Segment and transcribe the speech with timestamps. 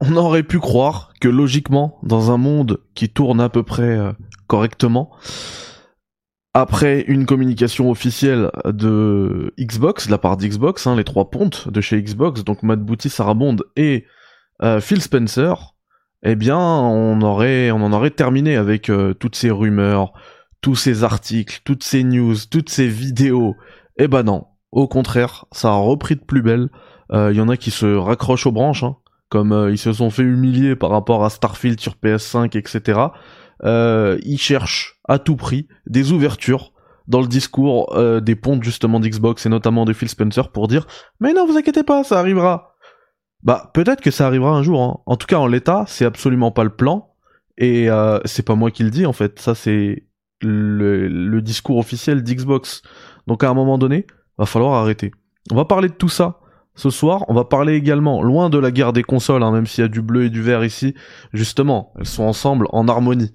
[0.00, 4.12] on aurait pu croire que logiquement, dans un monde qui tourne à peu près euh,
[4.46, 5.10] correctement,
[6.54, 12.02] après une communication officielle de Xbox, la part d'Xbox, hein, les trois pontes de chez
[12.02, 14.06] Xbox, donc Matt Booty, Sarah Bond et
[14.62, 15.76] euh, Phil Spencer,
[16.22, 20.12] eh bien, on aurait, on en aurait terminé avec euh, toutes ces rumeurs,
[20.60, 23.54] tous ces articles, toutes ces news, toutes ces vidéos.
[23.96, 26.68] Eh ben non, au contraire, ça a repris de plus belle.
[27.12, 28.96] Il y en a qui se raccrochent aux branches, hein
[29.30, 33.00] comme euh, ils se sont fait humilier par rapport à Starfield sur PS5, etc.
[33.64, 36.72] Euh, ils cherchent à tout prix des ouvertures
[37.06, 40.86] dans le discours euh, des pontes justement d'Xbox et notamment de Phil Spencer pour dire
[41.18, 42.74] mais non vous inquiétez pas ça arrivera.
[43.42, 44.82] Bah peut-être que ça arrivera un jour.
[44.82, 44.98] Hein.
[45.06, 47.14] En tout cas en l'état c'est absolument pas le plan
[47.58, 50.06] et euh, c'est pas moi qui le dis en fait ça c'est
[50.40, 52.82] le, le discours officiel d'Xbox.
[53.26, 54.06] Donc à un moment donné
[54.38, 55.12] va falloir arrêter.
[55.52, 56.39] On va parler de tout ça
[56.74, 59.82] ce soir, on va parler également, loin de la guerre des consoles, hein, même s'il
[59.82, 60.94] y a du bleu et du vert ici,
[61.32, 63.32] justement, elles sont ensemble en harmonie.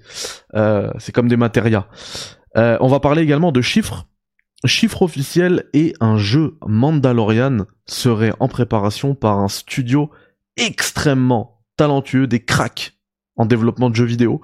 [0.55, 1.87] Euh, c'est comme des matérias.
[2.57, 4.07] Euh, on va parler également de chiffres.
[4.65, 10.09] Chiffres officiels et un jeu Mandalorian serait en préparation par un studio
[10.57, 12.93] extrêmement talentueux, des cracks
[13.35, 14.41] en développement de jeux vidéo.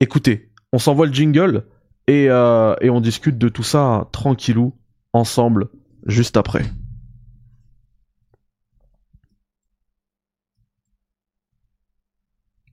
[0.00, 1.64] Écoutez, on s'envoie le jingle
[2.06, 4.74] et, euh, et on discute de tout ça tranquillou,
[5.12, 5.68] ensemble,
[6.06, 6.64] juste après.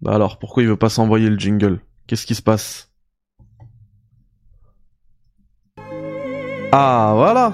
[0.04, 1.80] Bah alors, pourquoi il veut pas s'envoyer le jingle?
[2.08, 2.92] Qu'est-ce qui se passe?
[6.74, 7.54] Ah, voilà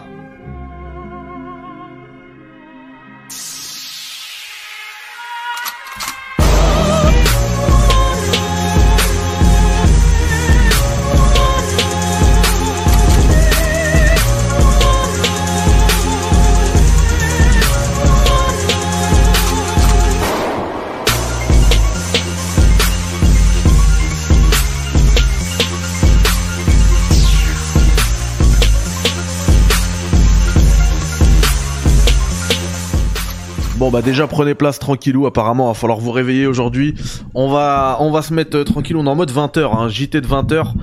[33.80, 36.96] Bon bah déjà prenez place tranquillou, apparemment va falloir vous réveiller aujourd'hui.
[37.34, 40.20] On va on va se mettre euh, tranquillou, on est en mode 20h, hein, JT
[40.20, 40.74] de 20h.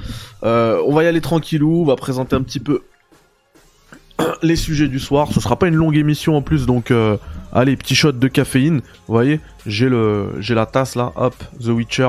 [0.45, 2.85] Euh, on va y aller tranquillou, on va présenter un petit peu
[4.43, 5.29] les sujets du soir.
[5.31, 7.19] Ce sera pas une longue émission en plus, donc euh,
[7.53, 8.77] allez, petit shot de caféine.
[9.09, 12.09] Vous voyez, j'ai le j'ai la tasse là, hop, The Witcher.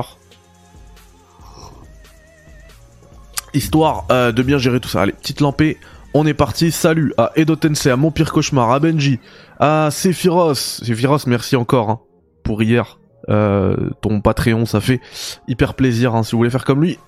[3.52, 5.02] Histoire euh, de bien gérer tout ça.
[5.02, 5.76] Allez, petite lampée.
[6.14, 9.20] On est parti, salut à Edo Tensei, à Mon Pire Cauchemar, à Benji,
[9.60, 10.54] à Sephiros.
[10.54, 12.00] Sephiros, merci encore hein,
[12.42, 12.98] pour hier.
[13.28, 15.00] Euh, ton Patreon, ça fait
[15.48, 16.98] hyper plaisir hein, si vous voulez faire comme lui.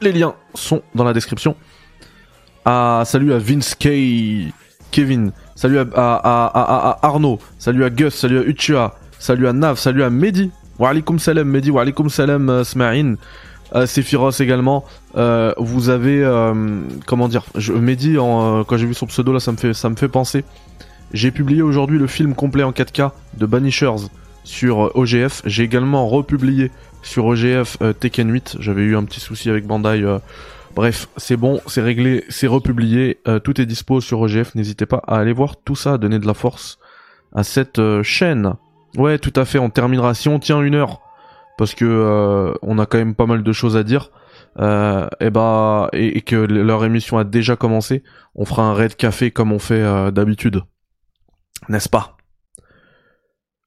[0.00, 1.54] Les liens sont dans la description.
[2.64, 4.52] Ah, salut à Vince K,
[4.90, 9.52] Kevin, salut à, à, à, à Arnaud, salut à Gus, salut à Uchua, salut à
[9.52, 10.50] Nav, salut à Mehdi.
[10.78, 13.16] Wa alaikum salam Mehdi, wa alaikum salam uh, Smaïn.
[13.74, 14.84] Euh, Sephiros également.
[15.16, 19.32] Euh, vous avez euh, comment dire je, Mehdi en, euh, quand j'ai vu son pseudo
[19.32, 20.44] là ça me fait ça me fait penser.
[21.12, 24.08] J'ai publié aujourd'hui le film complet en 4K de Banishers
[24.42, 25.42] sur OGF.
[25.46, 28.56] J'ai également republié sur OGF Tekken 8.
[28.58, 30.04] J'avais eu un petit souci avec Bandai.
[30.74, 33.18] Bref, c'est bon, c'est réglé, c'est republié.
[33.44, 34.56] tout est dispo sur OGF.
[34.56, 36.78] N'hésitez pas à aller voir tout ça, à donner de la force
[37.32, 38.54] à cette chaîne.
[38.96, 39.60] Ouais, tout à fait.
[39.60, 41.03] On terminera si on tient une heure
[41.56, 44.10] parce que euh, on a quand même pas mal de choses à dire.
[44.60, 48.04] Euh, et bah et, que leur émission a déjà commencé,
[48.34, 50.62] on fera un raid café comme on fait euh, d'habitude,
[51.68, 52.16] n'est-ce pas?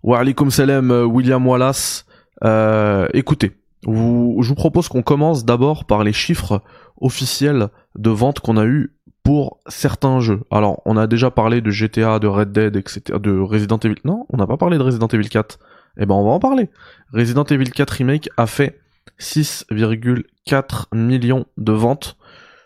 [0.04, 2.06] Wa alaikum salam euh, William Wallace.
[2.44, 6.62] Euh, écoutez, vous, je vous propose qu'on commence d'abord par les chiffres
[7.02, 10.42] officiels de vente qu'on a eu pour certains jeux.
[10.52, 13.98] Alors, on a déjà parlé de GTA, de Red Dead, etc., de Resident Evil.
[14.06, 15.60] Non, on n'a pas parlé de Resident Evil 4.
[15.98, 16.70] Eh ben, on va en parler.
[17.14, 18.80] Resident Evil 4 Remake a fait
[19.20, 22.18] 6,4 millions de ventes,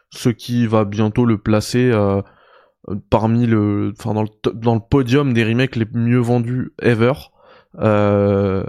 [0.10, 2.22] ce qui va bientôt le placer euh,
[3.10, 7.14] parmi le, enfin dans le podium des remakes les mieux vendus ever.
[7.80, 8.64] Euh,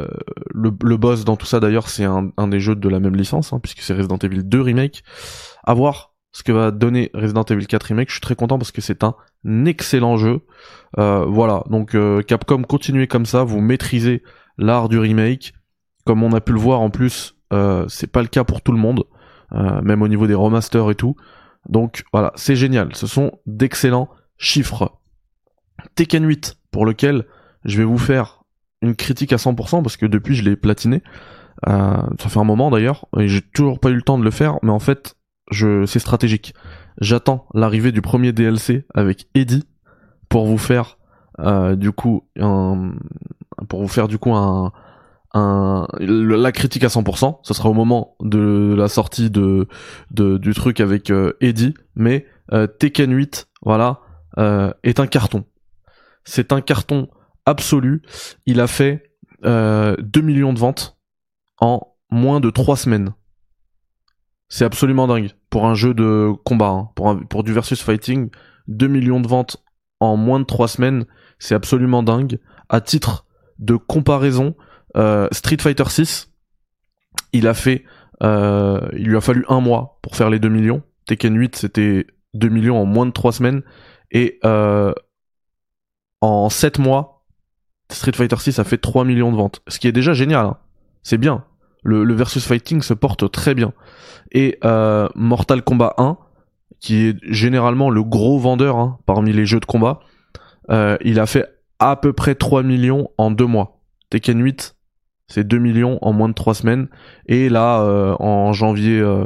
[0.55, 3.17] le, le, boss dans tout ça d'ailleurs c'est un, un, des jeux de la même
[3.17, 5.03] licence hein, puisque c'est Resident Evil 2 remake.
[5.65, 8.08] À voir ce que va donner Resident Evil 4 remake.
[8.08, 9.15] Je suis très content parce que c'est un
[9.67, 10.41] excellent jeu.
[10.99, 14.23] Euh, voilà donc euh, Capcom continuez comme ça, vous maîtrisez
[14.59, 15.55] l'art du remake.
[16.05, 18.73] Comme on a pu le voir en plus, euh, c'est pas le cas pour tout
[18.73, 19.05] le monde,
[19.53, 21.17] euh, même au niveau des remasters et tout.
[21.69, 22.95] Donc voilà, c'est génial.
[22.95, 24.99] Ce sont d'excellents chiffres.
[25.95, 27.27] Tekken 8, pour lequel
[27.65, 28.43] je vais vous faire
[28.83, 31.03] une critique à 100% parce que depuis je l'ai platiné.
[31.69, 34.31] Euh, ça fait un moment d'ailleurs, et j'ai toujours pas eu le temps de le
[34.31, 35.17] faire, mais en fait,
[35.51, 36.55] je, c'est stratégique.
[37.01, 39.65] J'attends l'arrivée du premier DLC avec Eddie
[40.29, 40.99] pour vous faire
[41.39, 42.93] euh, du coup un,
[43.73, 44.71] pour vous faire du coup un,
[45.99, 47.39] la critique à 100%.
[47.43, 49.67] Ce sera au moment de la sortie de
[50.11, 54.01] du truc avec euh, Eddie, mais euh, Tekken 8, voilà,
[54.37, 55.47] euh, est un carton.
[56.25, 57.09] C'est un carton
[57.47, 58.03] absolu.
[58.45, 59.11] Il a fait
[59.43, 60.99] 2 millions de ventes
[61.59, 61.81] en
[62.11, 63.15] moins de 3 semaines.
[64.51, 66.91] C'est absolument dingue pour un jeu de combat, hein.
[66.95, 68.29] pour, pour du versus fighting.
[68.69, 69.65] 2 millions de ventes
[69.99, 71.07] en moins de 3 semaines,
[71.39, 72.39] c'est absolument dingue.
[72.69, 73.25] À titre
[73.59, 74.55] de comparaison,
[74.97, 76.31] euh, Street Fighter 6,
[77.33, 77.85] il a fait,
[78.23, 80.83] euh, il lui a fallu un mois pour faire les 2 millions.
[81.07, 83.63] Tekken 8, c'était 2 millions en moins de 3 semaines.
[84.11, 84.93] Et euh,
[86.21, 87.25] en 7 mois,
[87.91, 89.63] Street Fighter 6 a fait 3 millions de ventes.
[89.69, 90.47] Ce qui est déjà génial.
[90.47, 90.57] Hein.
[91.03, 91.45] C'est bien.
[91.85, 93.73] Le, versus fighting se porte très bien.
[94.31, 94.59] Et
[95.17, 96.17] Mortal Kombat 1,
[96.79, 99.99] qui est généralement le gros vendeur hein, parmi les jeux de combat,
[100.71, 101.52] il a fait
[101.90, 103.81] à peu près 3 millions en 2 mois.
[104.11, 104.76] Tekken 8,
[105.26, 106.88] c'est 2 millions en moins de 3 semaines.
[107.26, 109.25] Et là, euh, en janvier, euh,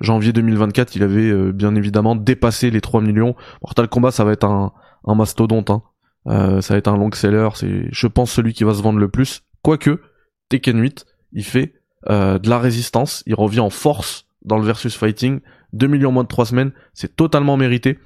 [0.00, 3.34] janvier 2024, il avait euh, bien évidemment dépassé les 3 millions.
[3.62, 4.72] Mortal Kombat, ça va être un,
[5.06, 5.70] un mastodonte.
[5.70, 5.82] Hein.
[6.26, 7.50] ça va être un long seller.
[7.54, 9.42] C'est, je pense, celui qui va se vendre le plus.
[9.62, 10.00] Quoique,
[10.48, 11.74] Tekken 8, il fait
[12.08, 13.22] de la résistance.
[13.26, 15.40] Il revient en force dans le versus fighting.
[15.74, 17.98] 2 millions en moins de 3 semaines, c'est totalement mérité.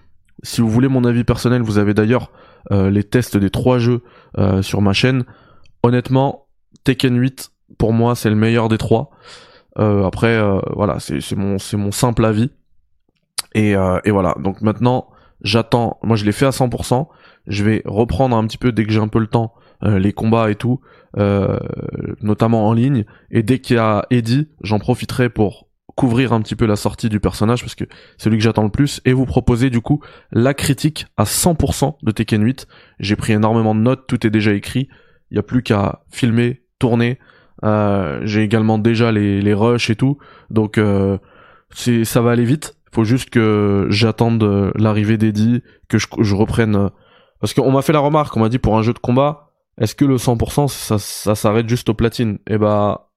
[0.43, 2.33] Si vous voulez mon avis personnel, vous avez d'ailleurs
[2.71, 4.03] les tests des trois jeux
[4.63, 5.25] sur ma chaîne.
[5.83, 6.45] Honnêtement,
[6.85, 9.11] Tekken 8 pour moi c'est le meilleur des trois.
[9.79, 12.51] Euh, après euh, voilà c'est mon simple avis.
[13.55, 14.35] Et, euh, et voilà.
[14.39, 15.09] Donc maintenant
[15.43, 15.99] j'attends.
[16.03, 17.09] Moi je l'ai fait à 100%
[17.47, 20.51] je vais reprendre un petit peu dès que j'ai un peu le temps les combats
[20.51, 20.81] et tout
[22.23, 23.05] notamment en ligne.
[23.31, 27.09] Et dès qu'il y a Eddie j'en profiterai pour couvrir un petit peu la sortie
[27.09, 27.85] du personnage parce que
[28.19, 30.03] c'est lui que j'attends le plus et vous proposer du coup
[30.33, 32.67] la critique à 100% de Tekken 8
[32.99, 34.89] j'ai pris énormément de notes tout est déjà écrit
[35.31, 37.19] il y a plus qu'à filmer tourner.
[37.65, 40.19] Euh, j'ai également déjà les, les rushs et tout.
[40.51, 41.19] Donc euh,
[41.71, 42.77] c'est ça va aller vite.
[42.93, 46.77] Faut juste que j'attende l'arrivée d'Eddie, que je, je reprenne.
[46.77, 46.89] Euh,
[47.41, 49.95] parce qu'on m'a fait la remarque, on m'a dit pour un jeu de combat, est-ce
[49.95, 52.39] que le 100% ça, ça s'arrête juste au platine?
[52.47, 53.11] Et eh bah,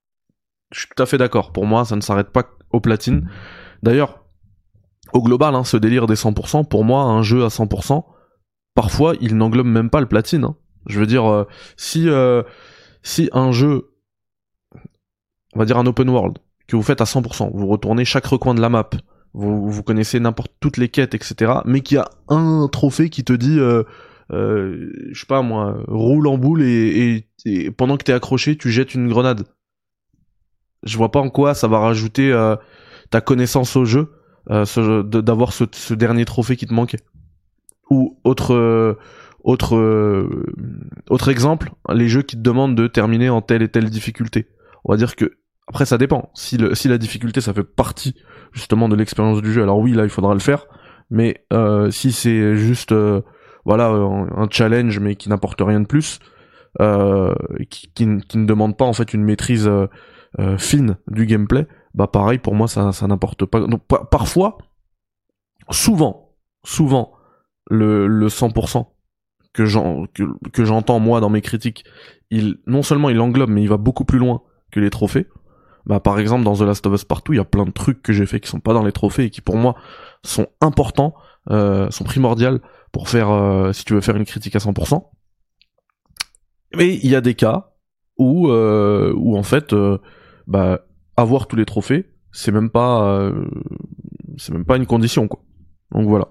[0.71, 1.51] je suis tout à fait d'accord.
[1.51, 2.43] Pour moi, ça ne s'arrête pas
[2.77, 3.29] au platine.
[3.83, 4.23] D'ailleurs,
[5.13, 8.03] au global, hein, ce délire des 100%, pour moi, un jeu à 100%,
[8.75, 10.43] parfois, il n'englobe même pas le platine.
[10.43, 10.55] Hein.
[10.87, 11.45] Je veux dire, euh,
[11.75, 12.43] si euh,
[13.03, 13.91] si un jeu,
[15.53, 16.37] on va dire un open world,
[16.67, 18.89] que vous faites à 100%, vous retournez chaque recoin de la map,
[19.33, 23.23] vous, vous connaissez n'importe toutes les quêtes, etc., mais qu'il y a un trophée qui
[23.23, 23.83] te dit, euh,
[24.29, 28.93] je sais pas moi, roule en boule et, et, pendant que t'es accroché, tu jettes
[28.93, 29.45] une grenade.
[30.83, 32.55] Je vois pas en quoi ça va rajouter euh,
[33.09, 34.13] ta connaissance au jeu,
[34.49, 37.01] euh, d'avoir ce, dernier trophée qui te manquait.
[37.89, 38.97] Ou autre euh,
[39.43, 40.45] autre, euh,
[41.09, 44.47] autre exemple, les jeux qui te demandent de terminer en telle et telle difficulté.
[44.83, 45.37] On va dire que,
[45.67, 46.31] après ça dépend.
[46.33, 48.15] Si, la difficulté ça fait partie
[48.51, 50.67] justement de l'expérience du jeu, alors oui là il faudra le faire.
[51.09, 52.93] Mais euh, si c'est juste
[53.63, 56.19] voilà un challenge mais qui n'apporte rien de plus,
[56.77, 59.69] qui, ne demande pas en fait une maîtrise
[60.57, 63.61] fine du gameplay, bah pareil pour moi ça, ça n'apporte pas.
[63.61, 63.81] Donc
[64.11, 64.57] parfois,
[65.71, 67.13] souvent, souvent
[67.69, 68.85] le, le 100%
[69.53, 71.83] que j'entends moi dans mes critiques,
[72.29, 74.41] il non seulement il englobe, mais il va beaucoup plus loin
[74.71, 75.27] que les trophées.
[75.85, 78.01] Bah, par exemple, dans The Last of Us Partout, il y a plein de trucs
[78.01, 79.75] que j'ai fait qui sont pas dans les trophées et qui pour moi
[80.23, 81.15] sont importants,
[81.49, 82.59] euh, sont primordiales
[82.91, 85.09] pour faire, euh, si tu veux faire une critique à 100%.
[86.75, 87.71] Mais il y a des cas
[88.17, 89.73] où, euh, où en fait,
[90.47, 90.81] bah,
[91.15, 93.31] avoir tous les trophées, c'est même pas,
[94.37, 95.41] c'est même pas une condition quoi.
[95.91, 96.29] Donc voilà.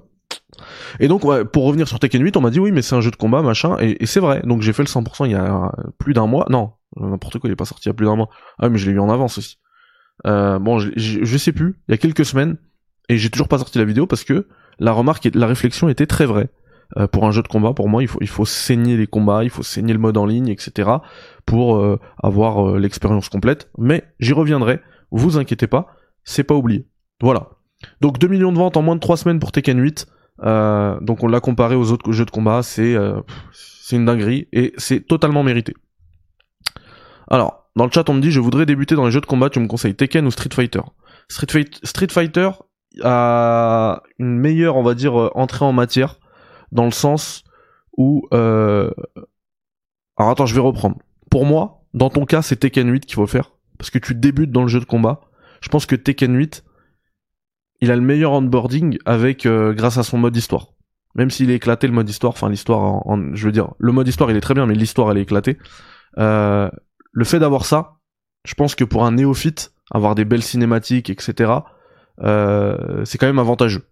[1.00, 3.10] Et donc, pour revenir sur Tekken 8, on m'a dit oui, mais c'est un jeu
[3.10, 4.42] de combat, machin, et, c'est vrai.
[4.44, 6.46] Donc j'ai fait le 100% il y a plus d'un mois.
[6.50, 8.28] Non, n'importe quoi, il est pas sorti il y a plus d'un mois.
[8.58, 9.58] Ah, mais je l'ai eu en avance aussi.
[10.26, 12.56] Euh, bon, je, je, sais plus, il y a quelques semaines,
[13.08, 16.06] et j'ai toujours pas sorti la vidéo parce que la remarque, et la réflexion était
[16.06, 16.48] très vraie.
[16.96, 19.44] Euh, pour un jeu de combat, pour moi, il faut, il faut saigner les combats,
[19.44, 20.90] il faut saigner le mode en ligne, etc.
[21.44, 23.70] pour euh, avoir l'expérience complète.
[23.78, 25.88] Mais j'y reviendrai, vous inquiétez pas,
[26.24, 26.86] c'est pas oublié.
[27.20, 27.50] Voilà.
[28.00, 30.06] Donc 2 millions de ventes en moins de 3 semaines pour Tekken 8.
[30.44, 33.20] Euh, donc on l'a comparé aux autres jeux de combat, c'est euh,
[33.52, 35.74] c'est une dinguerie et c'est totalement mérité.
[37.28, 39.48] Alors, dans le chat on me dit je voudrais débuter dans les jeux de combat,
[39.48, 40.82] tu me conseilles Tekken ou Street Fighter?
[41.28, 42.50] Street, Street Fighter
[43.02, 46.18] a une meilleure, on va dire, euh, entrée en matière,
[46.72, 47.44] dans le sens
[47.96, 48.26] où...
[48.32, 48.90] Euh...
[50.16, 50.96] Alors attends, je vais reprendre.
[51.30, 54.50] Pour moi, dans ton cas, c'est Tekken 8 qu'il faut faire, parce que tu débutes
[54.50, 55.20] dans le jeu de combat.
[55.60, 56.64] Je pense que Tekken 8,
[57.80, 60.68] il a le meilleur onboarding avec euh, grâce à son mode histoire.
[61.14, 64.06] Même s'il est éclaté le mode histoire, enfin l'histoire, en, je veux dire, le mode
[64.06, 65.58] histoire il est très bien, mais l'histoire elle est éclatée.
[66.18, 66.70] Euh,
[67.12, 67.96] le fait d'avoir ça,
[68.44, 71.52] je pense que pour un néophyte, avoir des belles cinématiques, etc.,
[72.20, 73.88] euh, c'est quand même avantageux.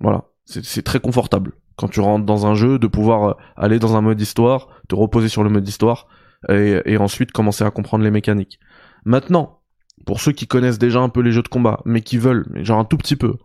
[0.00, 3.96] Voilà, c'est très confortable quand tu rentres dans un jeu de pouvoir euh, aller dans
[3.96, 6.08] un mode histoire, te reposer sur le mode histoire
[6.50, 8.60] et, ensuite commencer à comprendre les mécaniques.
[9.06, 9.60] Maintenant,
[10.04, 12.78] pour ceux qui connaissent déjà un peu les jeux de combat, mais qui veulent, genre
[12.78, 13.36] un tout petit peu,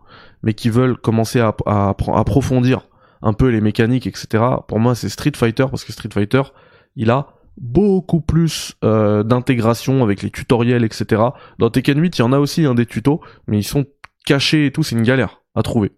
[0.42, 1.54] mais qui veulent commencer à,
[2.14, 2.88] approfondir
[3.22, 4.44] un peu les mécaniques, etc.
[4.68, 6.42] Pour moi, c'est Street Fighter parce que Street Fighter,
[6.96, 11.22] il a beaucoup plus euh, d'intégration avec les tutoriels, etc.
[11.58, 13.86] Dans Tekken 8, il y en a aussi un des tutos, mais ils sont
[14.24, 15.92] cachés et tout, c'est une galère à trouver.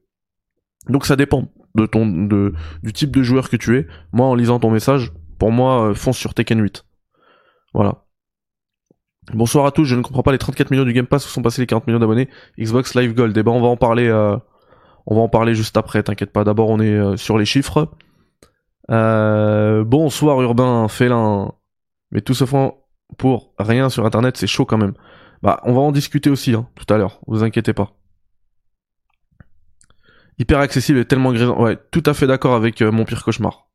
[0.88, 2.52] Donc ça dépend de ton de
[2.82, 3.86] du type de joueur que tu es.
[4.12, 6.84] Moi, en lisant ton message, pour moi, euh, fonce sur Tekken 8.
[7.74, 8.04] Voilà.
[9.32, 11.42] Bonsoir à tous, je ne comprends pas les 34 millions du Game Pass où sont
[11.42, 13.36] passés les 40 millions d'abonnés Xbox Live Gold.
[13.36, 14.36] Eh ben on va en parler euh,
[15.06, 16.44] on va en parler juste après, t'inquiète pas.
[16.44, 17.88] D'abord on est euh, sur les chiffres.
[18.88, 21.52] Bonsoir urbain, félin.
[22.10, 22.72] Mais tout se fait
[23.16, 24.94] pour rien sur internet, c'est chaud quand même.
[25.42, 27.92] Bah on va en discuter aussi hein, tout à l'heure, vous inquiétez pas.
[30.42, 31.56] Hyper accessible et tellement grisant.
[31.56, 33.70] Ouais, tout à fait d'accord avec mon pire cauchemar.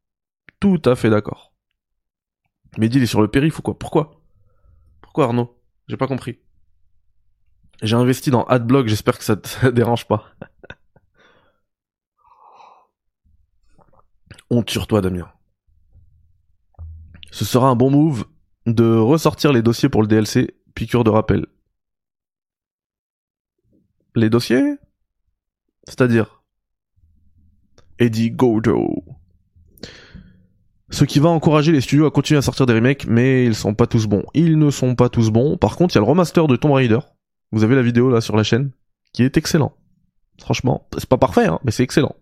[0.60, 1.54] Tout à fait d'accord.
[2.78, 3.80] Mais il est sur le périph' ou quoi?
[3.80, 4.20] Pourquoi?
[5.18, 5.58] Arnaud?
[5.88, 6.40] J'ai pas compris.
[7.82, 10.26] J'ai investi dans Adblock, j'espère que ça te dérange pas.
[14.50, 15.32] Honte sur toi, Damien.
[17.32, 18.26] Ce sera un bon move
[18.66, 21.46] de ressortir les dossiers pour le DLC, piqûre de rappel.
[24.16, 24.76] Les dossiers?
[25.88, 26.37] C'est-à-dire?
[28.00, 29.04] Eddie Godo.
[30.90, 33.74] Ce qui va encourager les studios à continuer à sortir des remakes, mais ils sont
[33.74, 34.24] pas tous bons.
[34.34, 35.58] Ils ne sont pas tous bons.
[35.58, 37.00] Par contre, il y a le remaster de Tomb Raider.
[37.52, 38.72] Vous avez la vidéo là sur la chaîne,
[39.14, 39.74] qui est excellent.
[40.40, 42.16] Franchement, c'est pas parfait, hein, mais c'est excellent.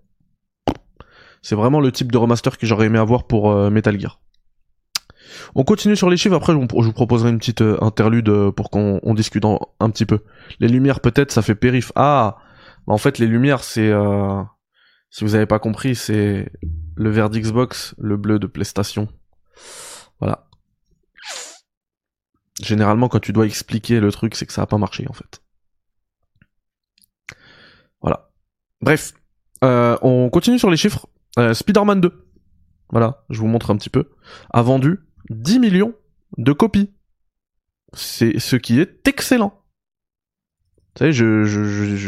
[1.42, 4.20] C'est vraiment le type de remaster que j'aurais aimé avoir pour euh, Metal Gear.
[5.54, 8.70] On continue sur les chiffres, après je vous proposerai une petite euh, interlude euh, pour
[8.72, 10.20] qu'on discute un petit peu.
[10.60, 11.92] Les lumières peut-être ça fait périph.
[11.96, 12.38] Ah,
[12.88, 13.92] bah, en fait les lumières c'est...
[15.16, 16.52] Si vous avez pas compris, c'est
[16.98, 19.08] le vert d'Xbox, le bleu de PlayStation.
[20.20, 20.50] Voilà.
[22.62, 25.42] Généralement, quand tu dois expliquer le truc, c'est que ça a pas marché en fait.
[28.02, 28.30] Voilà.
[28.82, 29.14] Bref,
[29.64, 31.08] euh, on continue sur les chiffres.
[31.40, 32.28] Euh, Spider-Man 2,
[32.90, 34.12] voilà, je vous montre un petit peu,
[34.50, 35.96] a vendu 10 millions
[36.38, 36.94] de copies.
[37.94, 39.64] C'est ce qui est excellent.
[40.78, 41.46] Vous savez, je,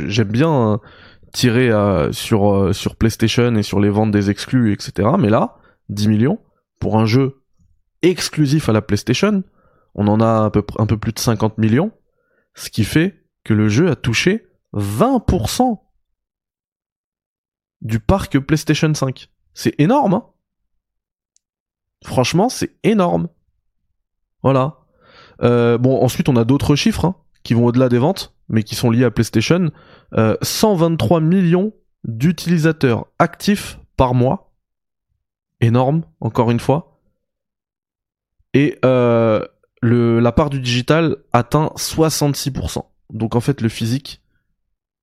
[0.09, 0.81] j'aime bien
[1.37, 5.09] tiré euh, sur, euh, sur PlayStation et sur les ventes des exclus, etc.
[5.19, 5.57] Mais là,
[5.89, 6.39] 10 millions
[6.79, 7.43] pour un jeu
[8.01, 9.43] exclusif à la PlayStation,
[9.93, 11.91] on en a un peu, plus de 50 millions,
[12.55, 15.79] ce qui fait que le jeu a touché 20%
[17.81, 19.29] du parc PlayStation 5.
[19.53, 20.25] C'est énorme, hein
[22.03, 23.27] Franchement, c'est énorme.
[24.41, 24.79] Voilà.
[25.43, 27.15] Euh, bon, ensuite, on a d'autres chiffres hein,
[27.47, 29.71] qui vont au-delà des ventes mais qui sont liés à PlayStation,
[30.41, 31.73] 123 euh, millions
[32.03, 34.53] d'utilisateurs actifs par mois.
[35.61, 36.99] Énorme, encore une fois.
[38.53, 39.45] Et euh,
[39.81, 42.83] le, la part du digital atteint 66%.
[43.11, 44.21] Donc en fait, le physique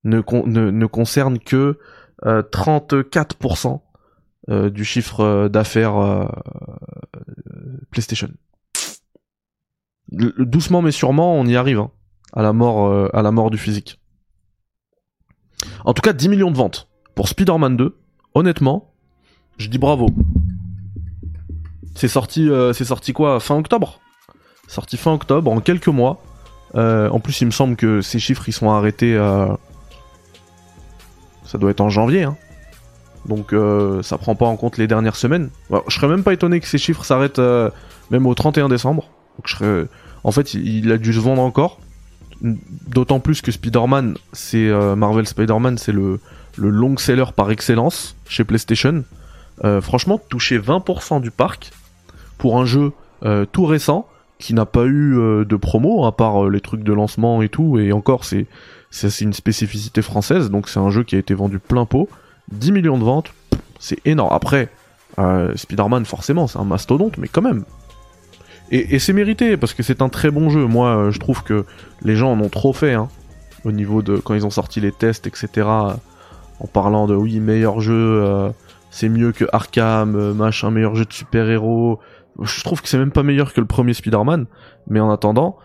[0.04, 0.22] ne,
[0.70, 1.78] ne, concerne que
[2.22, 3.80] 34%
[4.50, 6.30] euh, du chiffre d'affaires
[7.90, 8.28] PlayStation.
[10.12, 11.80] Doucement mais sûrement, on y arrive.
[11.80, 11.90] Hein
[12.34, 14.00] à la mort, euh, à la mort du physique.
[15.84, 17.96] En tout cas, 10 millions de ventes pour Spider-Man 2.
[18.34, 18.92] Honnêtement,
[19.56, 20.08] je dis bravo.
[21.94, 24.00] C'est sorti, euh, c'est sorti quoi Fin octobre?
[24.66, 26.22] Sorti fin octobre, en quelques mois.
[26.74, 29.16] Euh, en plus, il me semble que ces chiffres, ils sont arrêtés.
[31.44, 32.24] Ça doit être en janvier.
[32.24, 32.36] Hein.
[33.26, 33.54] Donc,
[34.02, 35.50] ça prend pas en compte les dernières semaines.
[35.70, 37.40] je serais même pas étonné que ces chiffres s'arrêtent
[38.10, 39.10] même au 31 décembre.
[40.24, 41.78] En fait, il a dû se vendre encore.
[42.42, 46.20] D'autant plus que Spider-Man, c'est euh, Marvel Spider-Man, c'est le,
[46.56, 49.04] long seller par excellence chez PlayStation.
[49.64, 51.72] Euh, franchement, toucher 20% du parc
[52.38, 52.92] pour un jeu
[53.24, 54.06] euh, tout récent
[54.38, 55.14] qui n'a pas eu
[55.46, 57.78] de promo à part les trucs de lancement et tout.
[57.78, 58.46] Et encore, c'est
[58.90, 62.08] c'est une spécificité française, donc c'est un jeu qui a été vendu plein pot.
[62.52, 63.32] 10 millions de ventes,
[63.78, 64.32] c'est énorme.
[64.32, 64.68] Après,
[65.54, 67.64] Spider-Man, forcément, c'est un mastodonte, mais quand même,
[68.70, 70.66] et, c'est mérité parce que c'est un très bon jeu.
[70.66, 71.64] Moi, euh, je trouve que
[72.02, 73.08] les gens en ont trop fait hein,
[73.64, 75.68] au niveau de quand ils ont sorti les tests, etc.
[76.60, 78.50] En parlant de oui, meilleur jeu, euh,
[78.90, 82.00] c'est mieux que Arkham, euh, machin, meilleur jeu de super-héros.
[82.40, 84.46] Je trouve que c'est même pas meilleur que le premier Spider-Man,
[84.88, 85.56] mais en attendant,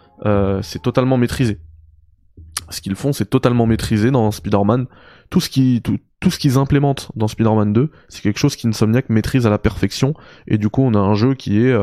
[0.62, 1.58] c'est totalement maîtrisé.
[2.70, 4.86] Ce qu'ils font, c'est totalement maîtrisé dans Spider-Man.
[5.32, 9.10] Tout ce qui, tout, tout ce qu'ils implémentent dans Spider-Man 2, c'est quelque chose qu'Insomniac
[9.10, 10.14] maîtrise à la perfection,
[10.46, 11.76] et du coup, on a un jeu qui est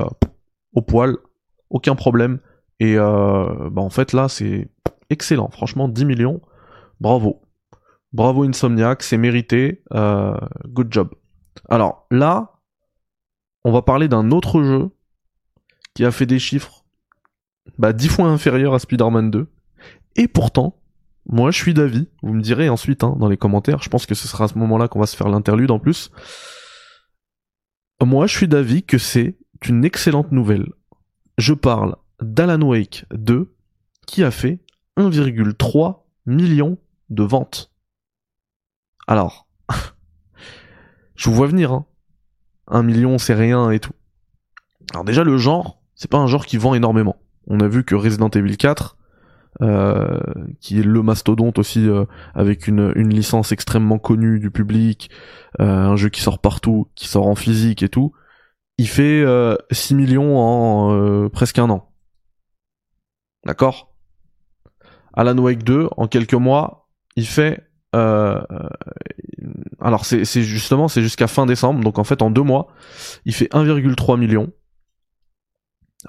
[0.76, 1.16] au poil,
[1.70, 2.38] aucun problème.
[2.78, 4.68] Et euh, bah en fait là c'est
[5.10, 6.40] excellent, franchement 10 millions,
[7.00, 7.42] bravo.
[8.12, 10.36] Bravo Insomniac, c'est mérité, euh,
[10.68, 11.10] good job.
[11.68, 12.60] Alors là,
[13.64, 14.90] on va parler d'un autre jeu
[15.94, 16.84] qui a fait des chiffres
[17.78, 19.48] bah, 10 fois inférieurs à Spider-Man 2.
[20.16, 20.80] Et pourtant,
[21.26, 24.14] moi je suis d'avis, vous me direz ensuite hein, dans les commentaires, je pense que
[24.14, 26.10] ce sera à ce moment-là qu'on va se faire l'interlude en plus.
[28.02, 29.36] Moi je suis d'avis que c'est
[29.68, 30.72] une excellente nouvelle.
[31.38, 33.52] Je parle d'Alan Wake 2
[34.06, 34.60] qui a fait
[34.96, 36.78] 1,3 million
[37.10, 37.72] de ventes.
[39.06, 39.46] Alors,
[41.16, 41.86] je vous vois venir, hein.
[42.68, 43.92] 1 million c'est rien et tout.
[44.92, 47.16] Alors déjà le genre, c'est pas un genre qui vend énormément.
[47.46, 48.96] On a vu que Resident Evil 4,
[49.62, 50.20] euh,
[50.60, 55.10] qui est le mastodonte aussi euh, avec une, une, licence extrêmement connue du public,
[55.60, 58.12] euh, un jeu qui sort partout, qui sort en physique et tout,
[58.78, 59.24] il fait
[59.70, 61.92] 6 millions en presque un an.
[63.44, 63.92] D'accord?
[65.14, 67.62] Alan Wake 2, en quelques mois, il fait...
[67.92, 68.44] alors
[70.04, 72.68] c'est justement, c'est jusqu'à fin décembre, donc en fait en deux mois,
[73.24, 74.52] il fait 1,3 million.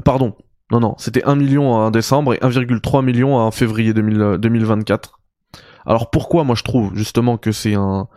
[0.04, 0.36] Pardon,
[0.72, 5.10] non, non, c'était 1 million en décembre et 1,3 million en février 2024.
[5.10, 8.10] Euh, Alors pourquoi moi je trouve justement que c'est un,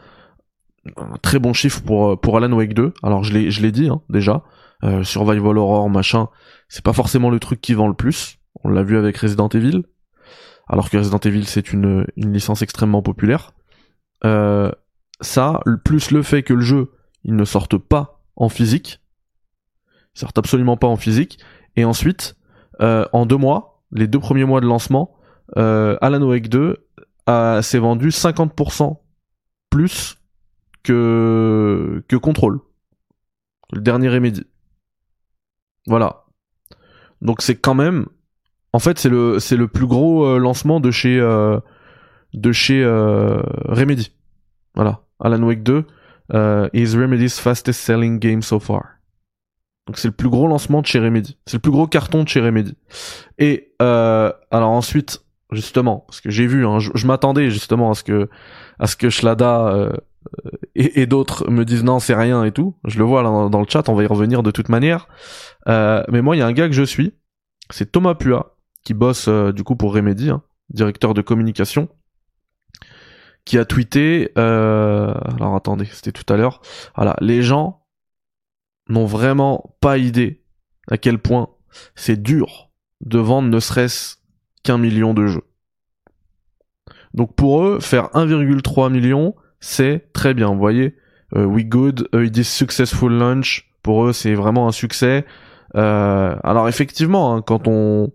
[1.22, 3.88] très bon chiffre pour, euh, pour Alan Wake 2 Alors je l'ai, je l'ai dit
[3.88, 4.42] hein, déjà,
[4.84, 6.28] euh, Survival Horror, machin,
[6.68, 8.38] c'est pas forcément le truc qui vend le plus.
[8.64, 9.82] On l'a vu avec Resident Evil.
[10.68, 13.52] Alors que Resident Evil c'est une, une licence extrêmement populaire.
[14.24, 14.70] Euh,
[15.20, 16.92] ça, plus le fait que le jeu,
[17.24, 19.00] il ne sorte pas en physique,
[20.14, 21.38] il sort absolument pas en physique,
[21.76, 22.36] et ensuite,
[22.80, 25.16] euh, en deux mois, les deux premiers mois de lancement,
[25.56, 26.76] Alan Wake 2
[27.60, 28.98] s'est vendu 50%
[29.68, 30.19] plus
[30.82, 32.60] que que Control,
[33.72, 34.44] le dernier Remedy.
[35.86, 36.24] Voilà.
[37.22, 38.06] Donc c'est quand même,
[38.72, 41.58] en fait c'est le c'est le plus gros euh, lancement de chez euh,
[42.32, 44.12] de chez euh, Remedy.
[44.74, 45.00] Voilà.
[45.20, 45.84] Alan Wake 2
[46.72, 48.82] is Remedy's fastest selling game so far.
[49.86, 51.36] Donc c'est le plus gros lancement de chez Remedy.
[51.46, 52.76] C'est le plus gros carton de chez Remedy.
[53.38, 58.04] Et euh, alors ensuite, justement, parce que j'ai vu, hein, je, m'attendais justement à ce
[58.04, 58.28] que
[58.78, 59.90] à ce que Shlada
[60.46, 62.76] euh, et, d'autres me disent non c'est rien et tout.
[62.84, 65.08] Je le vois dans, le chat, on va y revenir de toute manière.
[65.68, 67.14] Euh, mais moi il y a un gars que je suis,
[67.70, 71.88] c'est Thomas Pua qui bosse euh, du coup pour Remedy, hein, directeur de communication,
[73.44, 74.32] qui a tweeté.
[74.38, 76.60] Euh, alors attendez, c'était tout à l'heure.
[76.96, 77.84] Voilà, les gens
[78.88, 80.42] n'ont vraiment pas idée
[80.90, 81.48] à quel point
[81.94, 84.16] c'est dur de vendre ne serait-ce
[84.62, 85.44] qu'un million de jeux.
[87.14, 90.48] Donc pour eux, faire 1,3 million, c'est très bien.
[90.48, 90.96] Vous voyez,
[91.36, 93.70] euh, we good, uh, it is successful launch.
[93.82, 95.24] Pour eux, c'est vraiment un succès.
[95.76, 98.12] Euh, alors effectivement, hein, quand on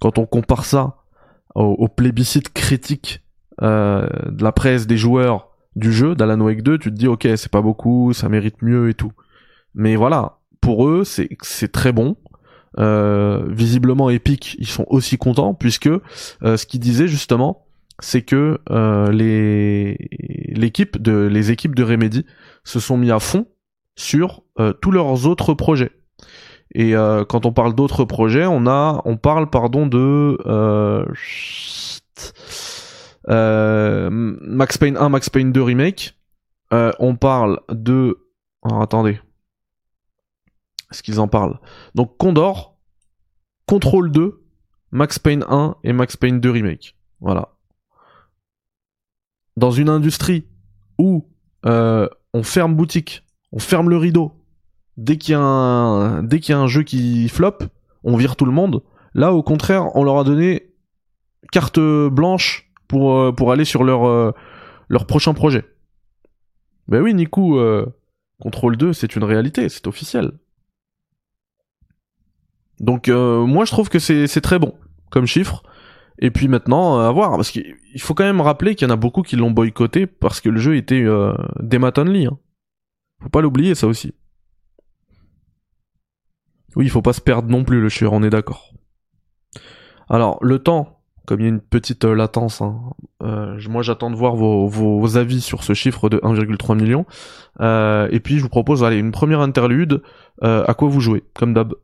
[0.00, 0.96] quand on compare ça
[1.54, 3.22] au, plébiscite critique
[3.62, 7.26] euh, de la presse des joueurs du jeu d'Alan Wake 2, tu te dis ok,
[7.36, 9.12] c'est pas beaucoup, ça mérite mieux et tout.
[9.74, 12.16] Mais voilà, pour eux, c'est c'est très bon.
[12.78, 17.65] Euh, visiblement Epic, ils sont aussi contents puisque euh, ce qu'ils disaient justement,
[18.00, 20.08] c'est que euh, les
[20.48, 22.26] l'équipe de les équipes de Remedy
[22.64, 23.46] se sont mis à fond
[23.94, 25.92] sur euh, tous leurs autres projets.
[26.74, 26.92] Et
[27.28, 30.36] quand on parle d'autres projets, on a on parle pardon de
[33.26, 36.18] Max Payne 1, Max Payne 2 remake.
[36.72, 38.18] on parle de
[38.62, 39.20] alors attendez,
[40.90, 41.58] est-ce qu'ils en parlent?
[41.94, 42.76] Donc Condor,
[43.66, 44.42] Control 2,
[44.92, 46.96] Max Payne 1 et Max Payne 2 Remake.
[47.20, 47.55] Voilà.
[49.56, 50.46] Dans une industrie
[50.98, 51.26] où
[51.64, 54.32] euh, on ferme boutique, on ferme le rideau,
[54.96, 57.58] dès qu'il y a un, jeu qui flop,
[58.04, 58.82] on vire tout le monde.
[59.14, 60.74] Là, au contraire, on leur a donné
[61.52, 64.32] carte blanche pour, euh, aller sur leur, euh,
[64.88, 65.64] leur prochain projet.
[66.88, 67.60] Ben oui, Nico,
[68.40, 70.32] Control 2, c'est une réalité, c'est officiel.
[72.80, 74.74] Donc euh, moi je trouve que c'est très bon
[75.10, 75.62] comme chiffre.
[76.18, 78.94] Et puis maintenant, euh, à voir, parce qu'il faut quand même rappeler qu'il y en
[78.94, 81.34] a beaucoup qui l'ont boycotté parce que le jeu était euh,
[81.98, 82.26] only.
[82.26, 82.38] Hein.
[83.22, 84.14] Faut pas l'oublier ça aussi.
[86.74, 88.72] Oui, il faut pas se perdre non plus le chieur, on est d'accord.
[90.08, 92.80] Alors, le temps, comme il y a une petite euh, latence, hein,
[93.68, 97.04] moi j'attends de voir vos, vos, avis sur ce chiffre de 1,3 million.
[97.60, 100.02] et puis je vous propose, allez, une première interlude.
[100.42, 101.74] à quoi vous jouez, comme d'hab?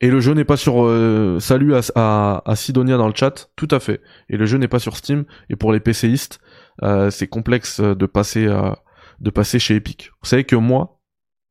[0.00, 3.68] Et le jeu n'est pas sur euh, salut à, à, Sidonia dans le chat, tout
[3.70, 4.00] à fait.
[4.28, 5.24] Et le jeu n'est pas sur Steam.
[5.50, 6.40] Et pour les PCistes,
[6.82, 8.48] euh, c'est complexe de passer
[9.20, 10.10] de passer chez Epic.
[10.22, 11.00] Vous savez que moi,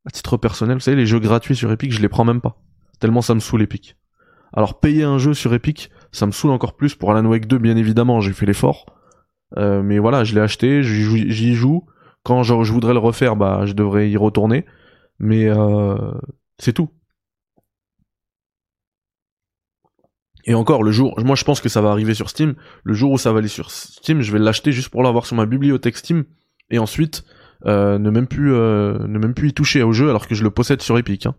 [0.06, 2.62] à titre personnel, vous savez les jeux gratuits sur Epic, je les prends même pas.
[3.00, 3.96] Tellement ça me saoule Epic.
[4.54, 6.96] Alors payer un jeu sur Epic, ça me saoule encore plus.
[6.96, 8.86] Pour Alan Wake 2, bien évidemment, j'ai fait l'effort.
[9.58, 11.86] Euh, mais voilà, je l'ai acheté, j'y joue.
[12.24, 14.66] Quand je, voudrais le refaire, bah je devrais y retourner.
[15.20, 15.96] Mais euh,
[16.58, 16.90] c'est tout.
[20.46, 22.56] Et encore, le jour, moi je pense que ça va arriver sur Steam.
[22.84, 25.36] Le jour où ça va aller sur Steam, je vais l'acheter juste pour l'avoir sur
[25.36, 26.24] ma bibliothèque Steam.
[26.72, 27.24] Et ensuite,
[27.66, 30.44] euh, ne même plus, euh, ne même plus y toucher au jeu alors que je
[30.44, 31.26] le possède sur Epic.
[31.26, 31.36] Hein.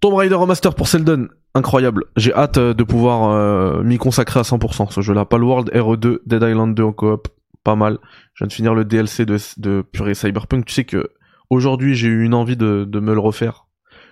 [0.00, 2.04] Tomb Raider Remaster pour Seldon, incroyable.
[2.16, 5.24] J'ai hâte euh, de pouvoir m'y consacrer à 100% ce jeu-là.
[5.24, 7.28] Palworld, RE2, Dead Island 2 en coop,
[7.64, 7.98] pas mal.
[8.34, 10.64] Je viens de finir le DLC de, de Purée Cyberpunk.
[10.64, 11.10] Tu sais que
[11.50, 13.66] aujourd'hui j'ai eu une envie de, de me le refaire.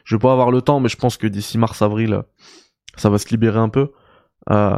[0.05, 2.23] Je vais pas avoir le temps, mais je pense que d'ici mars-avril,
[2.97, 3.93] ça va se libérer un peu.
[4.51, 4.77] Euh,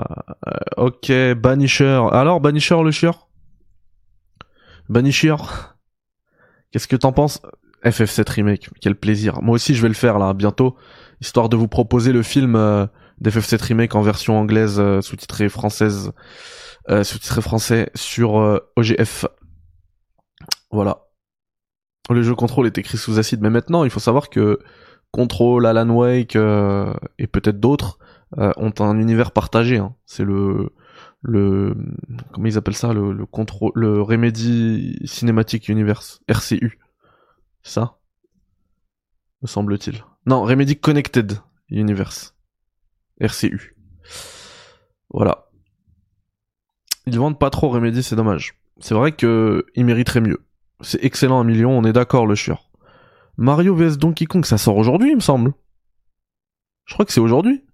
[0.77, 2.03] ok, Banisher.
[2.13, 3.29] Alors, Banisher le chieur?
[4.89, 5.37] Banisher?
[6.71, 7.41] Qu'est-ce que t'en penses?
[7.85, 9.41] FF7 Remake, quel plaisir.
[9.43, 10.77] Moi aussi je vais le faire là bientôt,
[11.21, 12.87] histoire de vous proposer le film euh,
[13.21, 16.13] d'FF7 Remake en version anglaise euh, sous-titrée française,
[16.91, 19.27] euh, sous-titré français sur OGF.
[20.71, 21.05] Voilà.
[22.11, 24.59] Le jeu Control est écrit sous acide, mais maintenant il faut savoir que
[25.13, 27.99] Control, Alan Wake et peut-être d'autres
[28.37, 29.79] ont un univers partagé.
[29.79, 29.95] Hein.
[30.07, 30.71] C'est le
[31.23, 31.75] le
[32.33, 36.79] comment ils appellent ça le, le contrôle le Remedy Cinematic Universe RCU
[37.63, 37.99] ça
[39.43, 40.05] me semble-t-il.
[40.27, 42.37] Non Remedy Connected Universe
[43.21, 43.77] RCU
[45.11, 45.47] voilà.
[47.07, 48.55] Ils vendent pas trop Remedy c'est dommage.
[48.79, 50.45] C'est vrai que ils mériteraient mieux.
[50.81, 52.71] C'est excellent un million on est d'accord le chieur.
[53.37, 55.53] Mario vs Donkey Kong ça sort aujourd'hui il me semble.
[56.85, 57.65] Je crois que c'est aujourd'hui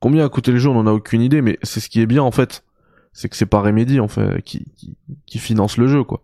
[0.00, 2.06] Combien a coûté le jeu, on en a aucune idée, mais c'est ce qui est
[2.06, 2.64] bien en fait.
[3.12, 4.66] C'est que c'est pas Remedy en fait qui,
[5.26, 6.22] qui, finance le jeu quoi.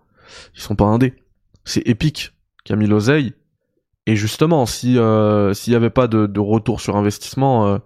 [0.55, 1.15] Ils sont pas indés.
[1.65, 2.33] C'est Epic
[2.65, 3.35] qui a mis l'oseille.
[4.07, 7.79] Et justement, si euh, s'il y avait pas de, de, retour sur investissement, euh,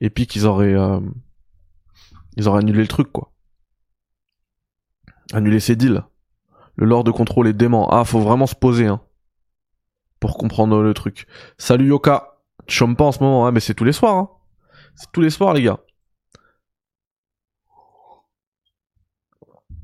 [0.00, 0.98] Epic ils auraient euh,
[2.36, 3.30] ils auraient annulé le truc quoi.
[5.32, 6.02] Annulé ses deals.
[6.74, 7.88] Le lord de contrôle est dément.
[7.90, 9.00] Ah, faut vraiment se poser hein
[10.20, 11.26] pour comprendre le truc.
[11.58, 12.38] Salut Yoka.
[12.66, 14.16] Tu chômes pas en ce moment, hein, mais c'est tous les soirs.
[14.16, 14.30] Hein.
[14.98, 15.78] C'est tous les soirs, les gars.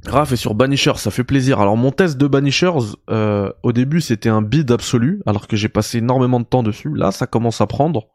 [0.06, 1.60] Raph est sur Banishers, ça fait plaisir.
[1.60, 5.70] Alors mon test de Banishers, euh, au début c'était un bid absolu, alors que j'ai
[5.70, 6.92] passé énormément de temps dessus.
[6.94, 8.08] Là ça commence à prendre.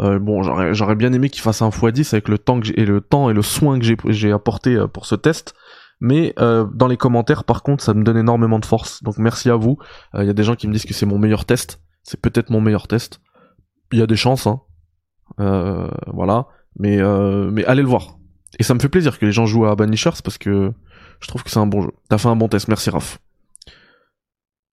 [0.00, 3.00] Euh, bon, j'aurais bien aimé qu'il fasse un x10 avec le temps que et le
[3.00, 5.54] temps et le soin que j'ai apporté euh, pour ce test.
[6.00, 9.02] Mais dans les commentaires par contre ça me donne énormément de force.
[9.02, 9.78] Donc merci à vous.
[10.18, 11.80] Il y a des gens qui me disent que c'est mon meilleur test.
[12.02, 13.20] C'est peut-être mon meilleur test.
[13.92, 14.60] Il y a des chances, hein.
[15.40, 16.46] Euh, voilà.
[16.78, 18.18] Mais, euh, mais allez le voir.
[18.58, 20.72] Et ça me fait plaisir que les gens jouent à Banishers parce que
[21.20, 21.90] je trouve que c'est un bon jeu.
[22.08, 23.18] T'as fait un bon test, merci Raph.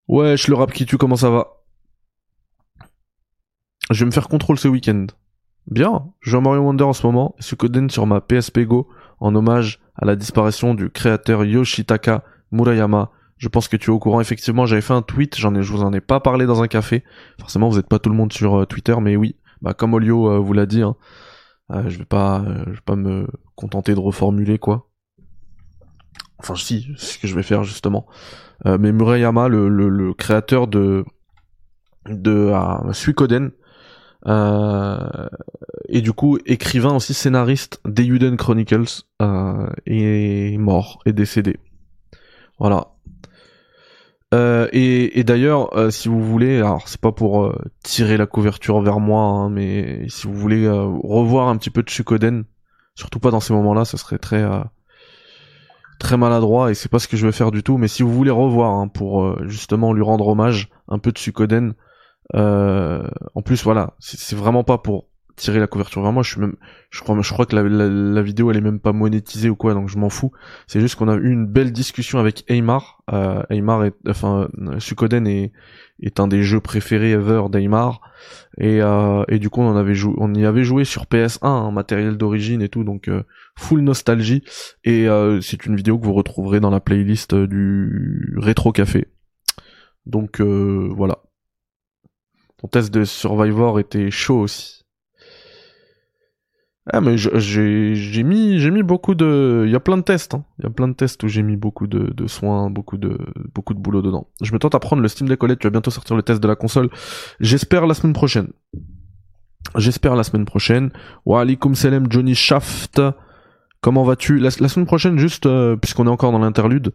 [0.08, 1.48] Wesh, le rap qui tue, comment ça va?
[3.90, 5.08] Je vais me faire contrôle ce week-end.
[5.68, 8.90] Bien, je joue à Mario Wonder en ce moment, et Suikoden sur ma PSP Go,
[9.20, 13.12] en hommage à la disparition du créateur Yoshitaka Murayama.
[13.38, 15.72] Je pense que tu es au courant, effectivement, j'avais fait un tweet, j'en ai, je
[15.72, 17.04] vous en ai pas parlé dans un café.
[17.40, 20.30] Forcément, vous êtes pas tout le monde sur euh, Twitter, mais oui, bah comme Olio
[20.30, 20.96] euh, vous l'a dit, hein,
[21.72, 24.90] euh, je vais pas, euh, je vais pas me contenter de reformuler quoi.
[26.40, 28.08] Enfin si, c'est ce que je vais faire justement.
[28.66, 31.06] mais Murayama, le, le, le, créateur de
[32.08, 32.52] de
[32.94, 33.52] Suikoden,
[34.26, 39.04] et du coup écrivain aussi scénariste des Yuden Chronicles,
[39.86, 41.58] est mort, est décédé.
[42.58, 42.88] Voilà.
[44.34, 48.80] Euh, et, d'ailleurs, euh, si vous voulez, alors c'est pas pour euh, tirer la couverture
[48.82, 52.46] vers moi, hein, mais si vous voulez revoir un petit peu de Sukoden,
[52.96, 54.46] surtout pas dans ces moments-là, ça serait très
[56.00, 57.78] très maladroit et c'est pas ce que je vais faire du tout.
[57.78, 61.74] Mais si vous voulez revoir hein, pour justement lui rendre hommage un peu de Sukoden,
[62.34, 65.11] en plus voilà, c'est vraiment pas pour
[65.42, 66.24] tirer la couverture vers moi.
[66.24, 66.56] Je suis même,
[66.90, 69.74] je crois, je crois que la, la, vidéo elle est même pas monétisée ou quoi,
[69.74, 70.32] donc je m'en fous.
[70.68, 73.04] C'est juste qu'on a eu une belle discussion avec Aymar.
[73.12, 74.48] Euh, Aymar est, enfin,
[74.80, 75.52] Sukoden est,
[76.02, 78.02] est un des jeux préférés ever d'Aymar.
[78.58, 81.46] Et, euh, et du coup, on en avait joué, on y avait joué sur PS1,
[81.46, 83.24] un matériel d'origine et tout, donc euh,
[83.58, 84.44] full nostalgie.
[84.84, 89.08] Et euh, c'est une vidéo que vous retrouverez dans la playlist du Rétro Café.
[90.06, 91.20] Donc euh, voilà.
[92.58, 94.81] Ton test de Survivor était chaud aussi.
[96.90, 100.46] Ah mais j'ai mis j'ai mis beaucoup de il y a plein de tests hein.
[100.58, 103.20] il y a plein de tests où j'ai mis beaucoup de, de, soins beaucoup de
[103.54, 104.28] beaucoup de boulot dedans.
[104.42, 106.48] Je me tente à prendre le Steam OLED, tu vas bientôt sortir le test de
[106.48, 106.90] la console.
[107.40, 108.48] J'espère la semaine prochaine.
[109.78, 110.92] J'espère la semaine prochaine.
[111.24, 113.00] Wa alaikum salam Johnny Shaft.
[113.82, 114.40] Comment vas-tu?
[114.40, 116.94] La, semaine prochaine juste euh, puisqu'on est encore dans l'interlude,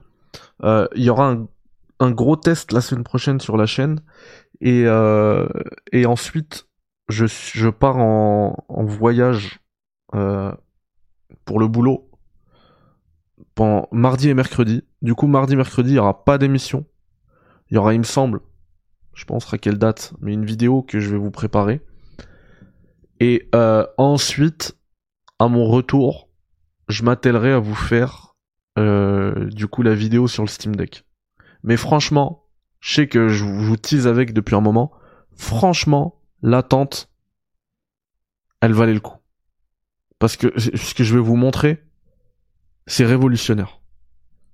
[0.65, 1.47] euh, il y aura un,
[2.01, 4.01] un, gros test la semaine prochaine sur la chaîne
[4.61, 5.47] et euh,
[5.93, 6.67] et ensuite
[7.09, 9.61] je, je pars en, en voyage
[10.17, 10.53] euh,
[11.45, 12.11] pour le boulot
[13.55, 14.85] pendant mardi et mercredi.
[15.03, 16.87] Du coup, mardi, mercredi, il n'y aura pas d'émission.
[17.71, 18.41] Il y aura, il me semble,
[19.15, 21.81] je pense à quelle date, mais une vidéo que je vais vous préparer.
[23.19, 24.77] Et euh, ensuite,
[25.39, 26.29] à mon retour,
[26.89, 28.37] je m'attellerai à vous faire
[28.79, 31.05] euh, du coup la vidéo sur le Steam Deck.
[31.63, 32.45] Mais franchement,
[32.81, 34.93] je sais que je vous tease avec depuis un moment.
[35.35, 37.11] Franchement, l'attente,
[38.61, 39.16] elle valait le coup.
[40.19, 41.83] Parce que ce que je vais vous montrer,
[42.87, 43.81] c'est révolutionnaire.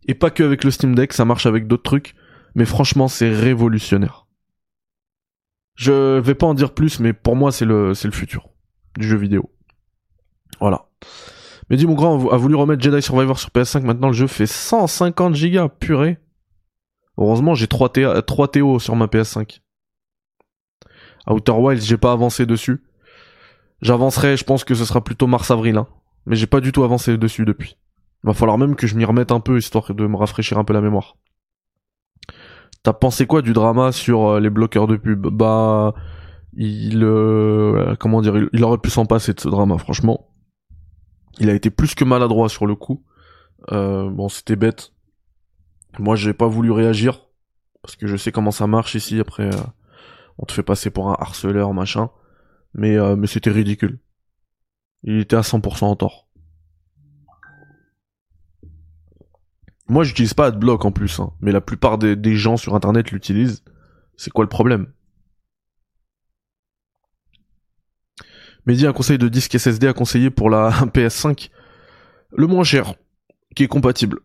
[0.06, 2.14] Et pas que avec le Steam Deck, ça marche avec d'autres trucs,
[2.54, 4.26] mais franchement, c'est révolutionnaire.
[5.76, 8.48] Je vais pas en dire plus, mais pour moi, c'est le, c'est le futur
[8.98, 9.50] du jeu vidéo.
[10.60, 10.86] Voilà.
[11.70, 14.46] Mais dis mon grand a voulu remettre Jedi Survivor sur PS5, maintenant le jeu fait
[14.46, 16.18] 150 gigas, purée.
[17.18, 19.60] Heureusement, j'ai 3, TO sur ma PS5.
[21.28, 22.82] Outer Wilds, j'ai pas avancé dessus.
[23.82, 25.88] J'avancerai, je pense que ce sera plutôt mars-avril, hein.
[26.26, 27.76] Mais j'ai pas du tout avancé dessus depuis.
[28.22, 30.72] Va falloir même que je m'y remette un peu, histoire de me rafraîchir un peu
[30.72, 31.16] la mémoire.
[32.84, 35.26] T'as pensé quoi du drama sur euh, les bloqueurs de pub?
[35.26, 35.94] Bah,
[36.52, 40.28] il, euh, comment dire, il, aurait pu s'en passer de ce drama, franchement.
[41.40, 43.04] Il a été plus que maladroit sur le coup.
[43.72, 44.92] Euh, bon, c'était bête.
[45.98, 47.26] Moi, j'ai pas voulu réagir
[47.82, 49.18] parce que je sais comment ça marche ici.
[49.18, 49.50] Après,
[50.38, 52.10] on te fait passer pour un harceleur, machin.
[52.74, 53.98] Mais, mais c'était ridicule.
[55.02, 56.28] Il était à 100% en tort.
[59.92, 63.62] Moi, j'utilise pas AdBlock en plus, hein, mais la plupart des, gens sur Internet l'utilisent.
[64.16, 64.86] C'est quoi le problème?
[68.64, 71.50] Mehdi, un conseil de disque SSD à conseiller pour la PS5
[72.30, 72.94] Le moins cher,
[73.56, 74.20] qui est compatible.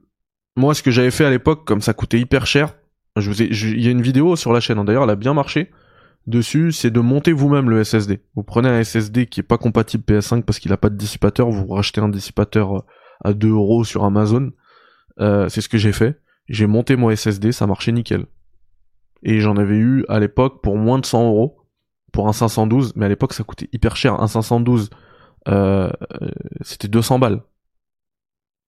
[0.55, 2.75] Moi, ce que j'avais fait à l'époque, comme ça coûtait hyper cher,
[3.17, 5.71] il y a une vidéo sur la chaîne, hein, d'ailleurs, elle a bien marché.
[6.28, 8.22] Dessus, c'est de monter vous-même le SSD.
[8.36, 11.50] Vous prenez un SSD qui est pas compatible PS5 parce qu'il a pas de dissipateur,
[11.50, 12.82] vous rachetez un dissipateur euh,
[13.24, 14.52] à 2 euros sur Amazon
[15.20, 16.20] euh, c'est ce que j'ai fait.
[16.48, 18.26] J'ai monté mon SSD, ça marchait nickel.
[19.24, 21.58] Et j'en avais eu à l'époque pour moins de 100 euros
[22.13, 24.20] pour un 512, mais à l'époque ça coûtait hyper cher.
[24.22, 24.90] Un 512,
[25.48, 25.90] euh,
[26.62, 27.44] c'était 200 balles.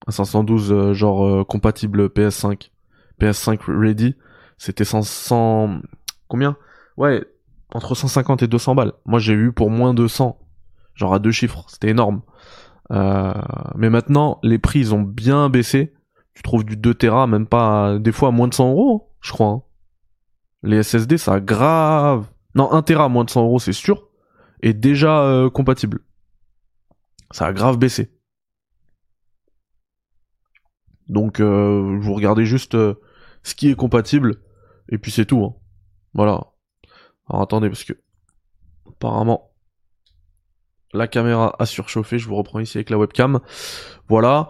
[0.08, 2.72] Un 512 euh, genre euh, compatible PS5,
[3.19, 4.15] PS5 ready,
[4.58, 5.82] c'était 100,
[6.28, 6.58] combien?
[6.98, 7.26] Ouais,
[7.73, 8.93] entre 150 et 200 balles.
[9.05, 10.39] Moi j'ai eu pour moins de 100,
[10.95, 12.21] genre à deux chiffres, c'était énorme.
[12.89, 15.93] mais maintenant les prix ils ont bien baissé
[16.39, 19.34] tu trouves du 2 Tera même pas des fois à moins de 100 euros, je
[19.34, 19.47] crois.
[19.47, 19.63] Hein.
[20.63, 22.32] Les SSD, ça a grave.
[22.55, 24.08] Non, 1 Tera à moins de 100 euros, c'est sûr.
[24.62, 25.99] Et déjà euh, compatible.
[27.32, 28.17] Ça a grave baissé.
[31.10, 32.95] Donc, euh, vous regardez juste euh,
[33.43, 34.38] ce qui est compatible.
[34.88, 35.43] Et puis c'est tout.
[35.43, 35.55] Hein.
[36.13, 36.48] Voilà.
[37.29, 37.93] Alors attendez, parce que
[38.87, 39.49] apparemment
[40.93, 42.17] la caméra a surchauffé.
[42.17, 43.39] Je vous reprends ici avec la webcam.
[44.07, 44.49] Voilà.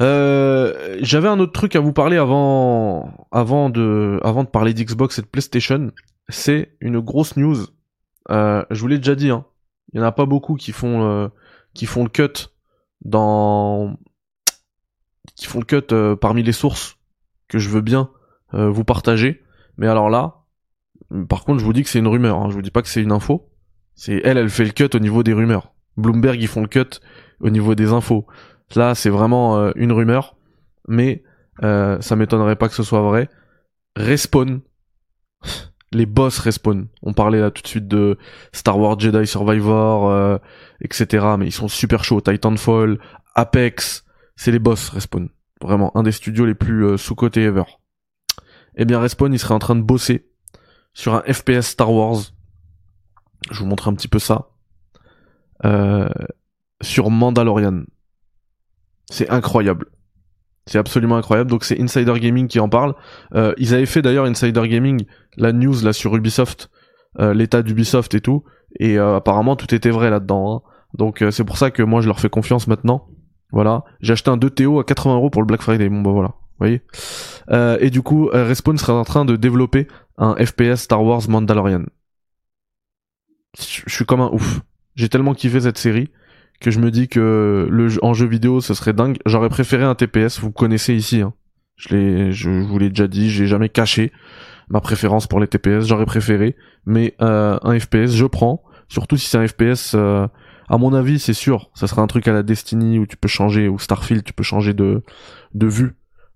[0.00, 5.18] Euh, j'avais un autre truc à vous parler avant, avant de, avant de parler d'Xbox
[5.18, 5.90] et de PlayStation.
[6.28, 7.56] C'est une grosse news.
[8.30, 9.30] Euh, je vous l'ai déjà dit.
[9.30, 9.46] Hein.
[9.92, 11.30] Il y en a pas beaucoup qui font,
[11.74, 12.48] qui font le cut
[13.04, 13.96] dans,
[15.36, 16.98] qui font le cut euh, parmi les sources
[17.48, 18.10] que je veux bien
[18.54, 19.42] vous partager.
[19.78, 20.41] Mais alors là,
[21.28, 22.38] par contre, je vous dis que c'est une rumeur.
[22.38, 22.48] Hein.
[22.50, 23.48] Je vous dis pas que c'est une info.
[23.94, 25.74] C'est elle, elle fait le cut au niveau des rumeurs.
[25.96, 27.00] Bloomberg, ils font le cut
[27.40, 28.26] au niveau des infos.
[28.74, 30.36] Là, c'est vraiment euh, une rumeur,
[30.88, 31.22] mais
[31.62, 33.28] euh, ça m'étonnerait pas que ce soit vrai.
[33.96, 34.62] Respawn,
[35.92, 36.88] les boss respawn.
[37.02, 38.16] On parlait là tout de suite de
[38.52, 40.38] Star Wars Jedi Survivor, euh,
[40.80, 41.26] etc.
[41.38, 42.22] Mais ils sont super chauds.
[42.22, 42.98] Titanfall,
[43.34, 45.28] Apex, c'est les boss respawn.
[45.60, 47.64] Vraiment, un des studios les plus sous-cotés ever.
[48.76, 50.31] Eh bien, Respawn, il serait en train de bosser
[50.94, 52.20] sur un FPS Star Wars.
[53.50, 54.48] Je vous montre un petit peu ça.
[56.80, 57.84] sur Mandalorian.
[59.10, 59.86] C'est incroyable.
[60.66, 61.50] C'est absolument incroyable.
[61.50, 62.94] Donc c'est Insider Gaming qui en parle.
[63.34, 65.04] Euh, ils avaient fait d'ailleurs Insider Gaming
[65.36, 66.70] la news là sur Ubisoft,
[67.18, 68.44] euh, l'état d'Ubisoft et tout.
[68.78, 70.54] Et euh, apparemment tout était vrai là-dedans.
[70.54, 70.68] Hein.
[70.94, 73.06] Donc c'est pour ça que moi je leur fais confiance maintenant.
[73.50, 73.84] Voilà.
[74.00, 75.88] J'ai acheté un 2TO à 80 euros pour le Black Friday.
[75.88, 76.34] Bon bah voilà.
[76.62, 76.82] Voyez.
[77.80, 81.84] et du coup Respawn serait en train de développer un FPS Star Wars Mandalorian.
[83.58, 84.60] Je suis comme un ouf.
[84.94, 86.10] J'ai tellement kiffé cette série
[86.60, 89.18] que je me dis que le en jeu vidéo ce serait dingue.
[89.26, 91.20] J'aurais préféré un TPS, vous connaissez ici.
[91.20, 91.34] Hein.
[91.76, 94.12] Je l'ai, je vous l'ai déjà dit, j'ai jamais caché
[94.68, 95.86] ma préférence pour les TPS.
[95.86, 98.62] J'aurais préféré, mais euh, un FPS je prends.
[98.88, 100.26] Surtout si c'est un FPS, euh,
[100.68, 103.28] à mon avis c'est sûr, ça sera un truc à la Destiny où tu peux
[103.28, 105.02] changer ou Starfield, tu peux changer de
[105.54, 105.94] de vue.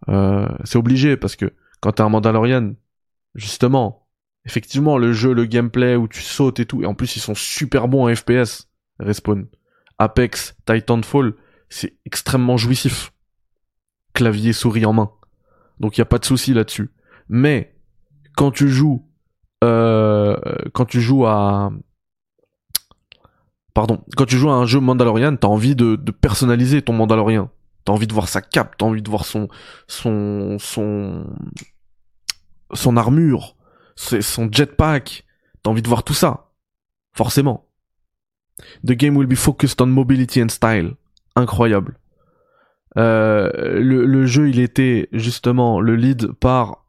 [0.09, 2.75] Euh, c'est obligé parce que quand t'es un Mandalorian,
[3.35, 4.07] justement,
[4.45, 7.35] effectivement, le jeu, le gameplay où tu sautes et tout, et en plus ils sont
[7.35, 9.47] super bons en FPS, Respawn.
[9.99, 11.35] Apex, Titanfall,
[11.69, 13.13] c'est extrêmement jouissif.
[14.15, 15.11] Clavier, souris en main.
[15.81, 16.91] Donc il y a pas de souci là-dessus.
[17.29, 17.77] Mais
[18.37, 19.07] quand tu joues,
[19.65, 20.37] euh,
[20.73, 21.73] quand tu joues à,
[23.75, 27.51] pardon, quand tu joues à un jeu Mandalorian, t'as envie de, de personnaliser ton Mandalorian.
[27.87, 29.47] T'as envie de voir sa cape, t'as envie de voir son,
[29.87, 31.25] son, son,
[32.75, 33.57] son armure,
[33.95, 35.25] son jetpack.
[35.63, 36.51] T'as envie de voir tout ça.
[37.15, 37.69] Forcément.
[38.85, 40.97] The game will be focused on mobility and style.
[41.37, 41.97] Incroyable.
[42.99, 46.87] Euh, le, le, jeu, il était justement le lead par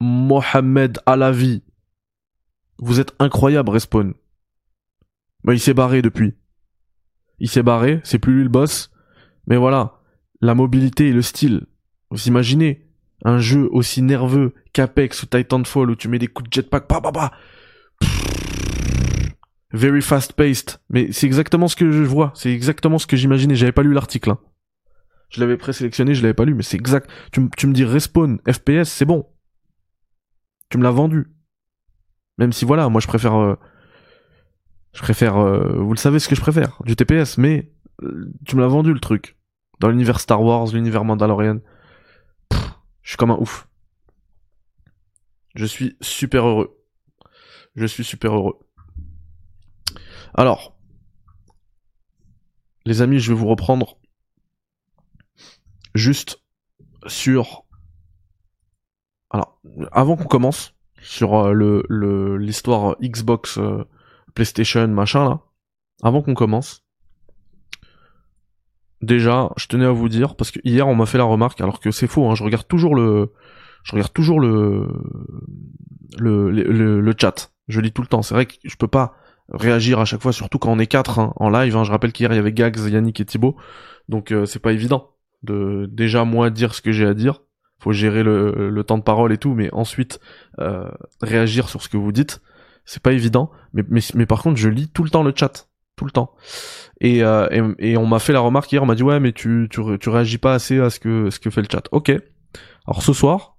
[0.00, 1.62] Mohamed Alavi.
[2.78, 4.12] Vous êtes incroyable, Respawn.
[5.42, 6.34] Bah, il s'est barré depuis.
[7.38, 8.90] Il s'est barré, c'est plus lui le boss.
[9.46, 9.93] Mais voilà,
[10.44, 11.66] la mobilité et le style.
[12.10, 12.86] Vous imaginez
[13.24, 17.00] un jeu aussi nerveux qu'Apex ou Titanfall où tu mets des coups de jetpack, bah
[17.00, 17.32] bah bah.
[19.72, 20.76] Very fast paced.
[20.90, 22.30] Mais c'est exactement ce que je vois.
[22.34, 23.56] C'est exactement ce que j'imaginais.
[23.56, 24.32] J'avais pas lu l'article.
[24.32, 24.38] Hein.
[25.30, 27.10] Je l'avais présélectionné, je l'avais pas lu, mais c'est exact.
[27.32, 29.26] Tu, me dis respawn, FPS, c'est bon.
[30.68, 31.32] Tu me l'as vendu.
[32.36, 33.34] Même si voilà, moi je préfère.
[33.34, 33.56] Euh,
[34.92, 35.38] je préfère.
[35.38, 38.68] Euh, vous le savez ce que je préfère, du TPS, mais euh, tu me l'as
[38.68, 39.36] vendu le truc.
[39.80, 41.60] Dans l'univers Star Wars, l'univers Mandalorian.
[43.02, 43.68] je suis comme un ouf.
[45.54, 46.80] Je suis super heureux.
[47.76, 48.58] Je suis super heureux.
[50.34, 50.76] Alors,
[52.84, 53.98] les amis, je vais vous reprendre
[55.94, 56.42] juste
[57.06, 57.64] sur.
[59.30, 59.60] Alors,
[59.92, 63.84] avant qu'on commence sur euh, le l'histoire Xbox, euh,
[64.34, 65.40] PlayStation, machin là,
[66.02, 66.83] avant qu'on commence,
[69.04, 71.80] déjà, je tenais à vous dire parce que hier on m'a fait la remarque, alors
[71.80, 73.32] que c'est faux, hein, je regarde toujours le,
[73.82, 74.88] je regarde toujours le
[76.18, 78.22] le, le, le chat, je lis tout le temps.
[78.22, 79.14] C'est vrai que je peux pas
[79.52, 81.76] réagir à chaque fois, surtout quand on est quatre hein, en live.
[81.76, 81.84] Hein.
[81.84, 83.56] Je rappelle qu'hier il y avait Gags, Yannick et Thibaut,
[84.08, 85.10] donc euh, c'est pas évident
[85.42, 87.42] de déjà moi dire ce que j'ai à dire.
[87.78, 90.18] Faut gérer le, le, temps de parole et tout, mais ensuite
[90.58, 90.88] euh,
[91.20, 92.40] réagir sur ce que vous dites,
[92.86, 93.50] c'est pas évident.
[93.74, 96.34] Mais, mais, mais par contre, je lis tout le temps le chat, tout le temps.
[97.00, 99.68] Et, euh, et, on m'a fait la remarque hier, on m'a dit ouais, mais tu,
[99.70, 101.82] tu, réagis pas assez à ce que fait le chat.
[101.92, 102.10] Ok.
[102.86, 103.56] Alors ce soir,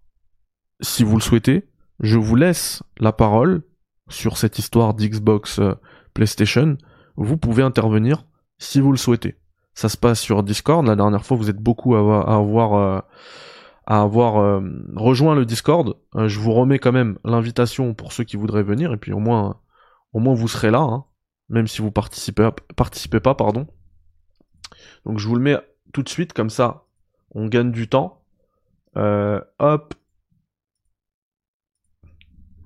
[0.82, 1.68] si vous le souhaitez,
[2.00, 3.64] je vous laisse la parole
[4.10, 5.74] sur cette histoire d'Xbox euh,
[6.14, 6.78] PlayStation,
[7.16, 8.26] vous pouvez intervenir
[8.58, 9.38] si vous le souhaitez.
[9.74, 10.86] Ça se passe sur Discord.
[10.86, 13.04] La dernière fois, vous êtes beaucoup à avoir,
[14.38, 14.62] euh,
[14.96, 15.96] rejoint le Discord.
[16.16, 19.60] je vous remets quand même l'invitation pour ceux qui voudraient venir, et puis au moins,
[20.14, 21.06] au moins vous serez là, hein,
[21.50, 23.68] même si vous participez, participez pas, pardon.
[25.06, 25.58] Donc je vous le mets
[25.94, 26.86] tout de suite, comme ça,
[27.32, 28.24] on gagne du temps.
[28.96, 29.94] hop,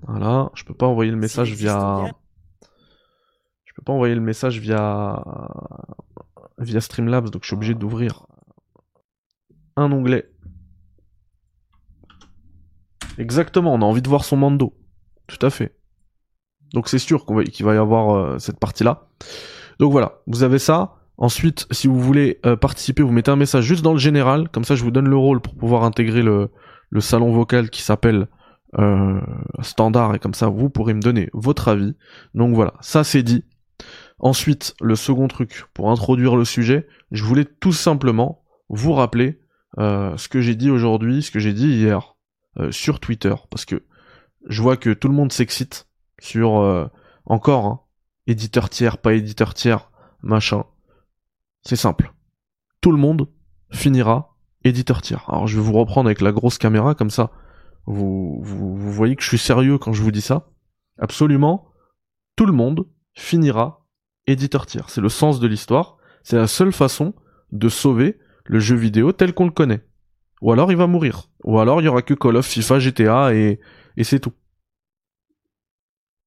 [0.02, 2.10] voilà, je peux pas envoyer le message via.
[3.64, 5.22] Je peux pas envoyer le message via
[6.58, 8.26] via Streamlabs, donc je suis obligé d'ouvrir
[9.76, 10.30] un onglet.
[13.18, 14.76] Exactement, on a envie de voir son mando.
[15.26, 15.79] Tout à fait.
[16.74, 19.08] Donc c'est sûr qu'il va y avoir euh, cette partie-là.
[19.78, 20.96] Donc voilà, vous avez ça.
[21.16, 24.64] Ensuite, si vous voulez euh, participer, vous mettez un message juste dans le général, comme
[24.64, 26.50] ça je vous donne le rôle pour pouvoir intégrer le,
[27.00, 28.26] salon vocal qui s'appelle
[28.78, 29.20] euh,
[29.62, 31.94] standard et comme ça vous pourrez me donner votre avis.
[32.34, 33.44] Donc voilà, ça c'est dit.
[34.18, 39.40] Ensuite, le second truc pour introduire le sujet, je voulais tout simplement vous rappeler
[39.78, 42.16] ce que j'ai dit aujourd'hui, ce que j'ai dit hier
[42.70, 43.82] sur Twitter, parce que
[44.46, 45.86] je vois que tout le monde s'excite
[46.20, 46.90] sur
[47.26, 47.80] encore hein,
[48.26, 49.90] éditeur tiers, pas éditeur tiers,
[50.22, 50.64] machin.
[51.62, 52.12] C'est simple.
[52.80, 53.28] Tout le monde
[53.70, 55.24] finira éditeur tiers.
[55.28, 57.30] Alors je vais vous reprendre avec la grosse caméra comme ça
[57.86, 60.48] vous, vous, voyez que je suis sérieux quand je vous dis ça.
[60.98, 61.68] Absolument,
[62.36, 63.86] tout le monde finira
[64.26, 64.90] éditeur tiers.
[64.90, 65.96] C'est le sens de l'histoire.
[66.22, 67.14] C'est la seule façon
[67.52, 69.84] de sauver le jeu vidéo tel qu'on le connaît.
[70.42, 71.28] Ou alors il va mourir.
[71.44, 73.60] Ou alors il y aura que Call of, FIFA, GTA et,
[73.96, 74.32] et c'est tout.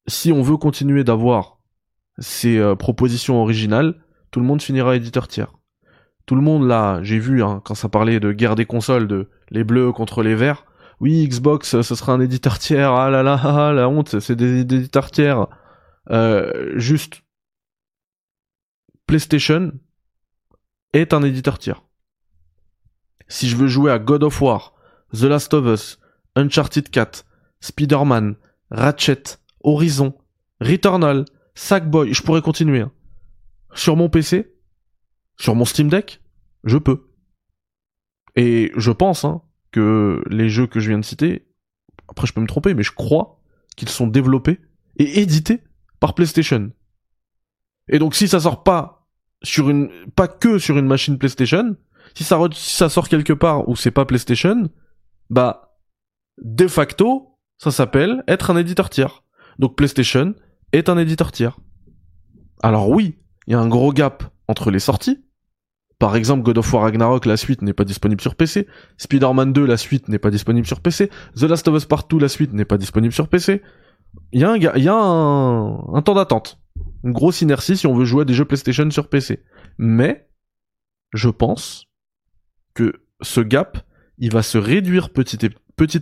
[0.07, 1.59] Si on veut continuer d'avoir
[2.19, 5.53] ces euh, propositions originales, tout le monde finira éditeur tiers.
[6.25, 9.29] Tout le monde là, j'ai vu hein, quand ça parlait de guerre des consoles, de
[9.49, 10.65] les bleus contre les verts,
[10.99, 14.61] oui, Xbox, ce sera un éditeur tiers, ah là là, ah, la honte, c'est des,
[14.61, 15.47] éditeurs tiers.
[16.11, 17.23] Euh, juste,
[19.05, 19.73] PlayStation
[20.93, 21.83] est un éditeur tiers.
[23.27, 24.73] Si je veux jouer à God of War,
[25.11, 25.99] The Last of Us,
[26.35, 27.25] Uncharted 4,
[27.59, 28.35] Spider-Man,
[28.71, 30.13] Ratchet, Horizon,
[30.59, 32.81] Returnal, Sackboy, je pourrais continuer.
[32.81, 32.91] Hein.
[33.73, 34.55] Sur mon PC,
[35.37, 36.21] sur mon Steam Deck,
[36.63, 37.09] je peux.
[38.35, 39.41] Et je pense, hein,
[39.71, 41.47] que les jeux que je viens de citer,
[42.07, 43.41] après je peux me tromper, mais je crois
[43.75, 44.59] qu'ils sont développés
[44.97, 45.61] et édités
[45.99, 46.71] par PlayStation.
[47.89, 49.09] Et donc si ça sort pas
[49.41, 51.75] sur une pas que sur une machine PlayStation,
[52.13, 54.69] si ça sort quelque part où c'est pas PlayStation,
[55.29, 55.79] bah
[56.37, 59.23] de facto, ça s'appelle être un éditeur tiers.
[59.59, 60.33] Donc PlayStation
[60.71, 61.57] est un éditeur tiers.
[62.61, 65.23] Alors oui, il y a un gros gap entre les sorties.
[65.99, 68.67] Par exemple, God of War Ragnarok, la suite n'est pas disponible sur PC.
[68.97, 71.09] Spider-Man 2, la suite n'est pas disponible sur PC.
[71.35, 73.61] The Last of Us Part 2, la suite n'est pas disponible sur PC.
[74.31, 76.59] Il y a un, temps d'attente.
[77.03, 79.43] Une grosse inertie si on veut jouer à des jeux PlayStation sur PC.
[79.77, 80.27] Mais,
[81.13, 81.85] je pense
[82.73, 83.77] que ce gap,
[84.17, 85.45] il va se réduire petit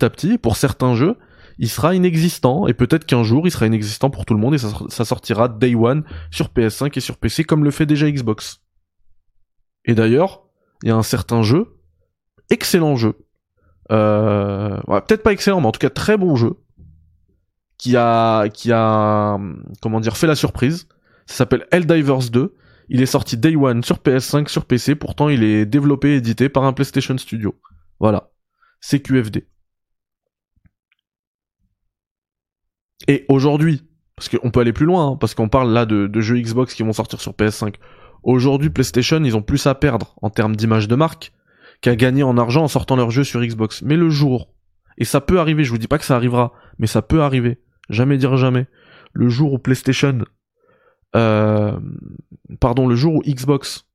[0.03, 0.37] à petit.
[0.37, 1.17] Pour certains jeux,
[1.61, 4.57] il sera inexistant et peut-être qu'un jour il sera inexistant pour tout le monde et
[4.57, 8.63] ça, sortira day one sur PS5 et sur PC comme le fait déjà Xbox.
[9.85, 10.43] Et d'ailleurs,
[10.81, 11.77] il y a un certain jeu,
[12.49, 13.13] excellent jeu,
[13.91, 16.55] euh, peut-être pas excellent, mais en tout cas très bon jeu,
[17.77, 19.37] qui a, qui a,
[19.83, 20.87] comment dire, fait la surprise.
[21.27, 22.55] Ça s'appelle Helldivers 2.
[22.89, 24.95] Il est sorti Day One sur PS5, sur PC.
[24.95, 27.55] Pourtant, il est développé et édité par un PlayStation Studio.
[27.99, 28.31] Voilà.
[28.81, 29.47] CQFD.
[33.07, 33.83] Et aujourd'hui,
[34.15, 36.83] parce qu'on peut aller plus loin, hein, parce qu'on parle là de, jeux Xbox qui
[36.83, 37.75] vont sortir sur PS5.
[38.23, 41.31] Aujourd'hui, PlayStation, ils ont plus à perdre en termes d'image de marque
[41.81, 43.81] qu'à gagner en argent en sortant leurs jeux sur Xbox.
[43.81, 44.53] Mais le jour,
[44.97, 47.59] et ça peut arriver, je vous dis pas que ça arrivera, mais ça peut arriver,
[47.89, 48.67] jamais dire jamais,
[49.13, 50.19] le jour où PlayStation,
[51.15, 51.79] euh,
[52.59, 53.87] pardon, le jour où Xbox,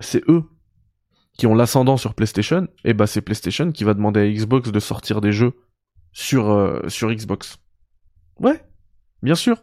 [0.00, 0.44] c'est eux
[1.38, 4.80] qui ont l'ascendant sur PlayStation, et bah c'est PlayStation qui va demander à Xbox de
[4.80, 5.54] sortir des jeux
[6.12, 7.58] sur, euh, sur Xbox.
[8.40, 8.62] Ouais,
[9.22, 9.62] bien sûr.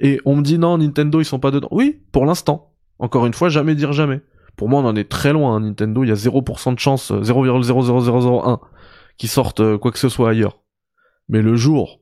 [0.00, 1.68] Et on me dit non, Nintendo ils sont pas dedans.
[1.70, 2.72] Oui, pour l'instant.
[2.98, 4.20] Encore une fois, jamais dire jamais.
[4.56, 5.56] Pour moi, on en est très loin.
[5.56, 8.56] Hein, Nintendo, il y a 0% de chance, 0,00001 euh,
[9.18, 10.60] qui sortent euh, quoi que ce soit ailleurs.
[11.28, 12.00] Mais le jour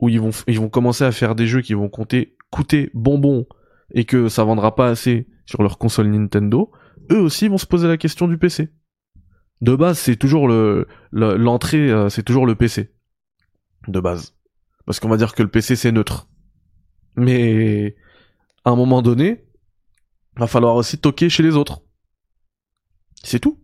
[0.00, 3.46] où ils vont, ils vont commencer à faire des jeux qui vont compter, coûter bonbon
[3.92, 6.72] et que ça vendra pas assez sur leur console Nintendo,
[7.10, 8.70] eux aussi vont se poser la question du PC.
[9.60, 12.92] De base, c'est toujours le l'entrée, euh, c'est toujours le PC.
[13.88, 14.33] De base.
[14.86, 16.28] Parce qu'on va dire que le PC c'est neutre.
[17.16, 17.96] Mais
[18.64, 19.44] à un moment donné,
[20.36, 21.82] va falloir aussi toquer chez les autres.
[23.22, 23.58] C'est tout.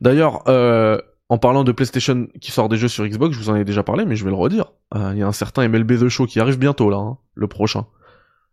[0.00, 0.98] D'ailleurs, euh,
[1.28, 3.82] en parlant de PlayStation qui sort des jeux sur Xbox, je vous en ai déjà
[3.82, 4.72] parlé, mais je vais le redire.
[4.94, 7.48] Euh, il y a un certain MLB The Show qui arrive bientôt là, hein, le
[7.48, 7.86] prochain.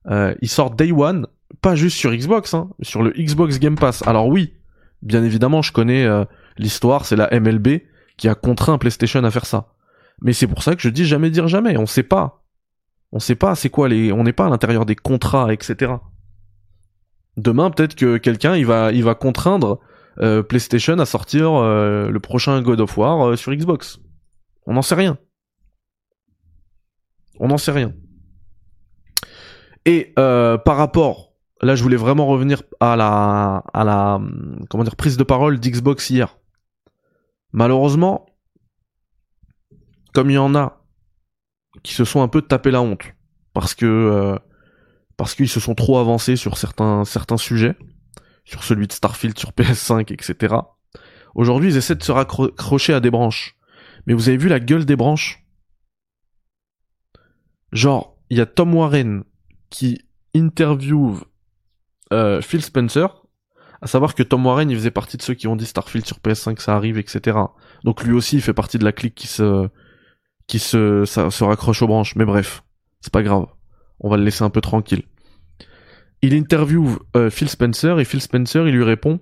[0.07, 1.27] Euh, il sort Day One,
[1.61, 4.05] pas juste sur Xbox, hein, sur le Xbox Game Pass.
[4.07, 4.53] Alors oui,
[5.01, 6.07] bien évidemment, je connais
[6.57, 7.81] l'histoire, c'est la MLB
[8.17, 9.74] qui a contraint PlayStation à faire ça.
[10.21, 11.77] Mais c'est pour ça que je dis jamais dire jamais.
[11.77, 12.43] On sait pas.
[13.11, 14.11] On sait pas c'est quoi les.
[14.11, 15.93] On n'est pas à l'intérieur des contrats, etc.
[17.37, 19.79] Demain, peut-être que quelqu'un il va il va contraindre
[20.21, 23.99] euh, PlayStation à sortir euh, le prochain God of War euh, sur Xbox.
[24.65, 25.17] On n'en sait rien.
[27.39, 27.93] On n'en sait rien.
[29.87, 34.19] Et par rapport, là, je voulais vraiment revenir à la à la
[34.69, 36.39] comment dire prise de parole d'Xbox hier.
[37.51, 38.25] Malheureusement,
[40.15, 40.81] comme il y en a
[41.83, 43.03] qui se sont un peu tapé la honte
[43.53, 44.39] parce que euh,
[45.17, 47.75] parce qu'ils se sont trop avancés sur certains certains sujets,
[48.45, 50.55] sur celui de Starfield sur PS5, etc.
[51.35, 53.57] Aujourd'hui, ils essaient de se raccrocher à des branches.
[54.07, 55.43] Mais vous avez vu la gueule des branches?
[57.73, 59.23] Genre, il y a Tom Warren
[59.69, 60.01] qui
[60.33, 61.25] interviewe
[62.13, 63.25] euh, Phil Spencer,
[63.81, 66.19] à savoir que Tom Warren, il faisait partie de ceux qui ont dit Starfield sur
[66.19, 67.37] PS5, ça arrive, etc.
[67.83, 69.67] Donc lui aussi, il fait partie de la clique qui se
[70.47, 72.15] qui se, se raccroche aux branches.
[72.15, 72.63] Mais bref,
[73.01, 73.45] c'est pas grave.
[73.99, 75.03] On va le laisser un peu tranquille.
[76.21, 79.19] Il interviewe euh, Phil Spencer et Phil Spencer, il lui répond.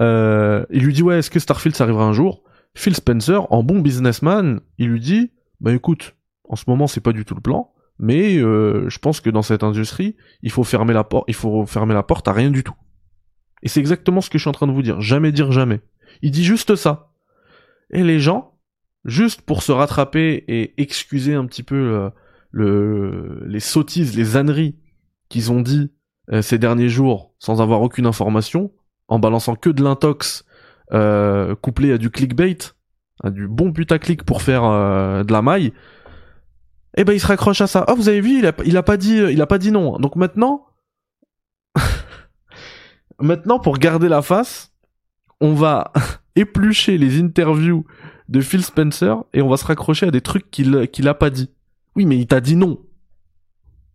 [0.00, 2.42] Euh, il lui dit ouais, est-ce que Starfield ça arrivera un jour?
[2.74, 6.16] Phil Spencer, en bon businessman, il lui dit bah écoute,
[6.48, 9.42] en ce moment c'est pas du tout le plan, mais euh, je pense que dans
[9.42, 12.64] cette industrie, il faut fermer la porte, il faut fermer la porte à rien du
[12.64, 12.74] tout.
[13.62, 15.00] Et c'est exactement ce que je suis en train de vous dire.
[15.00, 15.80] Jamais dire jamais.
[16.22, 17.12] Il dit juste ça.
[17.90, 18.54] Et les gens,
[19.04, 22.10] juste pour se rattraper et excuser un petit peu euh,
[22.50, 24.76] le, les sottises, les âneries
[25.28, 25.92] qu'ils ont dit
[26.32, 28.72] euh, ces derniers jours sans avoir aucune information,
[29.08, 30.44] en balançant que de l'intox
[30.92, 32.58] euh, couplé à du clickbait,
[33.22, 35.72] à du bon putaclic pour faire de la maille,
[36.96, 37.84] eh ben il se raccroche à ça.
[37.88, 39.98] Oh vous avez vu, il a, il a pas dit, il a pas dit non.
[39.98, 40.66] Donc maintenant,
[43.20, 44.72] maintenant pour garder la face,
[45.40, 45.92] on va
[46.36, 47.84] éplucher les interviews
[48.30, 51.30] de Phil Spencer et on va se raccrocher à des trucs qu'il qu'il a pas
[51.30, 51.50] dit.
[51.96, 52.80] Oui, mais il t'a dit non.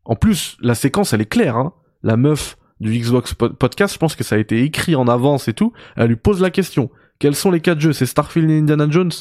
[0.04, 1.56] En plus, la séquence elle est claire.
[1.56, 1.74] Hein.
[2.04, 5.54] La meuf du Xbox podcast, je pense que ça a été écrit en avance et
[5.54, 5.74] tout.
[5.96, 6.92] Elle lui pose la question.
[7.18, 7.94] Quels sont les quatre jeux?
[7.94, 9.12] C'est Starfield et Indiana Jones?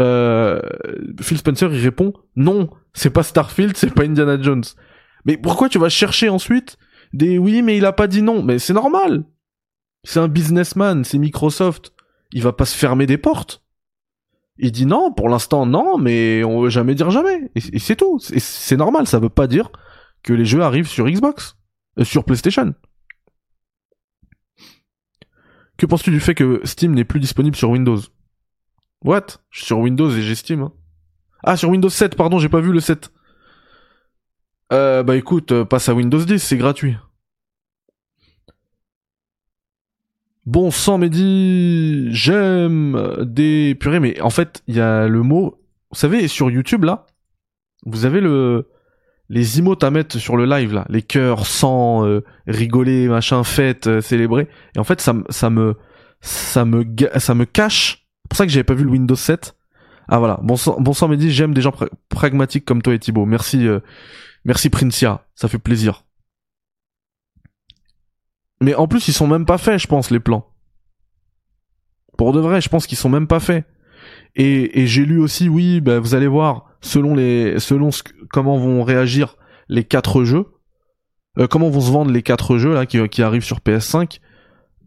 [0.00, 0.60] Euh,
[1.20, 4.64] Phil Spencer il répond non, c'est pas Starfield, c'est pas Indiana Jones.
[5.26, 6.78] Mais pourquoi tu vas chercher ensuite
[7.12, 9.24] des oui mais il a pas dit non Mais c'est normal.
[10.02, 11.92] C'est un businessman, c'est Microsoft.
[12.32, 13.63] Il va pas se fermer des portes.
[14.56, 17.50] Il dit non, pour l'instant non, mais on veut jamais dire jamais.
[17.54, 18.18] Et, c'est tout.
[18.20, 19.70] C'est normal, ça veut pas dire
[20.22, 21.56] que les jeux arrivent sur Xbox,
[21.98, 22.74] euh, sur PlayStation.
[25.76, 28.00] Que penses-tu du fait que Steam n'est plus disponible sur Windows?
[29.02, 29.26] What?
[29.50, 30.62] Je suis sur Windows et j'ai Steam.
[30.62, 30.72] Hein.
[31.42, 33.12] Ah, sur Windows 7, pardon, j'ai pas vu le 7.
[34.72, 36.96] Euh, bah écoute, euh, passe à Windows 10, c'est gratuit.
[40.46, 45.58] Bon sang, Mehdi, j'aime des purées, mais en fait, il y a le mot.
[45.90, 47.06] Vous savez, sur YouTube là,
[47.86, 48.68] vous avez le
[49.30, 53.86] les emotes à mettre sur le live là, les cœurs, sang, euh, rigoler, machin, fête,
[53.86, 54.48] euh, célébrer.
[54.76, 55.76] Et en fait, ça, ça me
[56.20, 56.84] ça me
[57.16, 58.06] ça me cache.
[58.24, 59.56] C'est pour ça que j'avais pas vu le Windows 7.
[60.08, 61.72] Ah voilà, bon sang, bon sang Mehdi, j'aime des gens
[62.10, 63.24] pragmatiques comme toi et Thibaut.
[63.24, 63.80] Merci, euh,
[64.44, 66.04] merci Princia, ça fait plaisir.
[68.60, 70.46] Mais en plus, ils sont même pas faits, je pense, les plans.
[72.16, 73.64] Pour de vrai, je pense qu'ils sont même pas faits.
[74.36, 78.58] Et, et j'ai lu aussi, oui, bah, vous allez voir, selon les, selon ce, comment
[78.58, 79.36] vont réagir
[79.68, 80.46] les quatre jeux,
[81.38, 84.20] euh, comment vont se vendre les quatre jeux là qui, qui arrivent sur PS5,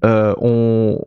[0.05, 0.99] euh, on,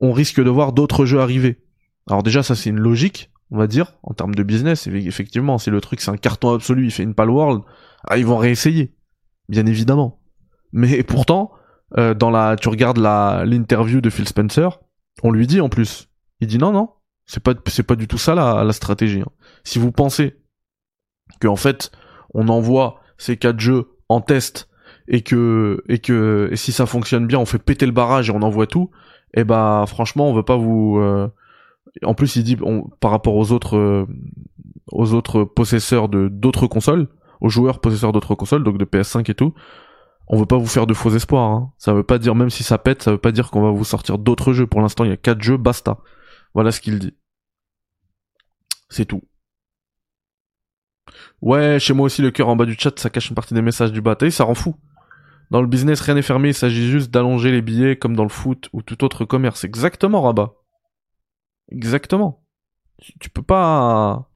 [0.00, 1.62] on risque de voir d'autres jeux arriver.
[2.08, 4.86] Alors déjà, ça c'est une logique, on va dire, en termes de business.
[4.86, 7.62] Effectivement, si le truc c'est un carton absolu, il fait une Palworld,
[8.06, 8.94] ah, ils vont réessayer,
[9.48, 10.20] bien évidemment.
[10.72, 11.52] Mais pourtant,
[11.98, 14.80] euh, dans la, tu regardes la l'interview de Phil Spencer,
[15.22, 16.08] on lui dit en plus,
[16.40, 16.90] il dit non non,
[17.26, 19.20] c'est pas c'est pas du tout ça la, la stratégie.
[19.20, 19.30] Hein.
[19.62, 20.36] Si vous pensez
[21.40, 21.90] que en fait
[22.34, 24.68] on envoie ces quatre jeux en test
[25.08, 28.32] et que et que et si ça fonctionne bien, on fait péter le barrage et
[28.32, 28.90] on envoie tout,
[29.34, 30.98] et eh bah franchement on veut pas vous.
[30.98, 31.28] Euh,
[32.02, 32.56] en plus il dit
[33.00, 34.06] par rapport aux autres euh,
[34.90, 37.08] aux autres possesseurs de d'autres consoles,
[37.40, 39.54] aux joueurs possesseurs d'autres consoles, donc de PS5 et tout,
[40.26, 41.50] on veut pas vous faire de faux espoirs.
[41.50, 41.72] Hein.
[41.78, 43.84] Ça veut pas dire, même si ça pète, ça veut pas dire qu'on va vous
[43.84, 44.66] sortir d'autres jeux.
[44.66, 45.98] Pour l'instant, il y a quatre jeux, basta.
[46.54, 47.14] Voilà ce qu'il dit.
[48.88, 49.22] C'est tout.
[51.42, 53.62] Ouais, chez moi aussi, le cœur en bas du chat, ça cache une partie des
[53.62, 54.16] messages du bas.
[54.30, 54.76] ça rend fou.
[55.50, 58.30] Dans le business, rien n'est fermé, il s'agit juste d'allonger les billets comme dans le
[58.30, 59.64] foot ou tout autre commerce.
[59.64, 60.54] Exactement, Rabat.
[61.70, 62.42] Exactement.
[63.20, 64.30] tu peux pas...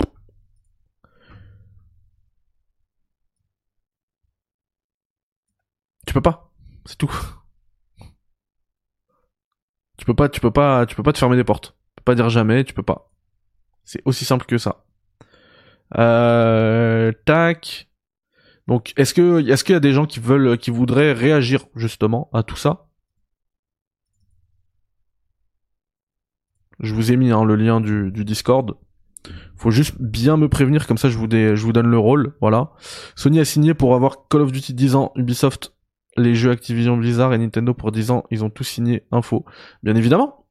[6.08, 6.50] Tu peux pas.
[6.86, 7.12] C'est tout.
[9.98, 11.76] Tu peux pas, tu peux pas, tu peux pas te fermer des portes.
[11.88, 13.12] Tu peux pas dire jamais, tu peux pas.
[13.84, 14.86] C'est aussi simple que ça.
[15.98, 17.90] Euh, tac.
[18.66, 22.30] Donc, est-ce que, est-ce qu'il y a des gens qui veulent, qui voudraient réagir justement
[22.32, 22.88] à tout ça?
[26.80, 28.78] Je vous ai mis hein, le lien du, du Discord.
[29.56, 32.34] Faut juste bien me prévenir, comme ça je vous, je vous donne le rôle.
[32.40, 32.72] Voilà.
[33.14, 35.74] Sony a signé pour avoir Call of Duty 10 ans, Ubisoft
[36.18, 39.44] les jeux Activision Blizzard et Nintendo pour 10 ans, ils ont tous signé info.
[39.82, 40.46] Bien évidemment,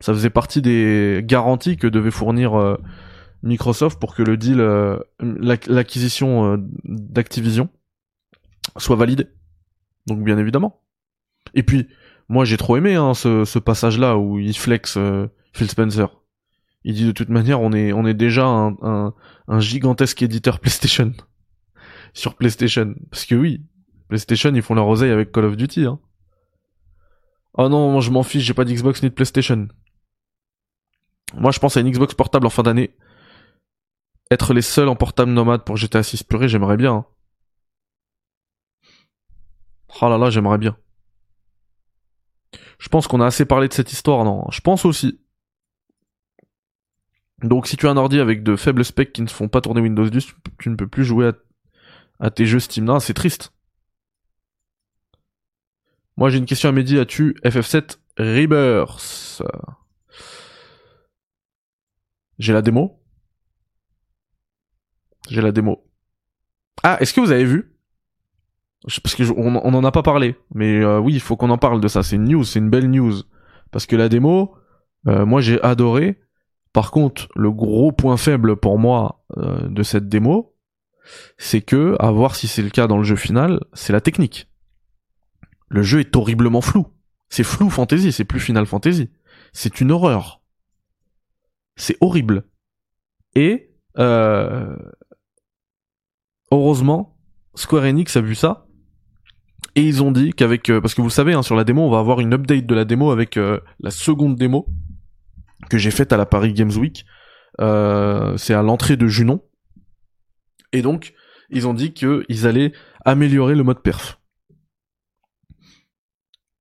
[0.00, 2.76] ça faisait partie des garanties que devait fournir euh,
[3.42, 7.68] Microsoft pour que le deal, euh, l'acquisition euh, d'Activision
[8.76, 9.26] soit validée.
[10.06, 10.82] Donc bien évidemment.
[11.54, 11.88] Et puis,
[12.28, 14.98] moi j'ai trop aimé hein, ce, passage-là où il flex
[15.52, 16.08] Phil Spencer.
[16.84, 21.12] Il dit de toute manière, on est, on est déjà un gigantesque éditeur PlayStation.
[22.12, 22.94] Sur PlayStation.
[23.10, 23.62] Parce que oui,
[24.08, 25.86] PlayStation, ils font leur oseille avec Call of Duty.
[25.86, 25.98] Hein.
[27.54, 29.68] Oh non, je m'en fiche, j'ai pas d'Xbox ni de PlayStation.
[31.34, 32.94] Moi je pense à une Xbox portable en fin d'année.
[34.30, 36.92] Être les seuls en portable nomade pour GTA 6 purée, j'aimerais bien.
[36.92, 37.06] Hein.
[40.02, 40.76] Oh là là, j'aimerais bien.
[42.78, 45.20] Je pense qu'on a assez parlé de cette histoire, non Je pense aussi.
[47.42, 49.80] Donc si tu as un ordi avec de faibles specs qui ne font pas tourner
[49.80, 50.26] Windows 10,
[50.58, 51.32] tu ne peux plus jouer à,
[52.18, 52.84] à tes jeux Steam.
[52.84, 53.52] Non, c'est triste.
[56.16, 59.42] Moi j'ai une question à Mehdi, as-tu FF7 Rebirth?
[62.38, 63.02] J'ai la démo.
[65.28, 65.84] J'ai la démo.
[66.82, 67.76] Ah, est-ce que vous avez vu?
[69.02, 71.80] Parce que on, en a pas parlé, mais euh, oui, il faut qu'on en parle
[71.80, 72.02] de ça.
[72.02, 73.14] C'est une news, c'est une belle news.
[73.70, 74.54] Parce que la démo,
[75.08, 76.20] euh, moi j'ai adoré.
[76.72, 80.54] Par contre, le gros point faible pour moi euh, de cette démo,
[81.36, 84.48] c'est que, à voir si c'est le cas dans le jeu final, c'est la technique
[85.68, 86.86] le jeu est horriblement flou.
[87.28, 89.10] C'est flou fantasy, c'est plus Final Fantasy.
[89.52, 90.42] C'est une horreur.
[91.76, 92.44] C'est horrible.
[93.34, 94.76] Et euh,
[96.50, 97.18] heureusement,
[97.54, 98.66] Square Enix a vu ça.
[99.74, 100.70] Et ils ont dit qu'avec...
[100.70, 102.74] Euh, parce que vous savez, hein, sur la démo, on va avoir une update de
[102.74, 104.66] la démo avec euh, la seconde démo
[105.68, 107.04] que j'ai faite à la Paris Games Week.
[107.58, 109.42] C'est à l'entrée de Junon.
[110.72, 111.14] Et donc,
[111.50, 112.72] ils ont dit qu'ils allaient
[113.04, 114.18] améliorer le mode perf.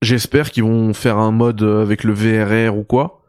[0.06, 3.24] J'espère qu'ils vont faire un mode avec le VRR ou quoi.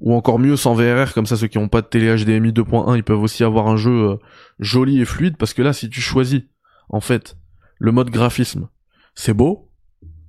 [0.00, 2.98] Ou encore mieux sans VRR, comme ça ceux qui n'ont pas de télé HDMI 2.1,
[2.98, 4.16] ils peuvent aussi avoir un jeu euh,
[4.60, 6.42] joli et fluide, parce que là, si tu choisis,
[6.90, 7.38] en fait,
[7.78, 8.68] le mode graphisme,
[9.14, 9.72] c'est beau,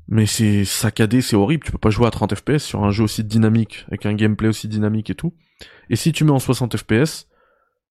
[0.08, 3.04] mais c'est saccadé, c'est horrible, tu peux pas jouer à 30 FPS sur un jeu
[3.04, 5.36] aussi dynamique, avec un gameplay aussi dynamique et tout.
[5.89, 7.28] Et si tu mets en 60 FPS,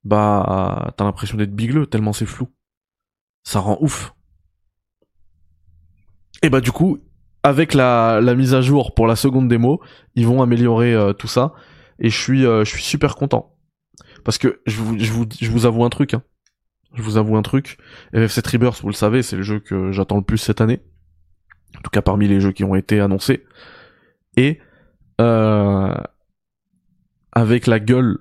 [0.03, 2.49] bah t'as l'impression d'être bigleux tellement c'est flou.
[3.45, 4.15] Ça rend ouf.
[6.43, 6.99] Et bah du coup,
[7.43, 9.81] avec la, la mise à jour pour la seconde démo,
[10.15, 11.55] ils vont améliorer euh, tout ça
[11.99, 13.57] et je suis euh, je suis super content
[14.25, 16.15] parce que je vous je vous je vous avoue un truc.
[16.15, 16.23] Hein.
[16.95, 17.79] Je vous avoue un truc.
[18.15, 20.81] FF7 Rebirth, vous le savez, c'est le jeu que j'attends le plus cette année.
[21.77, 23.45] En tout cas parmi les jeux qui ont été annoncés.
[24.37, 24.59] Et
[25.21, 25.95] euh,
[27.33, 28.19] avec la gueule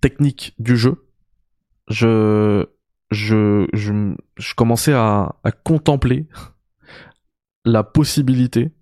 [0.00, 1.06] technique du jeu,
[1.88, 2.66] je
[3.10, 6.26] je je, je commençais à, à contempler
[7.64, 8.72] la possibilité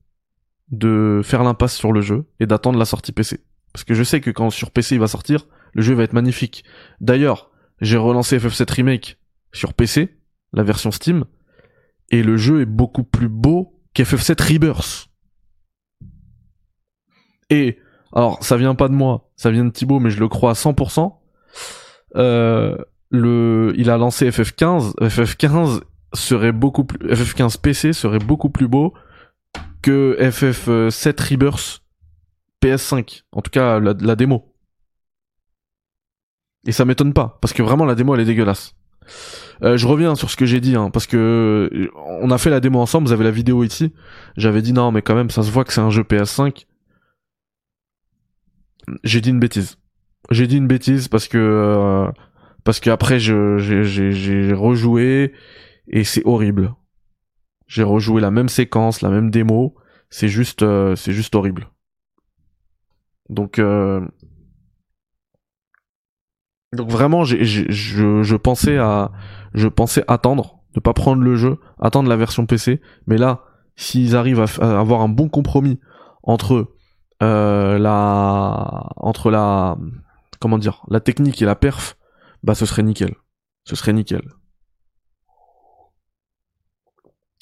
[0.71, 3.41] de faire l'impasse sur le jeu et d'attendre la sortie PC.
[3.73, 6.13] Parce que je sais que quand sur PC il va sortir, le jeu va être
[6.13, 6.65] magnifique.
[7.01, 7.51] D'ailleurs,
[7.81, 9.19] j'ai relancé FF7 Remake
[9.53, 10.17] sur PC,
[10.53, 11.25] la version Steam,
[12.11, 15.09] et le jeu est beaucoup plus beau qu'FF7 Rebirth.
[17.51, 17.79] Et,
[18.13, 20.55] alors, ça vient pas de moi, ça vient de Thibaut, mais je le crois à
[20.55, 21.15] 100%.
[22.17, 22.77] Euh,
[23.11, 25.81] le, il a lancé FF15, FF15
[26.13, 28.95] serait beaucoup plus, FF15 PC serait beaucoup plus beau
[29.83, 31.83] que FF7 Rebirth
[32.63, 33.23] PS5.
[33.33, 34.53] En tout cas, la, la démo.
[36.67, 38.75] Et ça m'étonne pas, parce que vraiment la démo elle est dégueulasse.
[39.63, 41.89] Euh, je reviens sur ce que j'ai dit, hein, parce que euh,
[42.21, 43.93] on a fait la démo ensemble, vous avez la vidéo ici.
[44.37, 46.67] J'avais dit non, mais quand même, ça se voit que c'est un jeu PS5.
[49.05, 49.79] J'ai dit une bêtise.
[50.31, 52.11] J'ai dit une bêtise parce que euh,
[52.65, 55.33] parce que après j'ai rejoué
[55.89, 56.75] et c'est horrible.
[57.67, 59.75] J'ai rejoué la même séquence, la même démo,
[60.11, 60.65] c'est juste
[60.95, 61.69] c'est juste horrible.
[63.29, 63.61] Donc
[66.77, 67.37] donc vraiment, je,
[67.71, 69.11] je pensais à,
[69.55, 72.81] je pensais attendre, ne pas prendre le jeu, attendre la version PC.
[73.07, 73.43] Mais là,
[73.77, 75.81] s'ils arrivent à, avoir un bon compromis
[76.23, 76.73] entre
[77.23, 79.77] euh, la, entre la,
[80.41, 81.97] comment dire, la technique et la perf,
[82.43, 83.15] bah ce serait nickel.
[83.65, 84.23] Ce serait nickel.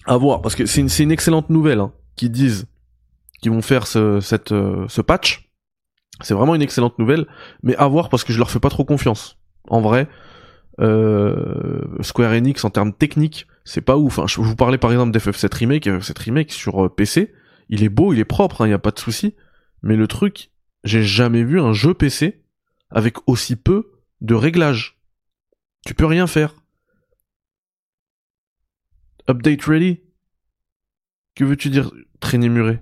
[0.06, 2.66] À voir, parce que c'est une, excellente nouvelle hein, qui disent
[3.40, 5.50] qu'ils vont faire ce, cette, euh, ce patch.
[6.20, 7.26] C'est vraiment une excellente nouvelle,
[7.62, 9.38] mais à voir parce que je leur fais pas trop confiance.
[9.68, 10.08] En vrai,
[10.80, 14.18] euh, Square Enix en termes techniques, c'est pas ouf.
[14.18, 14.26] Hein.
[14.26, 17.32] Je vous parlais par exemple d'FF7 Remake, FF7 Remake sur euh, PC,
[17.68, 19.34] il est beau, il est propre, il hein, y a pas de souci.
[19.82, 20.50] Mais le truc,
[20.84, 22.42] j'ai jamais vu un jeu PC
[22.90, 24.98] avec aussi peu de réglages.
[25.86, 26.54] Tu peux rien faire.
[29.28, 30.00] Update ready?
[31.34, 32.80] Que veux-tu dire, traîner muré?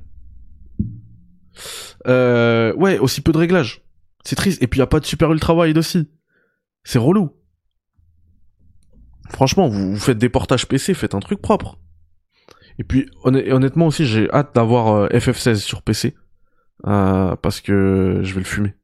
[2.07, 3.83] Euh, ouais, aussi peu de réglages.
[4.25, 4.63] C'est triste.
[4.63, 6.09] Et puis y a pas de super ultra wide aussi.
[6.85, 7.31] C'est relou.
[9.31, 11.79] Franchement, vous, faites des portages PC, faites un truc propre.
[12.79, 16.15] Et puis honnêtement aussi, j'ai hâte d'avoir euh, FF16 sur PC
[16.87, 18.75] euh, parce que je vais le fumer.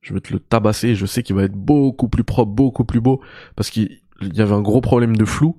[0.00, 0.94] Je vais te le tabasser.
[0.94, 3.22] Je sais qu'il va être beaucoup plus propre, beaucoup plus beau
[3.56, 5.56] parce qu'il y avait un gros problème de flou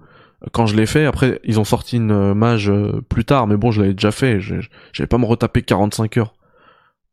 [0.52, 1.06] quand je l'ai fait.
[1.06, 2.72] Après, ils ont sorti une euh, mage
[3.10, 4.40] plus tard, mais bon, je l'avais déjà fait.
[4.40, 6.34] J'avais pas me retaper 45 heures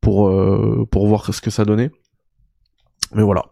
[0.00, 1.90] pour, euh, pour voir ce que ça donnait.
[3.14, 3.44] Mais voilà.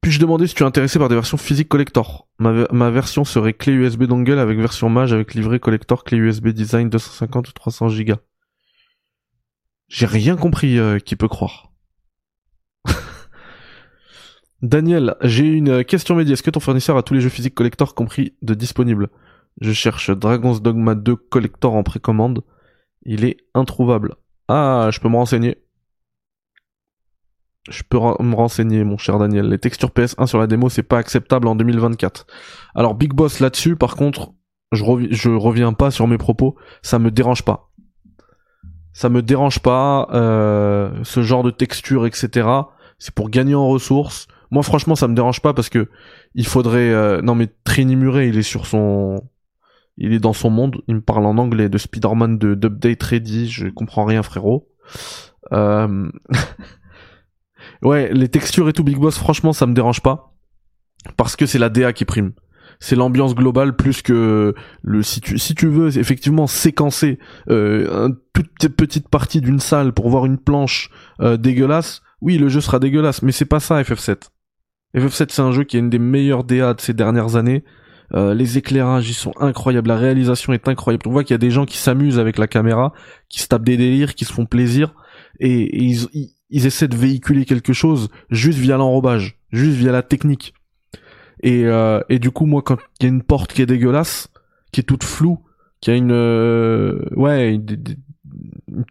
[0.00, 2.26] Puis-je demander si tu es intéressé par des versions physiques collector?
[2.38, 6.88] Ma, version serait clé USB dongle avec version mage avec livret collector, clé USB design
[6.88, 8.14] 250 ou 300 Go.
[9.88, 11.71] J'ai rien compris euh, qui peut croire.
[14.62, 16.34] Daniel, j'ai une question média.
[16.34, 19.08] Est-ce que ton fournisseur a tous les jeux physiques collector compris de disponibles?
[19.60, 22.42] Je cherche Dragon's Dogma 2 collector en précommande.
[23.04, 24.14] Il est introuvable.
[24.46, 25.58] Ah, je peux me renseigner.
[27.68, 29.48] Je peux me renseigner, mon cher Daniel.
[29.48, 32.26] Les textures PS1 sur la démo, c'est pas acceptable en 2024.
[32.74, 34.32] Alors, Big Boss là-dessus, par contre,
[34.72, 34.84] je,
[35.28, 36.56] reviens pas sur mes propos.
[36.82, 37.70] Ça me dérange pas.
[38.92, 40.08] Ça me dérange pas.
[40.12, 42.48] Euh, ce genre de texture, etc.
[42.98, 44.28] C'est pour gagner en ressources.
[44.52, 45.88] Moi, franchement, ça me dérange pas parce que
[46.36, 46.90] il faudrait.
[46.92, 49.20] Euh, non, mais Trini Murray, il est sur son
[49.98, 53.48] il est dans son monde, il me parle en anglais de Spider-Man de d'Update Ready,
[53.48, 54.68] je comprends rien frérot.
[55.52, 56.10] Euh...
[57.82, 60.34] ouais, les textures et tout Big Boss, franchement ça me dérange pas.
[61.16, 62.32] Parce que c'est la DA qui prime.
[62.78, 68.68] C'est l'ambiance globale plus que le si tu si tu veux effectivement séquencer euh, toute
[68.68, 70.90] petite partie d'une salle pour voir une planche
[71.20, 74.31] euh, dégueulasse, Oui, le jeu sera dégueulasse, mais c'est pas ça FF7.
[74.94, 77.64] FF7 c'est un jeu qui a une des meilleures DA de ces dernières années.
[78.14, 81.08] Euh, les éclairages ils sont incroyables, la réalisation est incroyable.
[81.08, 82.92] On voit qu'il y a des gens qui s'amusent avec la caméra,
[83.28, 84.94] qui se tapent des délires, qui se font plaisir,
[85.40, 86.08] et, ils,
[86.50, 90.52] ils, essaient de véhiculer quelque chose juste via l'enrobage, juste via la technique.
[91.42, 94.28] Et, euh, et du coup, moi, quand il y a une porte qui est dégueulasse,
[94.72, 95.38] qui est toute floue,
[95.80, 97.58] qui a une, euh, ouais,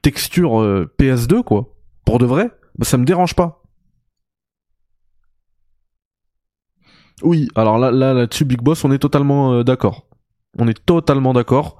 [0.02, 1.76] texture PS2 quoi,
[2.06, 3.61] pour de vrai, bah, ça me dérange pas.
[7.24, 10.08] Oui, alors là, là, là-dessus, Big Boss, on est totalement euh, d'accord.
[10.58, 11.80] On est totalement d'accord.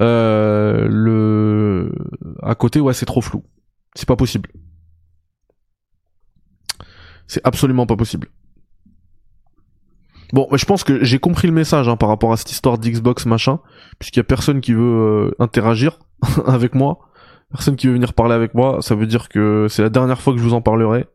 [0.00, 1.92] Euh, le
[2.42, 3.44] à côté, ouais, c'est trop flou.
[3.94, 4.50] C'est pas possible.
[7.26, 8.28] C'est absolument pas possible.
[10.32, 13.26] Bon, je pense que j'ai compris le message hein, par rapport à cette histoire d'Xbox
[13.26, 13.60] machin,
[13.98, 16.00] puisqu'il y a personne qui veut euh, interagir
[16.46, 16.98] avec moi,
[17.50, 18.78] personne qui veut venir parler avec moi.
[18.82, 21.06] Ça veut dire que c'est la dernière fois que je vous en parlerai.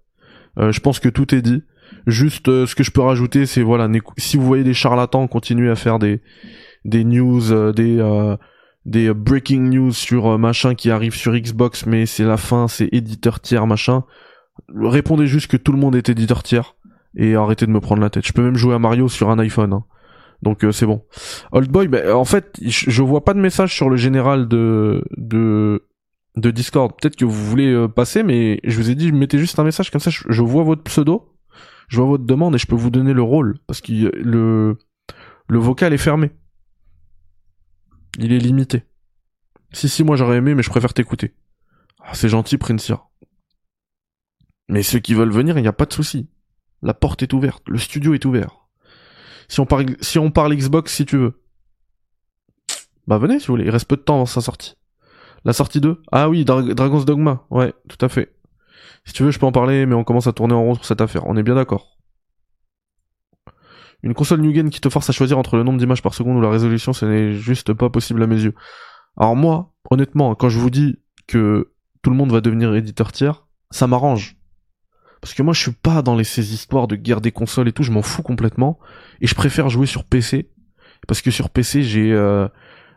[0.58, 1.64] je pense que tout est dit.
[2.08, 3.88] Juste, euh, ce que je peux rajouter, c'est voilà,
[4.18, 6.22] si vous voyez des charlatans continuer à faire des
[6.84, 8.36] des news, euh, des euh,
[8.86, 13.39] des breaking news sur machin qui arrive sur Xbox, mais c'est la fin, c'est éditeur
[13.39, 14.04] tiers machin.
[14.74, 16.76] Répondez juste que tout le monde est éditeur tiers
[17.16, 18.26] et arrêtez de me prendre la tête.
[18.26, 19.74] Je peux même jouer à Mario sur un iPhone.
[19.74, 19.84] Hein.
[20.42, 21.04] Donc c'est bon.
[21.52, 25.88] Old Boy, ben, en fait, je vois pas de message sur le général de de
[26.36, 26.94] de Discord.
[27.00, 30.02] Peut-être que vous voulez passer, mais je vous ai dit, mettez juste un message comme
[30.02, 31.31] ça, je vois votre pseudo
[31.92, 34.78] je vois votre demande et je peux vous donner le rôle parce que le
[35.50, 36.32] le vocal est fermé.
[38.18, 38.84] Il est limité.
[39.74, 41.36] Si si moi j'aurais aimé mais je préfère t'écouter.
[42.00, 43.04] Ah, c'est gentil Princia.
[44.70, 46.30] Mais ceux qui veulent venir, il n'y a pas de souci.
[46.82, 48.70] La porte est ouverte, le studio est ouvert.
[49.50, 51.44] Si on parle si on parle Xbox si tu veux.
[53.06, 54.76] Bah venez si vous voulez, il reste peu de temps avant sa sortie.
[55.44, 57.46] La sortie 2 Ah oui, Dragon's Dogma.
[57.50, 58.34] Ouais, tout à fait.
[59.06, 60.86] Si tu veux, je peux en parler, mais on commence à tourner en rond sur
[60.86, 61.26] cette affaire.
[61.28, 61.97] On est bien d'accord.
[64.04, 66.41] Une console New qui te force à choisir entre le nombre d'images par seconde ou
[66.41, 68.56] la résolution, ce n'est juste pas possible à mes yeux.
[69.18, 71.72] Alors moi, honnêtement, quand je vous dis que
[72.02, 74.38] tout le monde va devenir éditeur tiers, ça m'arrange.
[75.22, 77.74] Parce que moi, je suis pas dans les, ces histoires de guerre des consoles et
[77.74, 78.80] tout, je m'en fous complètement.
[79.22, 80.49] Et je préfère jouer sur PC.
[81.08, 82.12] Parce que sur PC, j'ai...
[82.12, 82.47] Euh,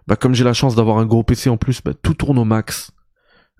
[0.06, 2.44] bah, comme j'ai la chance d'avoir un gros PC en plus, bah, tout tourne au
[2.44, 2.92] max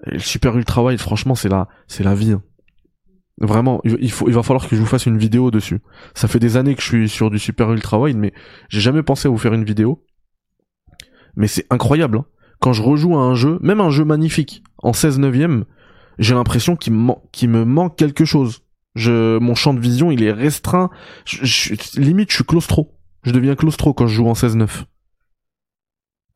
[0.06, 2.32] le super ultra wide, franchement, c'est la, c'est la vie.
[2.32, 2.42] Hein.
[3.38, 5.80] Vraiment, il faut, va falloir que je vous fasse une vidéo dessus.
[6.14, 8.32] Ça fait des années que je suis sur du super ultra wide, mais
[8.68, 10.04] j'ai jamais pensé à vous faire une vidéo.
[11.34, 12.18] Mais c'est incroyable.
[12.18, 12.26] Hein.
[12.60, 15.64] Quand je rejoue à un jeu, même un jeu magnifique, en 16 neuvième,
[16.18, 18.62] j'ai l'impression qu'il, me manque quelque chose.
[18.94, 20.90] Je, mon champ de vision, il est restreint.
[21.96, 22.96] limite, je suis claustro.
[23.24, 24.84] Je deviens claustro quand je joue en 16-9.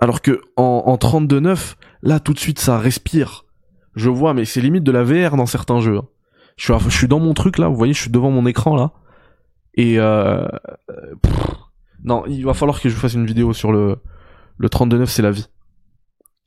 [0.01, 3.45] Alors que en, en 32-9, là, tout de suite, ça respire
[3.99, 5.99] je vois, mais c'est limite de la VR dans certains jeux.
[5.99, 6.07] Hein.
[6.57, 8.93] Je suis, dans mon truc là, vous voyez, je suis devant mon écran là.
[9.75, 10.47] Et euh,
[12.03, 13.99] non, il va falloir que je vous fasse une vidéo sur le
[14.57, 15.47] le 32.9, c'est la vie.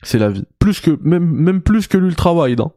[0.04, 0.44] C'est la vie.
[0.60, 2.60] Plus que même plus que l'ultra wide.
[2.60, 2.72] Hein.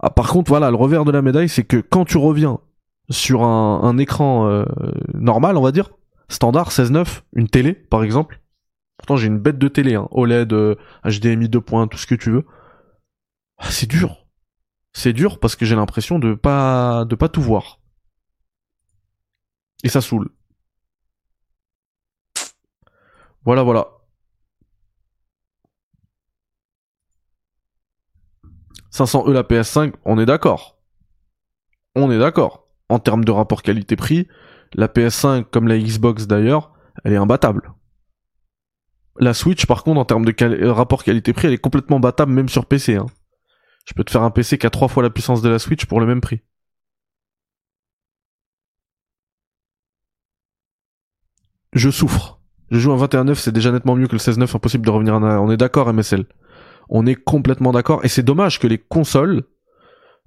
[0.00, 2.58] Ah, par contre, voilà, le revers de la médaille, c'est que quand tu reviens
[3.10, 4.64] sur un, écran euh,
[5.14, 5.90] normal, on va dire,
[6.28, 8.40] standard 16.9, une télé par exemple.
[8.98, 10.52] Pourtant, j'ai une bête de télé, hein, OLED,
[11.04, 12.44] HDMI 2 points, tout ce que tu veux.
[13.58, 14.26] Ah, c'est dur.
[14.92, 17.80] C'est dur parce que j'ai l'impression de pas de pas tout voir.
[19.84, 20.30] Et ça saoule.
[23.44, 23.88] Voilà, voilà.
[28.90, 30.78] 500 E la PS5, on est d'accord.
[31.94, 32.66] On est d'accord.
[32.88, 34.28] En termes de rapport qualité-prix,
[34.74, 36.72] la PS5, comme la Xbox d'ailleurs,
[37.04, 37.72] elle est imbattable.
[39.20, 42.66] La Switch, par contre, en termes de rapport qualité-prix, elle est complètement battable même sur
[42.66, 42.96] PC.
[42.96, 43.06] Hein.
[43.88, 45.86] Je peux te faire un PC qui a trois fois la puissance de la Switch
[45.86, 46.42] pour le même prix.
[51.72, 52.38] Je souffre.
[52.70, 55.22] Je joue un 21.9, c'est déjà nettement mieux que le 16.9, impossible de revenir en
[55.22, 55.42] arrière.
[55.42, 56.26] On est d'accord, MSL.
[56.90, 58.04] On est complètement d'accord.
[58.04, 59.44] Et c'est dommage que les consoles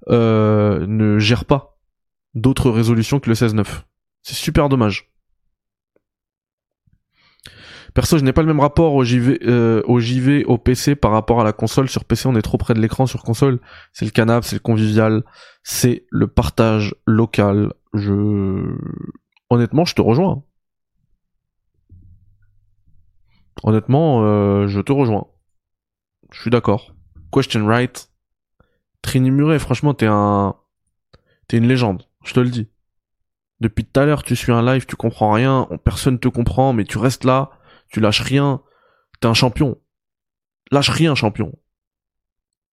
[0.08, 1.78] euh, ne gèrent pas
[2.34, 3.84] d'autres résolutions que le 16.9.
[4.22, 5.11] C'est super dommage.
[7.94, 11.10] Perso, je n'ai pas le même rapport au JV, euh, au JV, au PC par
[11.10, 11.90] rapport à la console.
[11.90, 13.06] Sur PC, on est trop près de l'écran.
[13.06, 13.60] Sur console,
[13.92, 15.24] c'est le canap, c'est le convivial,
[15.62, 17.72] c'est le partage local.
[17.92, 18.74] Je,
[19.50, 20.42] honnêtement, je te rejoins.
[23.62, 25.26] Honnêtement, euh, je te rejoins.
[26.32, 26.94] Je suis d'accord.
[27.30, 28.08] Question right.
[29.02, 30.54] Trini Muret, franchement, t'es un,
[31.46, 32.04] t'es une légende.
[32.24, 32.68] Je te le dis.
[33.60, 36.84] Depuis tout à l'heure, tu suis un live, tu comprends rien, personne te comprend, mais
[36.84, 37.50] tu restes là
[37.92, 38.60] tu lâches rien,
[39.20, 39.78] t'es un champion.
[40.72, 41.52] Lâche rien, champion.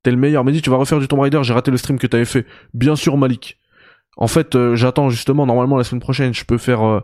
[0.01, 0.43] T'es le meilleur.
[0.43, 2.45] Mais dis, tu vas refaire du Tomb Raider, j'ai raté le stream que t'avais fait.
[2.73, 3.59] Bien sûr, Malik.
[4.17, 7.01] En fait, euh, j'attends justement, normalement la semaine prochaine, je peux faire, euh,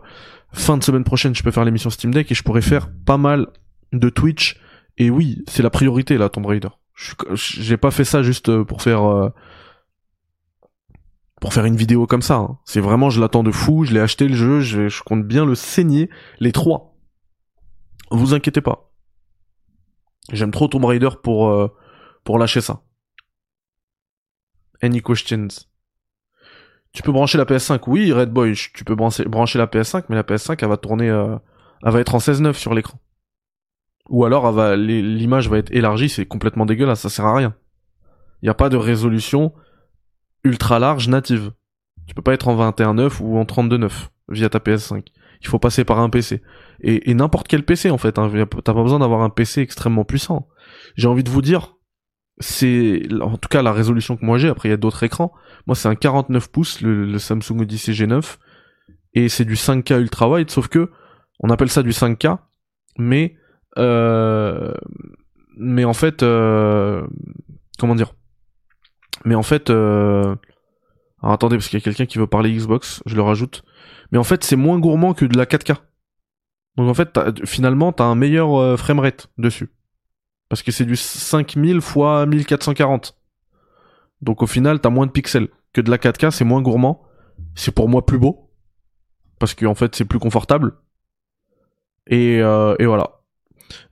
[0.52, 3.18] fin de semaine prochaine, je peux faire l'émission Steam Deck et je pourrais faire pas
[3.18, 3.46] mal
[3.92, 4.58] de Twitch.
[4.98, 6.68] Et oui, c'est la priorité là, Tomb Raider.
[7.34, 9.32] J'ai pas fait ça juste euh, pour faire...
[11.40, 12.36] pour faire une vidéo comme ça.
[12.36, 12.58] hein.
[12.64, 15.44] C'est vraiment, je l'attends de fou, je l'ai acheté le jeu, je, je compte bien
[15.44, 16.08] le saigner,
[16.40, 16.95] les trois.
[18.10, 18.90] Vous inquiétez pas.
[20.32, 21.68] J'aime trop Tomb Raider pour, euh,
[22.24, 22.82] pour lâcher ça.
[24.82, 25.48] Any questions?
[26.92, 30.22] Tu peux brancher la PS5, oui, Red Boy, tu peux brancher, la PS5, mais la
[30.22, 31.36] PS5, elle va tourner, euh,
[31.84, 32.98] elle va être en 16.9 sur l'écran.
[34.08, 37.54] Ou alors, l'image va être élargie, c'est complètement dégueulasse, ça sert à rien.
[38.40, 39.52] Il n'y a pas de résolution
[40.44, 41.52] ultra large native.
[42.06, 45.04] Tu peux pas être en 21.9 ou en 32.9 via ta PS5.
[45.42, 46.42] Il faut passer par un PC.
[46.88, 48.30] Et, n'importe quel PC, en fait, hein,
[48.64, 50.46] t'as pas besoin d'avoir un PC extrêmement puissant.
[50.94, 51.74] J'ai envie de vous dire,
[52.38, 55.32] c'est, en tout cas, la résolution que moi j'ai, après il y a d'autres écrans,
[55.66, 58.36] moi, c'est un 49 pouces, le, le Samsung Odyssey G9,
[59.14, 60.90] et c'est du 5K ultra wide, sauf que
[61.40, 62.38] on appelle ça du 5K,
[62.98, 63.34] mais
[63.78, 64.72] euh,
[65.56, 67.06] mais en fait, euh,
[67.78, 68.14] comment dire?
[69.24, 70.36] Mais en fait, euh,
[71.22, 73.64] alors attendez parce qu'il y a quelqu'un qui veut parler Xbox, je le rajoute.
[74.12, 75.76] Mais en fait, c'est moins gourmand que de la 4K.
[76.76, 79.70] Donc en fait, finalement, t'as un meilleur euh, framerate dessus.
[80.48, 83.16] Parce que c'est du 5000 x 1440.
[84.22, 85.48] Donc au final, t'as moins de pixels.
[85.72, 87.02] Que de la 4K, c'est moins gourmand.
[87.54, 88.50] C'est pour moi plus beau.
[89.38, 90.74] Parce qu'en fait, c'est plus confortable.
[92.06, 93.20] Et, euh, et voilà.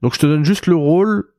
[0.02, 1.34] Donc je te donne juste le rôle.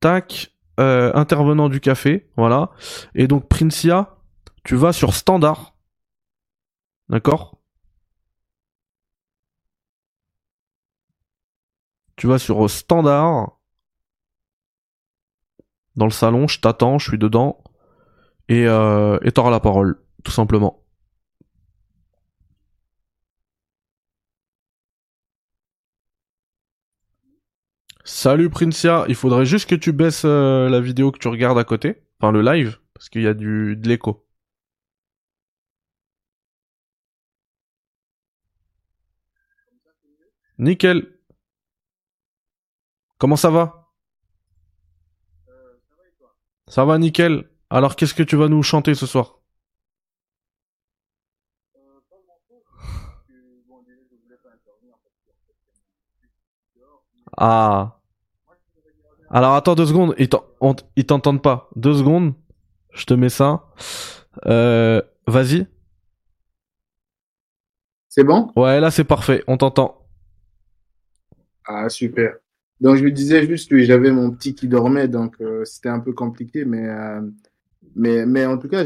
[0.00, 0.52] Tac.
[0.78, 2.28] euh, intervenant du café.
[2.36, 2.70] Voilà.
[3.14, 4.16] Et donc Princia,
[4.64, 5.74] tu vas sur standard.
[7.08, 7.55] D'accord?
[12.16, 13.58] Tu vas sur standard.
[15.96, 17.62] Dans le salon, je t'attends, je suis dedans.
[18.48, 20.84] Et euh, et t'auras la parole, tout simplement.
[28.06, 31.64] Salut Princia, il faudrait juste que tu baisses euh, la vidéo que tu regardes à
[31.64, 34.26] côté, enfin le live, parce qu'il y a du de l'écho.
[40.58, 41.15] Nickel.
[43.18, 43.90] Comment ça va?
[46.68, 47.48] Ça va nickel.
[47.70, 49.40] Alors qu'est-ce que tu vas nous chanter ce soir?
[57.38, 58.00] Ah.
[59.30, 61.68] Alors attends deux secondes, ils t'entendent pas.
[61.76, 62.34] Deux secondes,
[62.92, 63.64] je te mets ça.
[64.46, 65.66] Euh, vas-y.
[68.08, 68.52] C'est bon?
[68.56, 70.06] Ouais, là c'est parfait, on t'entend.
[71.66, 72.36] Ah, super.
[72.80, 76.00] Donc, je me disais juste que j'avais mon petit qui dormait, donc euh, c'était un
[76.00, 77.22] peu compliqué, mais, euh,
[77.94, 78.84] mais, mais en tout cas,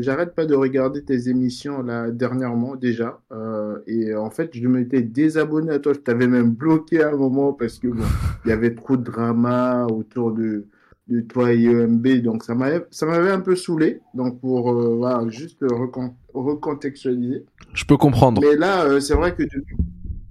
[0.00, 3.20] j'arrête pas de regarder tes émissions là dernièrement déjà.
[3.32, 5.92] Euh, et en fait, je m'étais désabonné à toi.
[5.92, 8.04] Je t'avais même bloqué à un moment parce que bon,
[8.46, 10.64] il y avait trop de drama autour de,
[11.08, 12.86] de toi et EMB, donc ça m'avait,
[13.30, 14.00] un peu saoulé.
[14.14, 17.44] Donc, pour voilà, juste recon- recontextualiser.
[17.74, 18.40] Je peux comprendre.
[18.40, 19.76] Mais là, c'est vrai que depuis,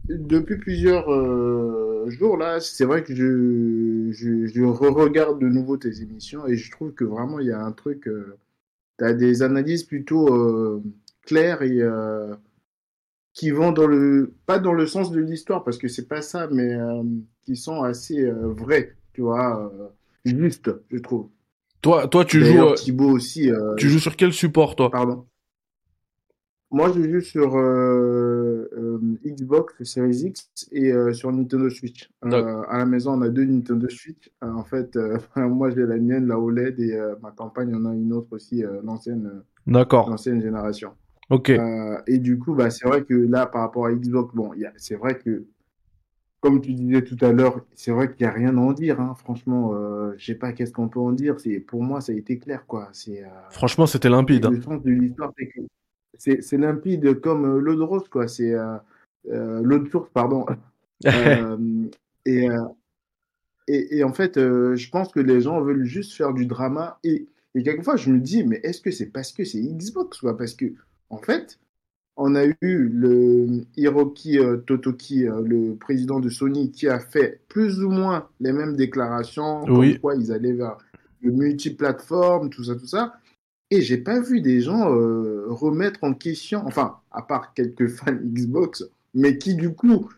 [0.09, 6.01] depuis plusieurs euh, jours, là, c'est vrai que je, je, je re-regarde de nouveau tes
[6.01, 8.37] émissions et je trouve que vraiment, il y a un truc, euh,
[8.97, 10.81] tu as des analyses plutôt euh,
[11.25, 12.35] claires et euh,
[13.33, 16.47] qui vont dans le, pas dans le sens de l'histoire, parce que c'est pas ça,
[16.51, 16.75] mais
[17.43, 19.71] qui sont assez vraies, tu vois,
[20.25, 21.29] justes, je trouve.
[21.81, 24.89] Toi, toi tu joues, Thibaut aussi, tu joues sur quel support toi?
[24.89, 25.25] Pardon.
[26.71, 32.11] Moi, je joue sur euh, euh, Xbox Series X et euh, sur Nintendo Switch.
[32.25, 34.29] Euh, à la maison, on a deux Nintendo Switch.
[34.41, 34.95] En fait,
[35.35, 39.41] moi, j'ai la mienne, la OLED, et ma compagne en a une autre aussi, l'ancienne,
[39.65, 40.91] l'ancienne génération.
[41.31, 41.51] Ok.
[42.07, 45.17] Et du coup, bah, c'est vrai que là, par rapport à Xbox, bon, c'est vrai
[45.17, 45.45] que,
[46.39, 49.01] comme tu disais tout à l'heure, c'est vrai qu'il n'y a rien à en dire.
[49.01, 49.15] Hein.
[49.17, 49.73] Franchement,
[50.17, 51.39] je sais pas qu'est-ce qu'on peut en dire.
[51.39, 52.89] C'est, pour moi, ça a été clair, quoi.
[52.93, 54.45] C'est, Franchement, c'était limpide.
[54.45, 54.51] hein.
[54.51, 55.61] le sens de l'histoire, c'est que
[56.19, 58.27] c'est c'est limpide comme euh, l'eau de rose, quoi.
[58.27, 58.75] C'est euh,
[59.31, 60.45] euh, l'eau de source, pardon.
[62.25, 62.47] Et,
[63.67, 66.99] et, et en fait, je pense que les gens veulent juste faire du drama.
[67.03, 70.37] Et, et quelquefois, je me dis, mais est-ce que c'est parce que c'est Xbox, quoi?
[70.37, 70.65] Parce que,
[71.09, 71.57] en fait,
[72.17, 77.39] on a eu le Hiroki euh, Totoki, euh, le président de Sony, qui a fait
[77.47, 79.93] plus ou moins les mêmes déclarations, Oui.
[79.93, 80.77] comme quoi ils allaient vers
[81.21, 83.15] le multiplateforme, tout ça, tout ça.
[83.71, 88.13] Et j'ai pas vu des gens euh, remettre en question, enfin, à part quelques fans
[88.13, 90.09] Xbox, mais qui du coup,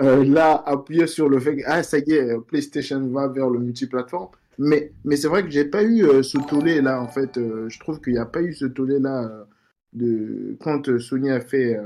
[0.00, 3.48] euh, là, appuyaient sur le fait que, ah, ça y est, euh, PlayStation va vers
[3.50, 4.28] le multiplateforme.
[4.58, 7.36] Mais, mais c'est vrai que j'ai pas eu euh, ce tollé là, en fait.
[7.36, 9.46] Je trouve qu'il n'y a pas eu ce tollé là
[9.92, 11.80] de quand Sony a fait,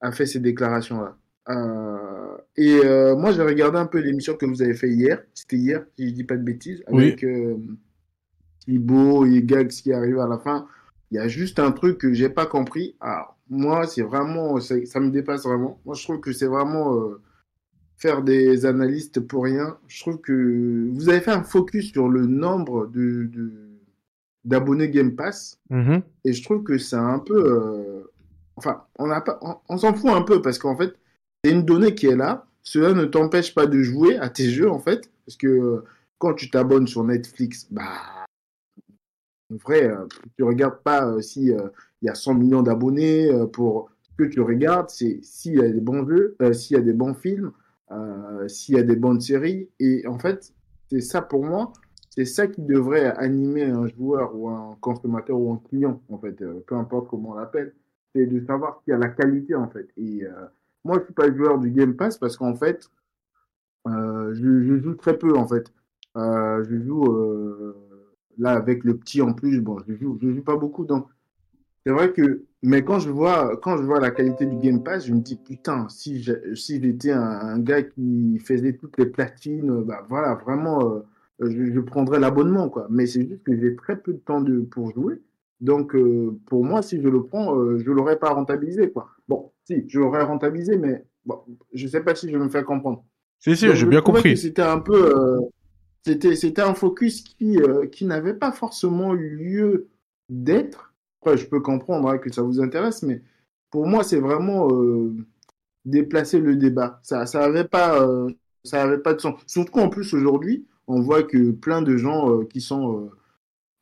[0.00, 1.16] a fait ces déclarations-là.
[1.48, 5.22] Euh, et euh, moi, j'ai regardé un peu l'émission que vous avez fait hier.
[5.34, 7.78] C'était hier, si je dis pas de bêtises, avec oui.
[8.60, 10.66] Thibaut et Gags qui arrivent à la fin.
[11.10, 12.94] Il y a juste un truc que j'ai pas compris.
[13.00, 15.80] Alors, moi, c'est vraiment, ça, me dépasse vraiment.
[15.84, 16.96] Moi, je trouve que c'est vraiment
[18.00, 19.76] faire des analystes pour rien.
[19.86, 23.28] Je trouve que vous avez fait un focus sur le nombre de,
[24.44, 25.58] d'abonnés Game Pass.
[25.70, 26.02] Mm-hmm.
[26.24, 27.44] Et je trouve que c'est un peu.
[27.44, 28.10] Euh...
[28.56, 30.94] Enfin, on n'a pas, on, on s'en fout un peu parce qu'en fait,
[31.44, 32.46] c'est une donnée qui est là.
[32.62, 35.84] Cela ne t'empêche pas de jouer à tes jeux en fait, parce que
[36.18, 38.19] quand tu t'abonnes sur Netflix, bah,
[39.50, 43.46] en vrai, euh, tu regardes pas euh, si il y a 100 millions d'abonnés euh,
[43.46, 46.80] pour ce que tu regardes, c'est s'il y a des bons jeux, euh, s'il y
[46.80, 47.52] a des bons films,
[47.90, 49.68] euh, s'il y a des bonnes séries.
[49.78, 50.52] Et en fait,
[50.90, 51.72] c'est ça pour moi
[52.10, 56.42] c'est ça qui devrait animer un joueur ou un consommateur ou un client, en fait,
[56.42, 57.72] euh, peu importe comment on l'appelle,
[58.14, 59.88] c'est de savoir qu'il y a la qualité, en fait.
[59.96, 60.32] Et euh,
[60.84, 62.90] moi, je suis pas joueur du Game Pass parce qu'en fait,
[63.86, 65.72] euh, je, je, joue très peu, en fait.
[66.16, 67.04] je joue
[68.40, 71.06] là avec le petit en plus, bon, je joue, je joue pas beaucoup, donc
[71.86, 75.06] c'est vrai que, mais quand je vois, quand je vois la qualité du Game Pass,
[75.06, 79.82] je me dis putain, si si j'étais un, un, gars qui faisait toutes les platines,
[79.84, 81.02] bah voilà, vraiment
[81.40, 82.86] je, je prendrais l'abonnement, quoi.
[82.90, 85.22] Mais c'est juste que j'ai très peu de temps de, pour jouer.
[85.60, 89.08] Donc, euh, pour moi, si je le prends, euh, je l'aurais pas rentabilisé, quoi.
[89.28, 91.40] Bon, si, je l'aurais rentabilisé, mais bon,
[91.72, 93.04] je sais pas si je me fais comprendre.
[93.38, 94.36] Si, si, j'ai bien compris.
[94.36, 95.40] C'était un peu, euh,
[96.04, 99.88] c'était, c'était un focus qui, euh, qui n'avait pas forcément eu lieu
[100.28, 100.94] d'être.
[101.20, 103.22] Après, je peux comprendre hein, que ça vous intéresse, mais
[103.70, 105.14] pour moi, c'est vraiment euh,
[105.84, 107.00] déplacer le débat.
[107.02, 108.30] Ça, ça avait pas, euh,
[108.64, 109.40] ça avait pas de sens.
[109.46, 113.10] Surtout qu'en plus aujourd'hui, on voit que plein de gens qui sont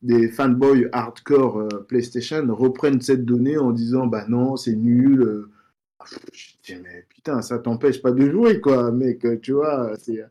[0.03, 5.47] des fanboys hardcore PlayStation reprennent cette donnée en disant bah non, c'est nul.
[6.33, 10.23] Je dis, mais putain, ça t'empêche pas de jouer, quoi, mec, tu vois, c'est.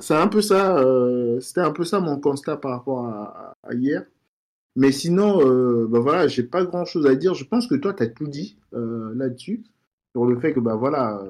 [0.00, 3.56] C'est un, un, peu ça, euh, c'était un peu ça mon constat par rapport à,
[3.62, 4.04] à hier.
[4.76, 7.34] Mais sinon, euh, bah voilà, j'ai pas grand chose à dire.
[7.34, 9.64] Je pense que toi, tu as tout dit euh, là-dessus,
[10.12, 11.22] sur le fait que, bah voilà,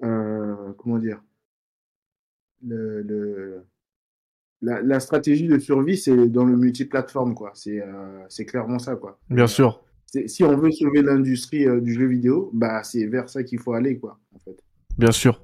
[0.00, 1.22] comment dire,
[2.62, 3.64] le, le
[4.62, 7.52] la, la, stratégie de survie, c'est dans le multiplateforme, quoi.
[7.54, 9.18] C'est euh, clairement ça, quoi.
[9.30, 9.82] Bien sûr.
[10.26, 13.74] Si on veut sauver l'industrie euh, du jeu vidéo, bah c'est vers ça qu'il faut
[13.74, 14.56] aller, quoi, en fait.
[14.96, 15.42] Bien sûr.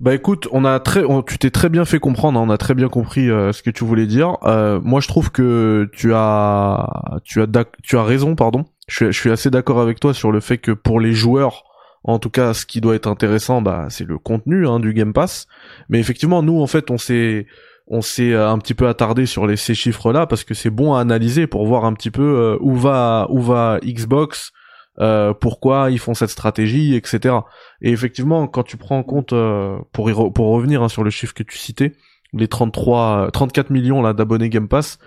[0.00, 2.58] Bah écoute, on a très, on, tu t'es très bien fait comprendre, hein, on a
[2.58, 4.36] très bien compris euh, ce que tu voulais dire.
[4.44, 7.46] Euh, moi, je trouve que tu as, tu as,
[7.82, 8.64] tu as raison, pardon.
[8.88, 11.64] Je suis, je suis assez d'accord avec toi sur le fait que pour les joueurs,
[12.02, 15.12] en tout cas, ce qui doit être intéressant, bah, c'est le contenu hein, du Game
[15.12, 15.46] Pass.
[15.88, 17.46] Mais effectivement, nous, en fait, on s'est
[17.86, 21.00] on s'est un petit peu attardé sur les, ces chiffres-là parce que c'est bon à
[21.00, 24.52] analyser pour voir un petit peu euh, où va où va Xbox,
[25.00, 27.36] euh, pourquoi ils font cette stratégie, etc.
[27.82, 31.10] Et effectivement, quand tu prends en compte, euh, pour y pour revenir hein, sur le
[31.10, 31.92] chiffre que tu citais,
[32.32, 34.98] les 33, 34 millions là d'abonnés Game Pass,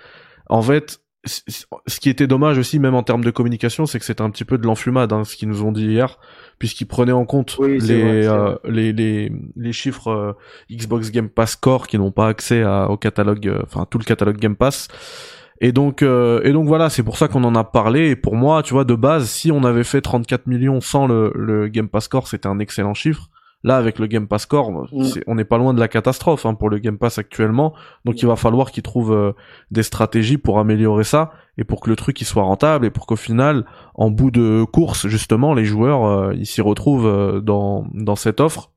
[0.49, 4.21] en fait, ce qui était dommage aussi, même en termes de communication, c'est que c'était
[4.21, 6.19] un petit peu de l'enfumade, hein, ce qu'ils nous ont dit hier,
[6.59, 10.33] puisqu'ils prenaient en compte oui, les, vrai, euh, les, les, les chiffres euh,
[10.71, 14.03] Xbox Game Pass Core qui n'ont pas accès à, au catalogue, euh, enfin tout le
[14.03, 14.87] catalogue Game Pass.
[15.59, 18.09] Et donc, euh, et donc voilà, c'est pour ça qu'on en a parlé.
[18.09, 21.31] Et pour moi, tu vois, de base, si on avait fait 34 millions sans le,
[21.35, 23.29] le Game Pass Core, c'était un excellent chiffre.
[23.63, 24.87] Là, avec le Game Pass Core, mm.
[25.25, 27.73] on n'est pas loin de la catastrophe hein, pour le Game Pass actuellement.
[28.05, 29.31] Donc, il va falloir qu'ils trouvent euh,
[29.71, 33.07] des stratégies pour améliorer ça et pour que le truc il soit rentable et pour
[33.07, 38.15] qu'au final, en bout de course, justement, les joueurs euh, ils s'y retrouvent dans dans
[38.15, 38.71] cette offre.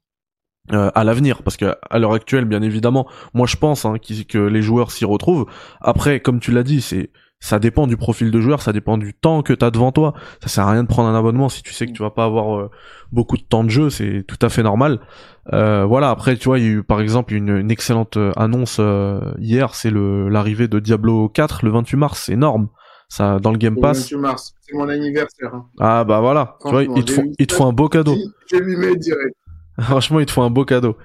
[0.73, 3.95] Euh, à l'avenir parce que à l'heure actuelle bien évidemment moi je pense hein,
[4.29, 5.47] que les joueurs s'y retrouvent
[5.81, 7.11] après comme tu l'as dit c'est
[7.41, 10.13] ça dépend du profil de joueur, ça dépend du temps que tu as devant toi.
[10.43, 12.27] Ça sert à rien de prendre un abonnement si tu sais que tu vas pas
[12.27, 12.71] avoir euh,
[13.13, 15.01] beaucoup de temps de jeu, c'est tout à fait normal.
[15.55, 18.77] Euh, voilà, après tu vois, il y a eu par exemple une, une excellente annonce
[18.79, 22.69] euh, hier, c'est le l'arrivée de Diablo 4 le 28 mars, c'est énorme.
[23.09, 24.11] Ça dans le Game Pass.
[24.11, 25.55] Le 28 mars, c'est mon anniversaire.
[25.55, 25.67] Hein.
[25.81, 28.17] Ah bah voilà, tu vois, ils te font ils te font un beau cadeau.
[28.53, 29.35] Je lui mets direct.
[29.85, 30.97] Franchement, il te faut un beau cadeau.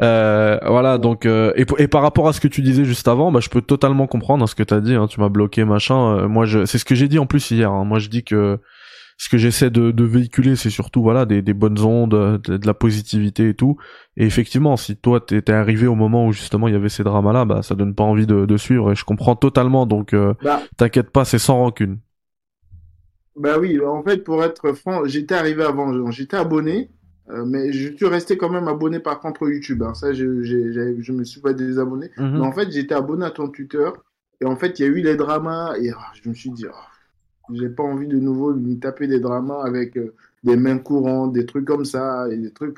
[0.00, 3.30] Euh, voilà, donc euh, et, et, par rapport à ce que tu disais juste avant,
[3.30, 4.94] bah je peux totalement comprendre hein, ce que t'as dit.
[4.94, 6.16] Hein, tu m'as bloqué, machin.
[6.16, 7.70] Euh, moi, je, c'est ce que j'ai dit en plus hier.
[7.70, 7.84] Hein.
[7.84, 8.58] Moi, je dis que
[9.18, 12.66] ce que j'essaie de, de véhiculer, c'est surtout voilà des, des bonnes ondes, de, de,
[12.66, 13.76] la positivité et tout.
[14.16, 17.44] Et effectivement, si toi t'es arrivé au moment où justement il y avait ces dramas-là,
[17.44, 18.92] bah ça donne pas envie de, de suivre.
[18.92, 19.84] Et je comprends totalement.
[19.84, 21.98] Donc, euh, bah, t'inquiète pas, c'est sans rancune.
[23.36, 26.90] Bah oui, en fait, pour être franc, j'étais arrivé avant, j'étais abonné.
[27.30, 29.82] Euh, mais je suis resté quand même abonné par contre YouTube.
[29.82, 29.94] Hein.
[29.94, 32.10] Ça, je, je, je me suis pas désabonné.
[32.16, 32.32] Mm -hmm.
[32.38, 33.88] Mais en fait, j'étais abonné à ton Twitter.
[34.40, 35.76] Et en fait, il y a eu les dramas.
[35.80, 39.20] Et oh, je me suis dit, oh, j'ai pas envie de nouveau lui taper des
[39.20, 39.98] dramas avec
[40.42, 42.76] des mains courantes, des trucs comme ça, et des trucs.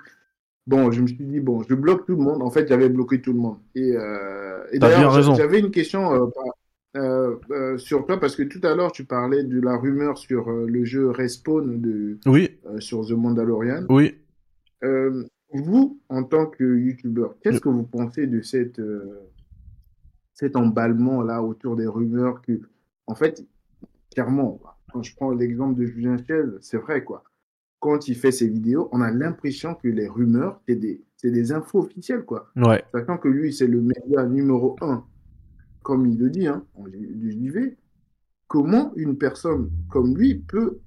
[0.67, 2.41] Bon, je me suis dit, bon, je bloque tout le monde.
[2.43, 3.59] En fait, j'avais bloqué tout le monde.
[3.75, 3.91] Et,
[4.73, 6.31] et d'ailleurs, j'avais une question
[6.97, 10.49] euh, euh, sur toi parce que tout à l'heure tu parlais de la rumeur sur
[10.49, 12.51] euh, le jeu Respawn de oui.
[12.79, 13.85] sur The Mandalorian.
[13.89, 14.15] Oui.
[15.53, 18.81] Vous, en tant que youtubeur, qu'est-ce que vous pensez de cette
[20.33, 22.61] cet emballement là autour des rumeurs que,
[23.07, 23.47] en fait,
[24.13, 24.61] clairement,
[24.93, 27.23] quand je prends l'exemple de Julien Chel, c'est vrai quoi.
[27.79, 31.81] Quand il fait ses vidéos, on a l'impression que les rumeurs, c'est des, des infos
[31.81, 32.51] officielles quoi.
[32.57, 32.83] Ouais.
[32.93, 35.05] Sachant que lui, c'est le média numéro un
[35.85, 37.77] comme il le dit, hein, du JV,
[38.49, 40.81] comment une personne comme lui peut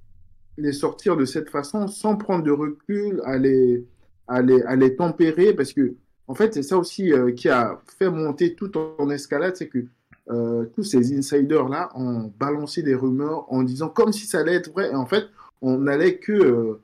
[0.58, 3.84] les sortir de cette façon sans prendre de recul, à les,
[4.26, 5.94] à les, tempérer, parce que,
[6.26, 9.84] en fait, c'est ça aussi euh, qui a fait monter tout en escalade, c'est que
[10.30, 14.70] euh, tous ces insiders-là ont balancé des rumeurs en disant comme si ça allait être
[14.72, 15.24] vrai, et en fait,
[15.62, 16.80] on allait que, euh,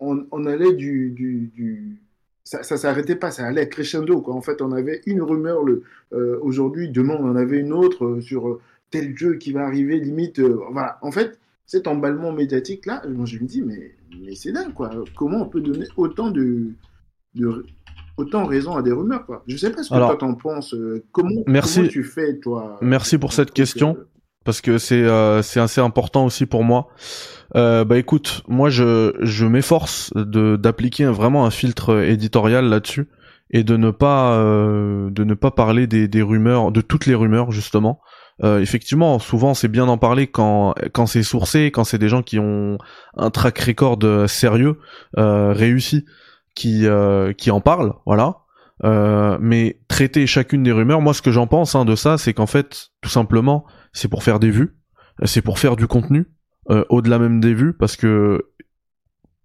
[0.00, 1.98] on, allait du, du
[2.44, 4.20] ça, ça s'arrêtait pas, ça allait crescendo.
[4.20, 4.34] Quoi.
[4.34, 5.84] En fait, on avait une rumeur le,
[6.40, 8.60] aujourd'hui, demain on en avait une autre sur
[8.90, 10.40] tel jeu qui va arriver, limite.
[10.40, 10.98] voilà.
[11.02, 14.90] En fait, cet emballement médiatique là, je me dis mais, mais c'est dingue quoi.
[15.16, 16.70] Comment on peut donner autant de,
[17.34, 17.64] de
[18.16, 19.42] autant raison à des rumeurs quoi?
[19.46, 20.74] Je sais pas ce que toi t'en penses.
[21.12, 23.96] Comment, merci, tu fais toi Merci pour cette question
[24.44, 25.06] parce que c'est
[25.42, 26.88] c'est assez important aussi pour moi.
[27.54, 33.08] Euh, bah écoute, moi je, je m'efforce de d'appliquer vraiment un filtre éditorial là-dessus
[33.50, 37.14] et de ne pas euh, de ne pas parler des, des rumeurs, de toutes les
[37.14, 38.00] rumeurs justement.
[38.44, 42.22] Euh, effectivement, souvent c'est bien d'en parler quand quand c'est sourcé, quand c'est des gens
[42.22, 42.78] qui ont
[43.16, 44.78] un track record sérieux,
[45.18, 46.04] euh, réussi,
[46.54, 48.38] qui euh, qui en parlent, voilà.
[48.84, 52.34] Euh, mais traiter chacune des rumeurs, moi ce que j'en pense hein, de ça, c'est
[52.34, 54.76] qu'en fait, tout simplement, c'est pour faire des vues,
[55.24, 56.26] c'est pour faire du contenu,
[56.70, 58.50] euh, au-delà même des vues, parce que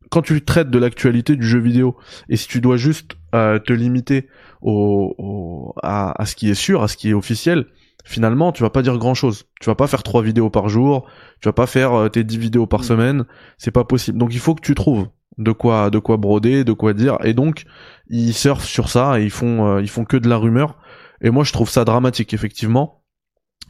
[0.09, 1.97] quand tu traites de l'actualité du jeu vidéo,
[2.29, 4.27] et si tu dois juste euh, te limiter
[4.61, 7.67] au, à, ce qui est sûr, à ce qui est officiel,
[8.07, 9.45] finalement, tu vas pas dire grand chose.
[9.61, 11.07] Tu vas pas faire trois vidéos par jour,
[11.41, 12.83] tu vas pas faire euh, tes dix vidéos par mm.
[12.83, 13.25] semaine,
[13.57, 14.17] c'est pas possible.
[14.17, 17.35] Donc il faut que tu trouves de quoi, de quoi broder, de quoi dire, et
[17.35, 17.65] donc
[18.09, 20.77] ils surfent sur ça et ils font, ils font que de la rumeur.
[21.21, 22.96] Et moi, je trouve ça dramatique, effectivement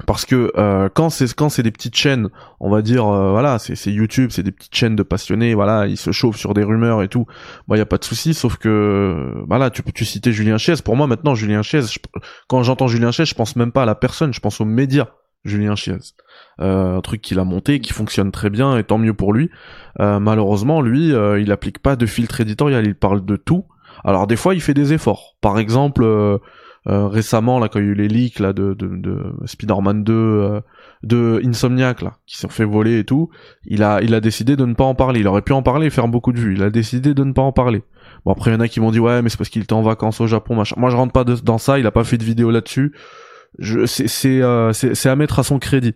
[0.05, 2.29] parce que euh, quand c'est quand c'est des petites chaînes,
[2.59, 5.97] on va dire euh, voilà, c'est YouTube, c'est des petites chaînes de passionnés, voilà, ils
[5.97, 7.25] se chauffent sur des rumeurs et tout.
[7.71, 10.75] Il y a pas de souci, sauf que voilà, tu peux tu citer Julien Chiez.
[10.83, 11.81] Pour moi maintenant Julien Chiez,
[12.47, 15.07] quand j'entends Julien Chiez, je pense même pas à la personne, je pense aux médias.
[15.45, 15.97] Julien Chiez.
[16.59, 19.49] Euh, un truc qu'il a monté, qui fonctionne très bien, et tant mieux pour lui.
[19.99, 23.65] Euh, malheureusement, lui, euh, il applique pas de filtre éditorial, il parle de tout.
[24.03, 25.35] Alors des fois, il fait des efforts.
[25.41, 26.37] Par exemple, euh,
[26.87, 30.13] récemment là quand il y a eu les leaks là de, de, de Spider-Man 2
[30.13, 30.61] euh,
[31.03, 33.29] de Insomniac là qui s'est fait voler et tout
[33.65, 35.19] il a il a décidé de ne pas en parler.
[35.19, 36.55] Il aurait pu en parler faire beaucoup de vues.
[36.55, 37.83] Il a décidé de ne pas en parler.
[38.25, 39.73] Bon après il y en a qui m'ont dit ouais mais c'est parce qu'il était
[39.73, 40.75] en vacances au Japon machin.
[40.77, 41.77] Moi je rentre pas dans ça.
[41.77, 42.95] Il a pas fait de vidéo là-dessus.
[43.59, 45.95] Je c'est c'est euh, c'est à mettre à son crédit.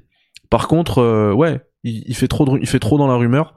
[0.49, 3.55] Par contre ouais il, il, fait trop il fait trop dans la rumeur.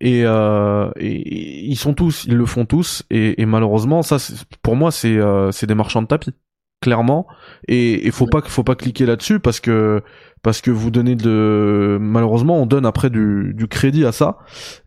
[0.00, 4.16] Et, euh, et, ils sont tous, ils le font tous, et, et malheureusement, ça,
[4.62, 6.32] pour moi, c'est euh, des marchands de tapis
[6.80, 7.26] clairement.
[7.68, 10.02] Et il faut pas faut pas cliquer là-dessus parce que
[10.42, 14.38] parce que vous donnez de malheureusement on donne après du, du crédit à ça.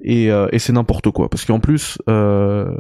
[0.02, 1.30] Et, euh, et c'est n'importe quoi.
[1.30, 2.76] Parce qu'en plus euh,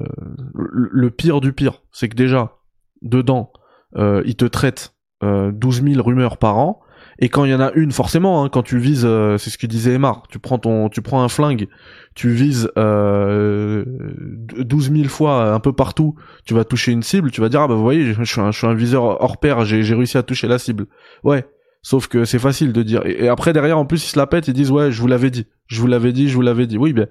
[0.53, 2.57] le pire du pire c'est que déjà
[3.01, 3.51] dedans
[3.95, 6.81] euh, ils te traitent euh, 12 000 rumeurs par an
[7.19, 9.57] et quand il y en a une, forcément, hein, quand tu vises, euh, c'est ce
[9.57, 11.67] que disait Emar, tu prends ton, tu prends un flingue,
[12.15, 13.85] tu vises euh,
[14.57, 16.15] 12 000 fois un peu partout,
[16.45, 18.51] tu vas toucher une cible, tu vas dire ah bah vous voyez, je suis un,
[18.51, 20.85] je suis un viseur hors pair, j'ai, réussi à toucher la cible.
[21.23, 21.45] Ouais,
[21.81, 23.01] sauf que c'est facile de dire.
[23.05, 25.29] Et, après derrière, en plus ils se la pètent, ils disent ouais, je vous l'avais
[25.29, 26.77] dit, je vous l'avais dit, je vous l'avais dit.
[26.77, 27.07] Oui, ben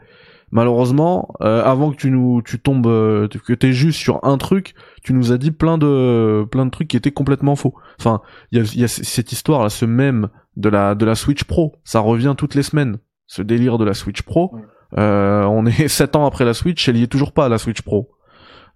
[0.52, 4.74] malheureusement, euh, avant que tu nous, tu tombes, euh, que t'es juste sur un truc,
[5.02, 7.74] tu nous as dit plein de, plein de trucs qui étaient complètement faux.
[7.98, 8.20] Enfin,
[8.52, 11.44] il y a, y a, cette histoire là, ce même de la, de la Switch
[11.44, 12.98] Pro, ça revient toutes les semaines.
[13.26, 14.54] Ce délire de la Switch Pro.
[14.98, 17.82] Euh, on est sept ans après la Switch, elle y est toujours pas la Switch
[17.82, 18.10] Pro.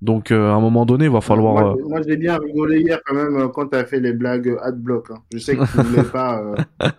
[0.03, 1.55] Donc euh, à un moment donné, il va falloir.
[1.55, 4.13] Moi, euh, moi j'ai bien rigolé hier quand même euh, quand tu as fait les
[4.13, 5.11] blagues adblock.
[5.11, 5.23] Hein.
[5.33, 6.43] Je sais que tu voulais pas,
[6.75, 6.91] mais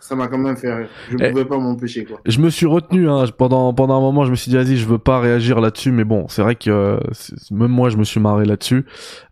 [0.00, 0.88] ça m'a quand même fait rire.
[1.10, 2.20] Je ne eh, pouvais pas m'empêcher quoi.
[2.24, 4.24] Je me suis retenu hein, pendant pendant un moment.
[4.24, 6.98] Je me suis dit vas-y, je veux pas réagir là-dessus, mais bon, c'est vrai que
[7.50, 8.84] même moi je me suis marré là-dessus.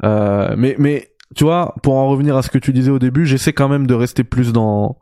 [0.02, 3.52] mais mais tu vois, pour en revenir à ce que tu disais au début, j'essaie
[3.52, 4.98] quand même de rester plus dans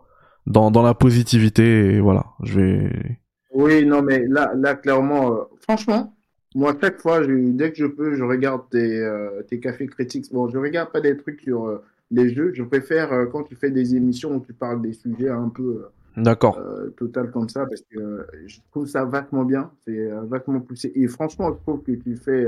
[0.46, 3.18] dans dans la positivité et voilà, je vais.
[3.54, 6.14] Oui, non mais là là clairement, franchement
[6.54, 10.26] moi, chaque fois, je, dès que je peux, je regarde tes, euh, tes cafés critiques.
[10.32, 11.82] Bon, je regarde pas des trucs sur euh,
[12.12, 12.52] les jeux.
[12.54, 15.86] Je préfère euh, quand tu fais des émissions où tu parles des sujets un peu
[16.16, 16.60] D'accord.
[16.96, 20.92] total comme ça parce que je trouve ça vachement bien, c'est vachement poussé.
[20.94, 22.46] Et franchement, je trouve que tu fais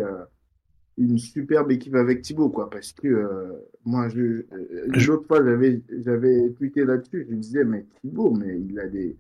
[0.99, 3.27] une superbe équipe avec Thibaut, quoi, parce que
[3.87, 4.45] moi, je,
[5.07, 9.17] l'autre fois, j'avais, j'avais tweeté là-dessus, je me disais, mais Thibaut, mais il a des,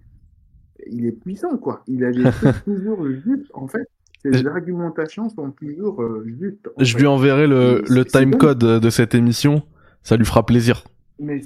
[0.88, 1.82] il est puissant, quoi.
[1.88, 3.88] Il a des trucs toujours justes, en fait.
[4.22, 6.68] Ses argumentations sont toujours justes.
[6.78, 9.62] Je lui enverrai le, le timecode de cette émission,
[10.04, 10.84] ça lui fera plaisir.
[11.18, 11.40] Mais,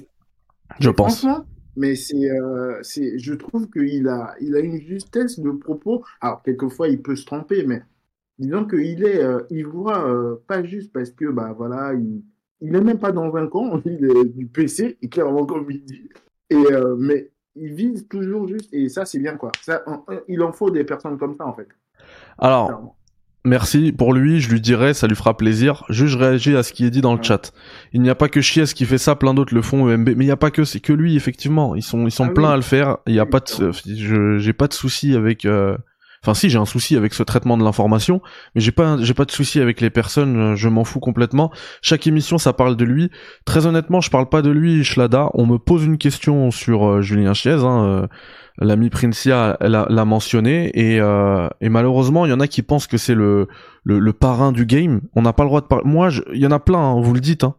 [0.79, 1.25] je pense.
[1.75, 2.29] Mais c'est,
[2.83, 6.03] c'est, je trouve qu'il a, il a une justesse de propos.
[6.21, 7.81] Alors, quelquefois, il peut se tromper, mais
[8.39, 12.23] disons qu'il est, euh, il voit euh, pas juste parce que, bah voilà, il,
[12.61, 15.83] il est même pas dans un camp, il est du PC, et clairement comme il
[15.83, 16.09] dit.
[16.49, 19.51] Et, euh, mais il vise toujours juste, et ça c'est bien quoi.
[19.61, 19.83] Ça,
[20.27, 21.67] il en faut des personnes comme ça en fait.
[22.37, 22.95] Alors,
[23.45, 25.83] merci pour lui, je lui dirai, ça lui fera plaisir.
[25.89, 27.51] Juste réagis à ce qui est dit dans le chat.
[27.93, 30.23] Il n'y a pas que Chies qui fait ça, plein d'autres le font EMB, mais
[30.23, 31.75] il n'y a pas que, c'est que lui effectivement.
[31.75, 32.97] Ils sont, ils sont ah pleins à le faire.
[33.07, 35.45] Il n'y a pas de, j'ai pas de souci avec.
[36.23, 38.21] Enfin si, j'ai un souci avec ce traitement de l'information,
[38.53, 41.51] mais j'ai pas j'ai pas de souci avec les personnes, euh, je m'en fous complètement.
[41.81, 43.09] Chaque émission ça parle de lui.
[43.45, 45.29] Très honnêtement, je parle pas de lui, Schlada.
[45.33, 48.07] On me pose une question sur euh, Julien Chiez, hein, euh,
[48.59, 53.15] l'ami Princia l'a mentionné et, et malheureusement il y en a qui pensent que c'est
[53.15, 53.47] le,
[53.83, 55.01] le, parrain du game.
[55.15, 55.85] On n'a pas le droit de parler.
[55.85, 57.43] Moi, il y en a plein, hein, vous le dites.
[57.43, 57.55] Hein.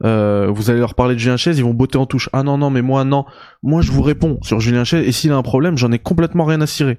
[0.00, 2.28] vous allez leur parler de Julien Chiez, ils vont botter en touche.
[2.32, 3.24] Ah non non, mais moi non.
[3.62, 6.44] Moi je vous réponds sur Julien Chiez et s'il a un problème, j'en ai complètement
[6.44, 6.98] rien à cirer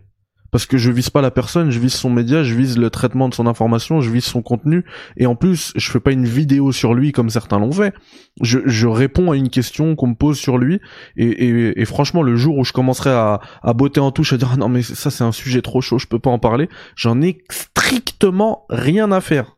[0.51, 3.29] parce que je vise pas la personne, je vise son média, je vise le traitement
[3.29, 4.83] de son information, je vise son contenu,
[5.17, 7.93] et en plus, je fais pas une vidéo sur lui comme certains l'ont fait.
[8.41, 10.79] Je, réponds à une question qu'on me pose sur lui,
[11.17, 14.57] et, franchement, le jour où je commencerai à, à botter en touche, à dire ah
[14.57, 17.39] non mais ça c'est un sujet trop chaud, je peux pas en parler, j'en ai
[17.49, 19.57] strictement rien à faire.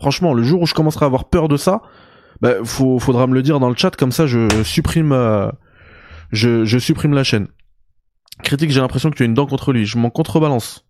[0.00, 1.82] Franchement, le jour où je commencerai à avoir peur de ça,
[2.40, 5.48] bah, faut, faudra me le dire dans le chat, comme ça je supprime, euh,
[6.32, 7.46] je supprime la chaîne.
[8.42, 9.84] Critique, j'ai l'impression que tu as une dent contre lui.
[9.84, 10.86] Je m'en contrebalance.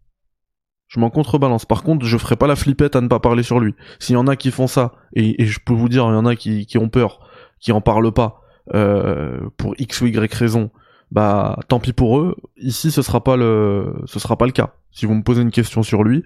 [0.89, 1.64] Je m'en contrebalance.
[1.64, 3.74] Par contre, je ferai pas la flippette à ne pas parler sur lui.
[3.98, 6.27] S'il y en a qui font ça, et, je peux vous dire, il y en
[6.27, 7.20] a qui, ont peur,
[7.60, 8.43] qui en parlent pas,
[8.74, 10.70] euh, pour X ou Y raison,
[11.10, 12.36] bah tant pis pour eux.
[12.56, 14.74] Ici, ce sera pas le, ce sera pas le cas.
[14.93, 16.24] Si vous me posez une question sur lui,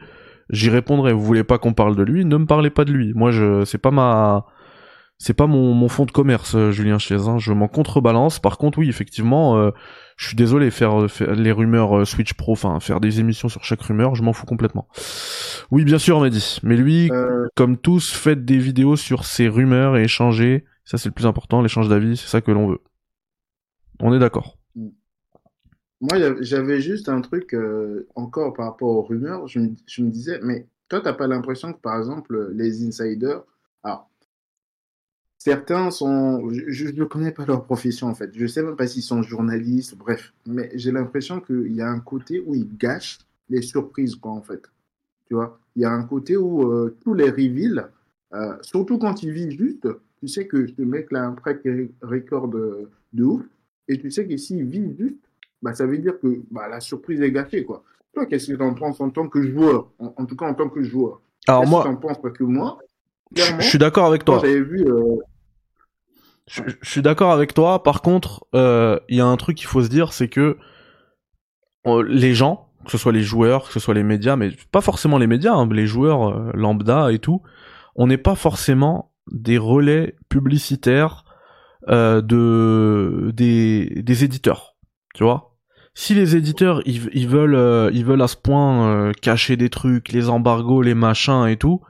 [0.50, 1.12] j'y répondrai.
[1.12, 3.12] Vous voulez pas qu'on parle de lui, ne me parlez pas de lui.
[3.14, 4.46] Moi, je, c'est pas ma,
[5.18, 7.28] c'est pas mon, mon fond de commerce, euh, Julien Chiez.
[7.28, 7.38] Hein.
[7.38, 8.38] Je m'en contrebalance.
[8.38, 9.70] Par contre, oui, effectivement, euh,
[10.16, 13.64] je suis désolé, faire, faire, les rumeurs euh, Switch Pro, enfin faire des émissions sur
[13.64, 14.88] chaque rumeur, je m'en fous complètement.
[15.70, 16.58] Oui, bien sûr, Mehdi.
[16.62, 17.10] Mais lui,
[17.54, 20.64] comme tous, faites des vidéos sur ces rumeurs et échangez.
[20.84, 22.80] Ça, c'est le plus important, l'échange d'avis, c'est ça que l'on veut.
[24.00, 24.56] On est d'accord.
[26.00, 27.56] Moi, j'avais juste un truc
[28.14, 29.48] encore par rapport aux rumeurs.
[29.48, 33.42] Je me, je me disais, mais toi, t'as pas l'impression que, par exemple, les insiders,
[33.82, 34.08] alors
[35.46, 38.32] Certains sont, je ne connais pas leur profession en fait.
[38.34, 40.32] Je ne sais même pas s'ils sont journalistes, bref.
[40.44, 44.42] Mais j'ai l'impression qu'il y a un côté où ils gâchent les surprises, quoi, en
[44.42, 44.62] fait.
[45.28, 47.86] Tu vois, il y a un côté où euh, tous les reveals,
[48.34, 49.86] euh, surtout quand ils vivent juste,
[50.18, 51.58] tu sais que ce mec-là a un track
[52.02, 53.42] record de, de, ouf,
[53.86, 55.30] et tu sais que s'il vit juste,
[55.62, 57.84] bah, ça veut dire que bah, la surprise est gâchée, quoi.
[58.14, 59.92] Toi, qu'est-ce que tu en penses en tant que joueur?
[60.00, 61.20] En, tout cas, en tant que joueur.
[61.46, 62.20] Alors moi, tu en penses?
[62.20, 62.80] Parce que moi,
[63.32, 64.40] je suis d'accord avec toi.
[64.42, 65.18] J'avais vu, euh,
[66.46, 67.82] je, suis d'accord avec toi.
[67.82, 70.58] Par contre, euh, il y a un truc qu'il faut se dire, c'est que
[71.86, 74.80] euh, les gens, que ce soit les joueurs, que ce soit les médias, mais pas
[74.80, 77.42] forcément les médias, hein, les joueurs euh, lambda et tout,
[77.96, 81.24] on n'est pas forcément des relais publicitaires
[81.88, 84.74] de des, des éditeurs.
[85.14, 85.56] Tu vois?
[85.94, 90.82] Si les éditeurs ils, veulent ils veulent à ce point cacher des trucs, les embargos,
[90.82, 91.80] les machins et tout,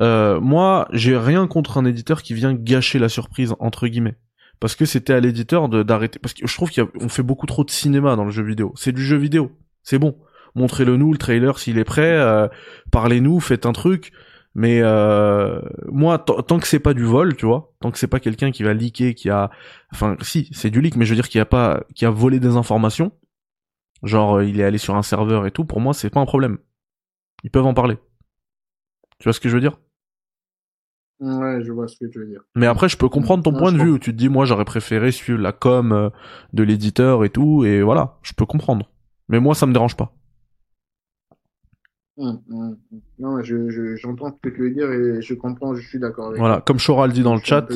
[0.00, 4.16] euh, moi, j'ai rien contre un éditeur qui vient gâcher la surprise entre guillemets,
[4.60, 6.18] parce que c'était à l'éditeur d'arrêter.
[6.18, 8.72] Parce que je trouve qu'on fait beaucoup trop de cinéma dans le jeu vidéo.
[8.76, 9.52] C'est du jeu vidéo,
[9.82, 10.16] c'est bon.
[10.54, 12.16] Montrez-le nous, le trailer s'il est prêt.
[12.18, 12.48] Euh,
[12.90, 14.12] Parlez-nous, faites un truc.
[14.54, 18.18] Mais euh, moi, tant que c'est pas du vol, tu vois, tant que c'est pas
[18.18, 19.50] quelqu'un qui va leaker, qui a,
[19.92, 22.40] enfin, si, c'est du leak, mais je veux dire qu'il a pas, qui a volé
[22.40, 23.12] des informations,
[24.02, 25.64] genre il est allé sur un serveur et tout.
[25.64, 26.58] Pour moi, c'est pas un problème.
[27.44, 27.98] Ils peuvent en parler.
[29.20, 29.78] Tu vois ce que je veux dire?
[31.20, 32.42] Ouais, je vois ce que tu veux dire.
[32.54, 34.64] Mais après, je peux comprendre ton point de vue où tu te dis, moi, j'aurais
[34.64, 36.10] préféré suivre la com euh,
[36.52, 38.88] de l'éditeur et tout, et voilà, je peux comprendre.
[39.28, 40.12] Mais moi, ça me dérange pas.
[42.18, 43.00] Hum, hum, hum.
[43.20, 46.40] Non, je, j'entends ce que tu veux dire et je comprends, je suis d'accord avec
[46.40, 47.68] Voilà, comme Choral dit dans le chat,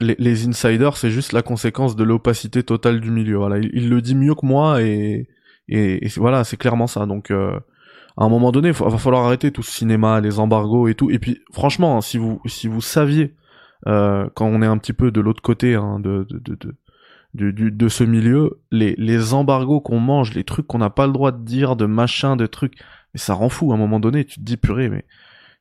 [0.00, 3.36] les, les, insiders, c'est juste la conséquence de l'opacité totale du milieu.
[3.36, 5.26] Voilà, il, le dit mieux que moi et,
[5.68, 7.06] et, voilà, c'est clairement ça.
[7.06, 7.58] Donc, euh,
[8.16, 11.10] à un moment donné, il va falloir arrêter tout ce cinéma, les embargos et tout.
[11.10, 13.34] Et puis, franchement, hein, si vous si vous saviez
[13.86, 16.56] euh, quand on est un petit peu de l'autre côté hein, de, de,
[17.34, 21.06] de, du, de ce milieu, les, les embargos qu'on mange, les trucs qu'on n'a pas
[21.06, 22.74] le droit de dire, de machin, de trucs,
[23.14, 25.04] mais ça rend fou à un moment donné, tu te dis purée, mais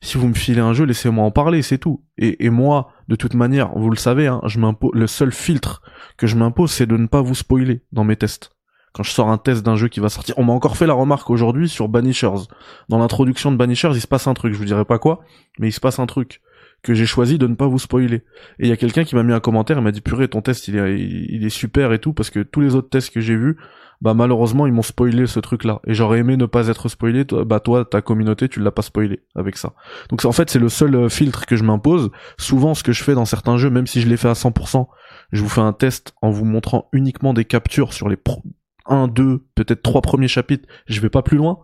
[0.01, 2.03] si vous me filez un jeu, laissez-moi en parler, c'est tout.
[2.17, 5.81] Et, et moi, de toute manière, vous le savez, hein, je m'impose, le seul filtre
[6.17, 8.51] que je m'impose, c'est de ne pas vous spoiler dans mes tests.
[8.93, 10.93] Quand je sors un test d'un jeu qui va sortir, on m'a encore fait la
[10.93, 12.47] remarque aujourd'hui sur Banishers.
[12.89, 15.21] Dans l'introduction de Banishers, il se passe un truc, je vous dirai pas quoi,
[15.59, 16.41] mais il se passe un truc
[16.81, 18.23] que j'ai choisi de ne pas vous spoiler.
[18.59, 20.41] Et il y a quelqu'un qui m'a mis un commentaire et m'a dit purée ton
[20.41, 23.19] test il est, il est super et tout parce que tous les autres tests que
[23.19, 23.57] j'ai vus,
[24.01, 27.25] bah malheureusement ils m'ont spoilé ce truc là et j'aurais aimé ne pas être spoilé.
[27.25, 29.73] Bah toi ta communauté tu l'as pas spoilé avec ça.
[30.09, 32.11] Donc en fait c'est le seul euh, filtre que je m'impose.
[32.37, 34.87] Souvent ce que je fais dans certains jeux, même si je l'ai fait à 100%,
[35.31, 38.43] je vous fais un test en vous montrant uniquement des captures sur les pro
[38.89, 40.67] 1, 2, peut-être trois premiers chapitres.
[40.87, 41.59] Je vais pas plus loin.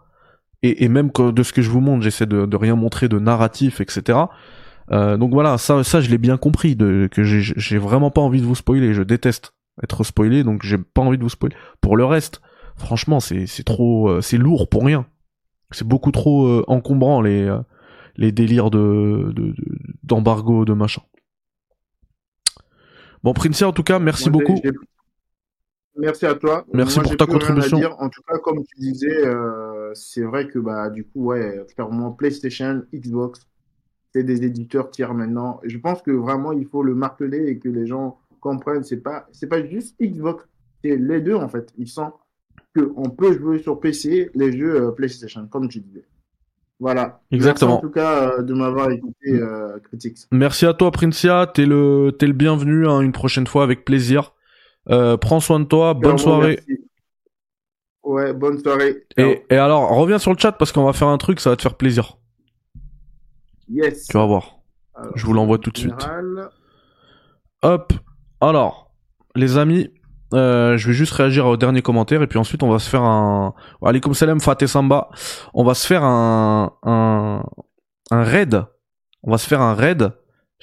[0.64, 3.08] Et, et même que de ce que je vous montre, j'essaie de, de rien montrer
[3.08, 4.20] de narratif, etc.
[4.92, 8.42] Euh, donc voilà, ça, ça je l'ai bien compris, de, que j'ai vraiment pas envie
[8.42, 9.54] de vous spoiler, je déteste
[9.84, 11.56] être spoilé, donc j'ai pas envie de vous spoiler.
[11.82, 12.42] Pour le reste,
[12.78, 15.06] franchement, c'est trop, euh, c'est lourd pour rien.
[15.72, 17.54] C'est beaucoup trop euh, encombrant les
[18.18, 19.34] les délires de
[20.04, 21.02] d'embargo de, de, machin.
[23.24, 24.62] Bon, Princia, en tout cas, merci Moi, beaucoup.
[25.98, 26.66] Merci à toi.
[26.74, 27.78] Merci Moi, pour ta contribution.
[28.00, 32.12] En tout cas, comme tu disais, euh, c'est vrai que bah du coup, ouais, clairement,
[32.12, 33.48] PlayStation, Xbox,
[34.14, 35.60] c'est des éditeurs tiers maintenant.
[35.64, 38.84] Je pense que vraiment, il faut le marteler et que les gens comprennent.
[38.84, 40.46] C'est pas, c'est pas juste Xbox,
[40.84, 41.74] c'est les deux en fait.
[41.78, 42.16] Ils sentent
[42.76, 46.06] qu'on peut jouer sur PC les jeux euh, PlayStation, comme tu disais.
[46.80, 47.22] Voilà.
[47.32, 47.82] Exactement.
[47.82, 50.18] Merci en tout cas euh, de m'avoir écouté, euh, Critics.
[50.32, 51.50] Merci à toi, Princia.
[51.54, 54.34] T'es le, t'es le bienvenu hein, une prochaine fois avec plaisir.
[54.90, 55.94] Euh, prends soin de toi.
[55.94, 56.60] Bonne soirée.
[56.68, 56.82] Merci.
[58.04, 59.04] Ouais, bonne soirée.
[59.18, 61.56] Et, et alors, reviens sur le chat parce qu'on va faire un truc, ça va
[61.56, 62.18] te faire plaisir.
[63.68, 64.08] Yes.
[64.08, 64.60] Tu vas voir.
[64.94, 66.08] Alors, Je vous l'envoie tout de suite.
[67.64, 67.94] Hop.
[68.42, 68.92] Alors,
[69.36, 69.90] les amis,
[70.34, 73.02] euh, je vais juste réagir au dernier commentaire et puis ensuite on va se faire
[73.04, 73.56] un.
[73.84, 75.10] Allez, comme Salem Fateh Samba,
[75.54, 77.44] on va se faire un un
[78.12, 78.64] un raid.
[79.24, 80.12] On va se faire un raid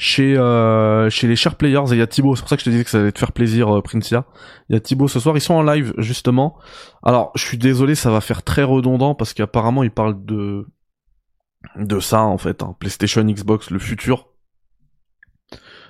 [0.03, 2.35] chez euh, chez les chers players et il y a Thibaut.
[2.35, 4.25] C'est pour ça que je te disais que ça allait te faire plaisir, euh, Princia.
[4.69, 5.37] Il y a Thibaut ce soir.
[5.37, 6.59] Ils sont en live justement.
[7.05, 10.67] Alors, je suis désolé, ça va faire très redondant parce qu'apparemment ils parlent de
[11.77, 12.75] de ça en fait, hein.
[12.81, 14.27] PlayStation, Xbox, le futur.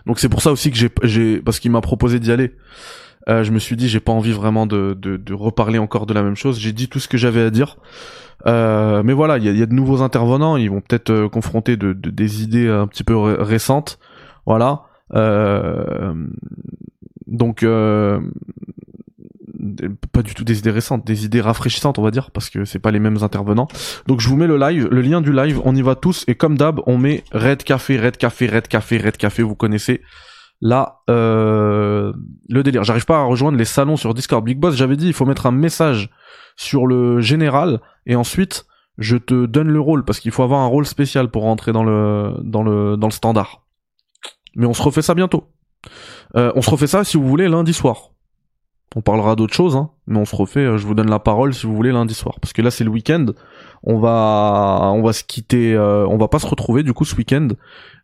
[0.04, 2.54] Donc c'est pour ça aussi que j'ai, j'ai parce qu'il m'a proposé d'y aller.
[3.28, 6.14] Euh, je me suis dit j'ai pas envie vraiment de, de, de, reparler encore de
[6.14, 6.58] la même chose.
[6.58, 7.76] J'ai dit tout ce que j'avais à dire.
[8.46, 10.56] Euh, mais voilà, il y a, y a, de nouveaux intervenants.
[10.56, 13.98] Ils vont peut-être euh, confronter de, de, des idées un petit peu ré récentes.
[14.46, 14.82] Voilà.
[15.14, 16.14] Euh,
[17.26, 17.64] donc
[20.12, 22.78] pas du tout des idées récentes, des idées rafraîchissantes, on va dire, parce que c'est
[22.78, 23.68] pas les mêmes intervenants.
[24.06, 26.34] Donc je vous mets le live, le lien du live, on y va tous, et
[26.34, 30.02] comme d'hab, on met Red Café, Red Café, Red Café, Red Café, vous connaissez.
[30.62, 32.12] Là, euh,
[32.48, 32.84] le délire.
[32.84, 34.44] J'arrive pas à rejoindre les salons sur Discord.
[34.44, 36.08] Big Boss, j'avais dit, il faut mettre un message
[36.56, 38.66] sur le général, et ensuite,
[38.96, 41.82] je te donne le rôle, parce qu'il faut avoir un rôle spécial pour rentrer dans
[41.82, 43.62] le, dans le, dans le standard.
[44.54, 45.48] Mais on se refait ça bientôt.
[46.36, 48.10] Euh, on se refait ça, si vous voulez, lundi soir.
[48.94, 50.78] On parlera d'autres choses, hein, mais on se refait.
[50.78, 52.90] Je vous donne la parole si vous voulez lundi soir, parce que là c'est le
[52.90, 53.26] week-end.
[53.82, 55.74] On va, on va se quitter.
[55.74, 57.48] Euh, on va pas se retrouver du coup ce week-end,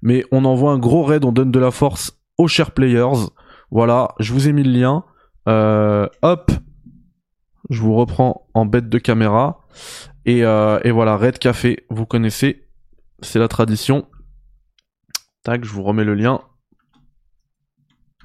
[0.00, 1.26] mais on envoie un gros raid.
[1.26, 3.26] On donne de la force aux chers players.
[3.70, 5.04] Voilà, je vous ai mis le lien.
[5.48, 6.50] Euh, hop,
[7.70, 9.66] je vous reprends en bête de caméra
[10.24, 11.84] et, euh, et voilà, raid café.
[11.90, 12.68] Vous connaissez,
[13.20, 14.08] c'est la tradition.
[15.42, 16.40] Tac, je vous remets le lien.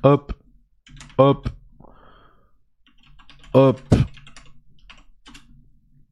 [0.03, 0.33] Hop,
[1.17, 1.49] hop,
[3.53, 3.79] Hop.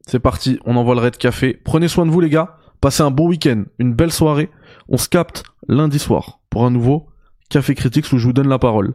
[0.06, 1.54] C'est parti, on envoie le raid café.
[1.64, 4.48] Prenez soin de vous les gars, passez un bon week-end, une belle soirée.
[4.88, 7.08] On se capte lundi soir pour un nouveau
[7.52, 8.94] Café Critiques où je vous donne la parole.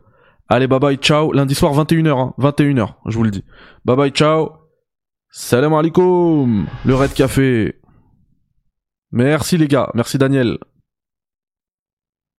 [0.49, 1.31] Allez, bye bye, ciao.
[1.31, 3.43] Lundi soir 21h, hein, 21h, je vous le dis.
[3.85, 4.51] Bye bye, ciao.
[5.29, 6.65] Salam alaikum.
[6.84, 7.75] Le raid café.
[9.11, 10.57] Merci les gars, merci Daniel.